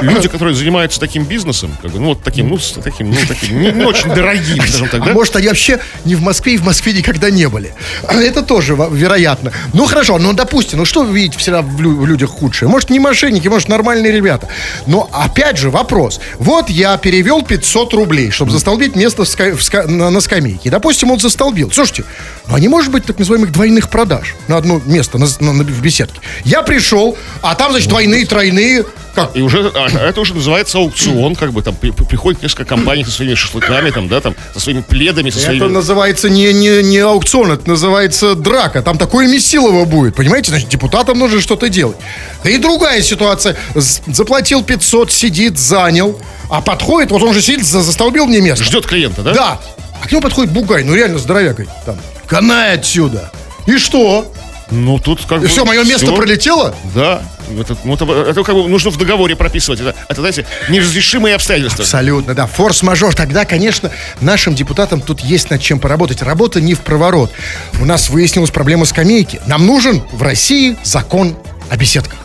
Люди, 0.02 0.28
которые 0.28 0.54
занимаются 0.56 1.00
таким 1.00 1.24
бизнесом, 1.24 1.76
как 1.82 1.92
бы, 1.92 2.00
ну 2.00 2.08
вот 2.10 2.22
таким, 2.24 2.50
ну, 2.50 2.58
таким, 2.84 3.12
ну, 3.12 3.18
таким, 3.28 3.62
не, 3.62 3.72
не 3.72 3.84
очень 3.86 4.10
дорогим, 4.10 4.58
скажем 4.68 4.90
так, 4.90 5.02
А 5.02 5.06
да? 5.06 5.14
может, 5.14 5.36
они 5.36 5.48
вообще 5.48 5.80
не 6.04 6.16
в 6.16 6.22
Москве 6.22 6.56
и 6.56 6.58
в 6.58 6.64
Москве 6.66 6.94
никогда 6.94 7.30
не 7.30 7.48
были. 7.48 7.74
Это 8.10 8.42
тоже 8.42 8.76
вероятно. 8.92 9.52
Ну, 9.74 9.86
хорошо, 9.86 10.18
ну, 10.18 10.34
допустим, 10.34 10.80
ну, 10.80 10.86
что 10.86 11.04
вы 11.04 11.16
видите 11.18 11.38
всегда 11.40 11.62
в 11.62 12.06
людях 12.06 12.30
худшее? 12.30 12.70
Может, 12.70 12.90
не 12.90 13.00
мошенники, 13.00 13.48
может, 13.48 13.70
нормальные 13.70 14.12
ребята. 14.12 14.48
Но, 14.86 15.10
опять 15.14 15.58
же, 15.58 15.70
вопрос. 15.70 16.20
Вот 16.40 16.70
я 16.70 16.98
перевел 16.98 17.42
500 17.44 17.94
рублей, 17.94 18.32
чтобы 18.32 18.52
застолбить 18.52 18.96
место 18.96 19.24
в 19.24 19.28
ска- 19.28 19.56
в 19.56 19.60
ска- 19.60 19.88
на, 19.88 20.10
на 20.10 20.20
скамейке. 20.22 20.70
Допустим, 20.70 21.12
он 21.12 21.20
застолбил. 21.20 21.72
Слушайте, 21.72 22.04
ну, 22.48 22.56
а 22.56 22.60
не 22.60 22.68
может 22.68 22.92
быть 22.92 23.06
так 23.06 23.18
называемых 23.18 23.52
двойных 23.52 23.90
продаж 23.90 24.36
на 24.48 24.58
одно 24.58 24.82
место 24.86 25.18
на, 25.18 25.28
на- 25.40 25.54
на- 25.54 25.64
в 25.64 25.82
беседке? 25.82 26.20
Я 26.44 26.62
пришел, 26.62 27.18
а 27.42 27.56
там, 27.56 27.72
значит, 27.72 27.90
двойные, 27.90 28.26
тройные... 28.26 28.86
Как? 29.16 29.34
И 29.36 29.42
уже, 29.42 29.72
а, 29.74 29.88
это 29.88 30.20
уже 30.20 30.34
называется 30.36 30.78
аукцион, 30.78 31.36
как 31.36 31.54
бы 31.54 31.62
там 31.62 31.74
при- 31.76 31.92
при- 31.92 32.04
приходит 32.04 32.44
несколько 32.44 32.66
компаний 32.66 33.04
со 33.06 33.12
своими 33.12 33.34
шашлыками, 33.34 33.90
там, 33.90 34.10
да, 34.10 34.20
там, 34.20 34.36
со 34.54 34.60
своими 34.60 34.82
пледами, 34.82 35.30
со 35.30 35.40
своими... 35.40 35.64
Это 35.64 35.70
называется 35.74 36.30
не, 36.30 36.52
не, 36.54 36.84
не 36.84 36.98
аукцион, 37.00 37.52
это 37.54 37.68
называется 37.70 38.36
драка. 38.36 38.82
Там 38.82 38.98
такое 38.98 39.28
месилово 39.30 39.86
будет, 39.86 40.16
понимаете? 40.16 40.52
Значит, 40.52 40.68
депутатам 40.70 41.18
нужно 41.18 41.40
что-то 41.40 41.70
делать. 41.70 41.96
Да 42.44 42.50
и 42.50 42.58
другая 42.58 43.02
ситуация. 43.02 43.56
Заплатил 43.74 44.64
500, 44.64 45.12
сидит, 45.12 45.58
занял, 45.58 46.20
а 46.50 46.62
подходит, 46.62 47.10
вот 47.12 47.24
он 47.24 47.34
же 47.34 47.42
сидит, 47.42 47.66
за- 47.66 47.82
застолбил 47.82 48.26
мне 48.26 48.42
место. 48.42 48.66
Ждет 48.66 48.86
клиента, 48.86 49.22
да? 49.24 49.34
Да. 49.34 49.62
А 50.02 50.08
к 50.08 50.12
нему 50.12 50.22
подходит 50.22 50.52
бугай, 50.52 50.84
ну 50.84 50.94
реально 50.94 51.20
здоровяк. 51.20 51.56
говорит, 51.56 51.74
Там, 51.86 51.98
канай 52.28 52.74
отсюда. 52.76 53.32
И 53.66 53.78
что? 53.78 54.32
Ну, 54.72 54.98
тут 55.00 55.26
как 55.26 55.42
бы... 55.42 55.48
все, 55.48 55.64
мое 55.64 55.84
место 55.84 56.12
пролетело? 56.12 56.74
Да. 56.96 57.22
Это, 57.60 57.78
ну, 57.84 57.94
это, 57.94 58.06
это 58.06 58.44
как 58.44 58.56
бы 58.56 58.68
нужно 58.68 58.90
в 58.90 58.98
договоре 58.98 59.36
прописывать. 59.36 59.80
Это, 59.80 59.96
это 60.10 60.22
знаете, 60.22 60.48
неразрешимые 60.70 61.36
обстоятельства. 61.36 61.84
Абсолютно, 61.84 62.34
да. 62.34 62.48
Форс-мажор. 62.48 63.14
Тогда, 63.14 63.46
конечно, 63.46 63.92
нашим 64.22 64.56
депутатам 64.56 65.02
тут 65.02 65.20
есть 65.22 65.52
над 65.52 65.62
чем 65.62 65.80
поработать. 65.80 66.24
Работа 66.24 66.60
не 66.62 66.74
в 66.74 66.82
проворот. 66.82 67.32
У 67.80 67.86
нас 67.86 68.10
выяснилась 68.10 68.50
проблема 68.50 68.86
скамейки. 68.86 69.40
Нам 69.46 69.68
нужен 69.68 70.02
в 70.12 70.24
России 70.24 70.78
закон 70.84 71.36
о 71.70 71.78
беседках. 71.78 72.25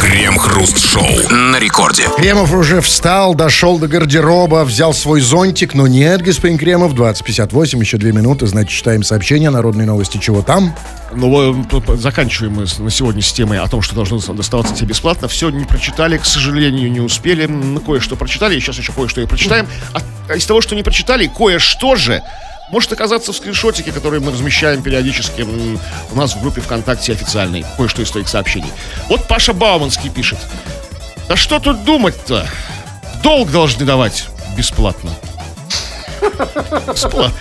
Крем-хруст-шоу 0.00 1.06
на 1.30 1.58
рекорде. 1.58 2.04
Кремов 2.16 2.52
уже 2.52 2.80
встал, 2.80 3.34
дошел 3.34 3.78
до 3.78 3.88
гардероба, 3.88 4.64
взял 4.64 4.92
свой 4.92 5.20
зонтик, 5.20 5.74
но 5.74 5.86
нет, 5.86 6.22
господин 6.22 6.58
Кремов, 6.58 6.94
20.58, 6.94 7.80
еще 7.80 7.96
две 7.96 8.12
минуты, 8.12 8.46
значит, 8.46 8.70
читаем 8.70 9.02
сообщение, 9.02 9.50
народные 9.50 9.86
новости, 9.86 10.18
чего 10.18 10.42
там? 10.42 10.74
Ну, 11.12 11.64
заканчиваем 11.96 12.54
мы 12.54 12.66
на 12.78 12.90
сегодня 12.90 13.22
с 13.22 13.32
темой 13.32 13.58
о 13.60 13.68
том, 13.68 13.82
что 13.82 13.94
должно 13.94 14.18
доставаться 14.34 14.74
тебе 14.74 14.88
бесплатно. 14.88 15.28
Все 15.28 15.50
не 15.50 15.64
прочитали, 15.64 16.18
к 16.18 16.24
сожалению, 16.24 16.90
не 16.90 17.00
успели. 17.00 17.44
М, 17.44 17.78
Кое-что 17.78 18.16
прочитали, 18.16 18.56
и 18.56 18.60
сейчас 18.60 18.78
еще 18.78 18.92
кое-что 18.92 19.20
и 19.20 19.26
прочитаем. 19.26 19.66
А, 19.92 20.00
а 20.28 20.36
из 20.36 20.44
того, 20.46 20.60
что 20.60 20.74
не 20.74 20.82
прочитали, 20.82 21.30
кое-что 21.34 21.94
же 21.96 22.22
может 22.70 22.92
оказаться 22.92 23.32
в 23.32 23.36
скриншотике, 23.36 23.92
который 23.92 24.20
мы 24.20 24.32
размещаем 24.32 24.82
периодически 24.82 25.42
у 26.10 26.16
нас 26.16 26.34
в 26.34 26.40
группе 26.40 26.60
ВКонтакте 26.60 27.12
официальной. 27.12 27.64
Кое-что 27.76 28.02
из 28.02 28.10
твоих 28.10 28.28
сообщений. 28.28 28.70
Вот 29.08 29.26
Паша 29.28 29.52
Бауманский 29.52 30.10
пишет. 30.10 30.38
Да 31.28 31.36
что 31.36 31.58
тут 31.58 31.84
думать-то? 31.84 32.46
Долг 33.22 33.50
должны 33.50 33.84
давать 33.84 34.26
бесплатно. 34.56 35.10
Бесплатно. 36.92 37.34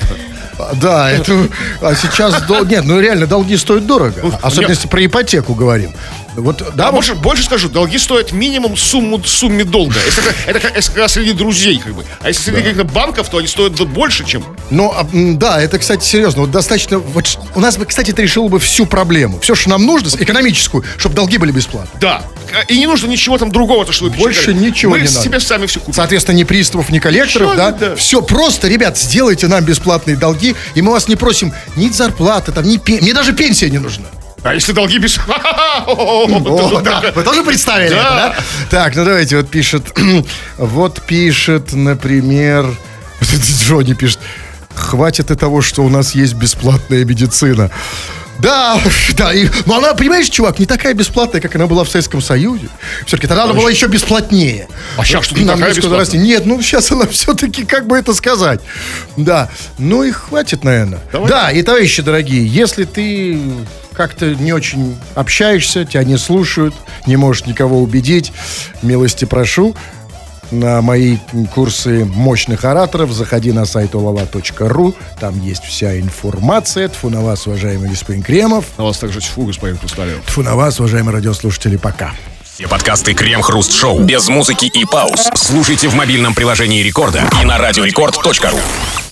Да, 0.74 1.10
это... 1.10 1.48
А 1.82 1.96
сейчас... 1.96 2.42
дол- 2.44 2.66
Нет, 2.66 2.86
ну 2.86 3.00
реально, 3.00 3.26
долги 3.26 3.58
стоят 3.58 3.86
дорого. 3.88 4.32
Особенно 4.42 4.68
нет. 4.70 4.78
если 4.78 4.88
про 4.88 5.04
ипотеку 5.06 5.56
говорим. 5.56 5.94
Вот, 6.36 6.58
да, 6.58 6.66
Да, 6.76 6.86
вот- 6.86 6.96
больше, 6.96 7.16
больше 7.16 7.44
скажу, 7.44 7.70
долги 7.70 7.98
стоят 7.98 8.32
минимум 8.32 8.76
сумму, 8.78 9.22
сумме 9.24 9.64
долга. 9.64 9.96
Это, 10.08 10.22
как- 10.22 10.36
это, 10.48 10.60
как- 10.60 10.78
это 10.78 10.88
когда 10.92 11.08
среди 11.08 11.34
друзей, 11.34 11.78
как 11.80 11.94
бы. 11.94 12.06
А 12.22 12.28
если 12.30 12.44
среди 12.52 12.62
каких-то 12.64 12.84
банков, 12.86 13.30
то 13.30 13.38
они 13.38 13.48
стоят 13.48 13.74
больше, 13.88 14.26
чем. 14.26 14.44
Ну, 14.70 14.92
а, 14.96 15.08
да, 15.14 15.62
это, 15.62 15.78
кстати, 15.80 16.04
серьезно. 16.06 16.42
Вот 16.42 16.52
достаточно... 16.52 17.00
Вот, 17.00 17.38
у 17.56 17.60
нас 17.60 17.78
бы, 17.78 17.86
кстати, 17.86 18.12
это 18.12 18.22
решило 18.22 18.48
бы 18.48 18.60
всю 18.60 18.86
проблему. 18.86 19.40
Все, 19.42 19.56
что 19.56 19.70
нам 19.70 19.86
нужно, 19.86 20.10
экономическую, 20.18 20.84
чтобы 20.98 21.16
долги 21.16 21.38
были 21.38 21.52
бесплатны. 21.52 22.00
Да. 22.00 22.24
И 22.68 22.78
не 22.80 22.88
нужно 22.88 23.08
ничего 23.08 23.38
там 23.38 23.52
другого, 23.52 23.86
то, 23.86 23.92
что 23.94 24.06
вы 24.06 24.10
Больше 24.12 24.46
перечисляли. 24.48 24.70
ничего 24.72 24.92
Мы 24.92 25.02
не 25.02 25.08
себе 25.08 25.32
надо. 25.38 25.46
сами 25.46 25.66
все 25.66 25.80
купим. 25.80 25.94
Соответственно, 25.94 26.36
ни 26.36 26.44
приставов, 26.44 26.90
ни 26.90 27.00
коллекторов, 27.00 27.56
да? 27.56 27.72
да. 27.72 27.96
Все 27.96 28.22
просто, 28.22 28.68
ребят, 28.68 28.98
сделайте 28.98 29.48
нам 29.48 29.64
бесплатные 29.64 30.16
долги, 30.18 30.56
и 30.76 30.82
мы 30.82 30.92
вас 30.92 31.08
не 31.08 31.16
просим 31.16 31.54
ни 31.76 31.90
зарплаты, 31.90 32.52
там, 32.52 32.66
ни 32.68 32.78
пен... 32.78 33.00
Мне 33.02 33.14
даже 33.14 33.34
пенсия 33.34 33.70
не 33.70 33.80
нужна. 33.80 34.06
А 34.44 34.54
если 34.54 34.74
долги 34.74 34.98
без... 34.98 35.18
Да. 36.84 37.04
Вы 37.16 37.24
тоже 37.24 37.44
представили 37.44 37.90
Да. 37.90 37.96
это, 37.96 38.16
да? 38.16 38.36
Так, 38.70 38.96
ну 38.96 39.06
давайте, 39.06 39.38
вот 39.38 39.50
пишет, 39.50 39.98
вот 40.58 41.02
пишет, 41.02 41.74
например, 41.74 42.70
Джонни 43.22 43.94
пишет, 43.94 44.20
хватит 44.76 45.32
и 45.32 45.36
того, 45.36 45.62
что 45.62 45.84
у 45.84 45.90
нас 45.90 46.14
есть 46.16 46.34
бесплатная 46.34 47.06
медицина. 47.06 47.72
Да, 48.44 48.80
да, 49.18 49.34
и, 49.34 49.48
но 49.66 49.78
она, 49.78 49.94
понимаешь, 49.96 50.28
чувак, 50.30 50.60
не 50.60 50.66
такая 50.66 50.94
бесплатная, 50.94 51.42
как 51.42 51.56
она 51.56 51.66
была 51.66 51.84
в 51.84 51.90
Советском 51.90 52.22
Союзе. 52.22 52.68
Все-таки 53.08 53.26
тогда 53.28 53.46
она 53.46 53.54
была 53.54 53.70
еще 53.72 53.88
бесплатнее. 53.88 54.68
А 54.98 55.04
щас 55.06 55.24
что, 55.26 55.36
не 55.36 55.46
Нам 55.46 55.58
такая 55.58 55.74
бесплатная? 55.74 56.00
раз- 56.00 56.14
Нет, 56.14 56.46
ну 56.46 56.62
сейчас 56.62 56.92
она 56.92 57.08
все-таки, 57.12 57.64
как 57.66 57.88
бы 57.88 57.98
это 57.98 58.14
сказать. 58.14 58.60
Да, 59.18 59.50
ну 59.78 60.04
и 60.04 60.12
хватит, 60.12 60.64
наверное. 60.64 61.00
Давай. 61.12 61.30
Да, 61.30 61.52
и, 61.52 61.62
товарищи 61.64 62.02
дорогие, 62.02 62.46
если 62.46 62.84
ты 62.84 63.40
как-то 63.94 64.26
не 64.36 64.52
очень 64.54 64.98
общаешься, 65.16 65.86
тебя 65.86 66.04
не 66.04 66.18
слушают, 66.18 66.76
не 67.08 67.16
можешь 67.16 67.46
никого 67.46 67.82
убедить, 67.82 68.34
милости 68.82 69.26
прошу, 69.26 69.76
на 70.52 70.82
мои 70.82 71.18
курсы 71.54 72.06
мощных 72.06 72.66
ораторов, 72.66 73.12
заходи 73.12 73.52
на 73.52 73.66
сайт 73.66 73.94
olala.ru. 73.94 74.96
Там 75.20 75.40
есть 75.42 75.64
вся 75.64 76.00
информация. 76.00 76.90
Тфу 76.90 77.10
на 77.10 77.22
вас, 77.22 77.48
уважаемый 77.48 77.90
господин 77.90 78.24
Кремов. 78.24 78.66
На 78.78 78.86
вас 78.86 78.98
также 78.98 79.20
тьфу, 79.22 79.46
господин 79.46 79.78
Хрусталев. 79.78 80.22
Тфу 80.26 80.44
на 80.44 80.56
вас, 80.56 80.80
уважаемые 80.80 81.16
радиослушатели. 81.16 81.78
Пока. 81.78 82.12
Все 82.54 82.68
подкасты 82.68 83.16
Крем-Хруст-Шоу 83.16 84.02
без 84.02 84.30
музыки 84.30 84.66
и 84.66 84.86
пауз 84.86 85.32
слушайте 85.34 85.88
в 85.88 85.96
мобильном 85.96 86.36
приложении 86.36 86.84
Рекорда 86.84 87.24
и 87.42 87.46
на 87.46 87.58
радиорекорд.ру. 87.58 88.60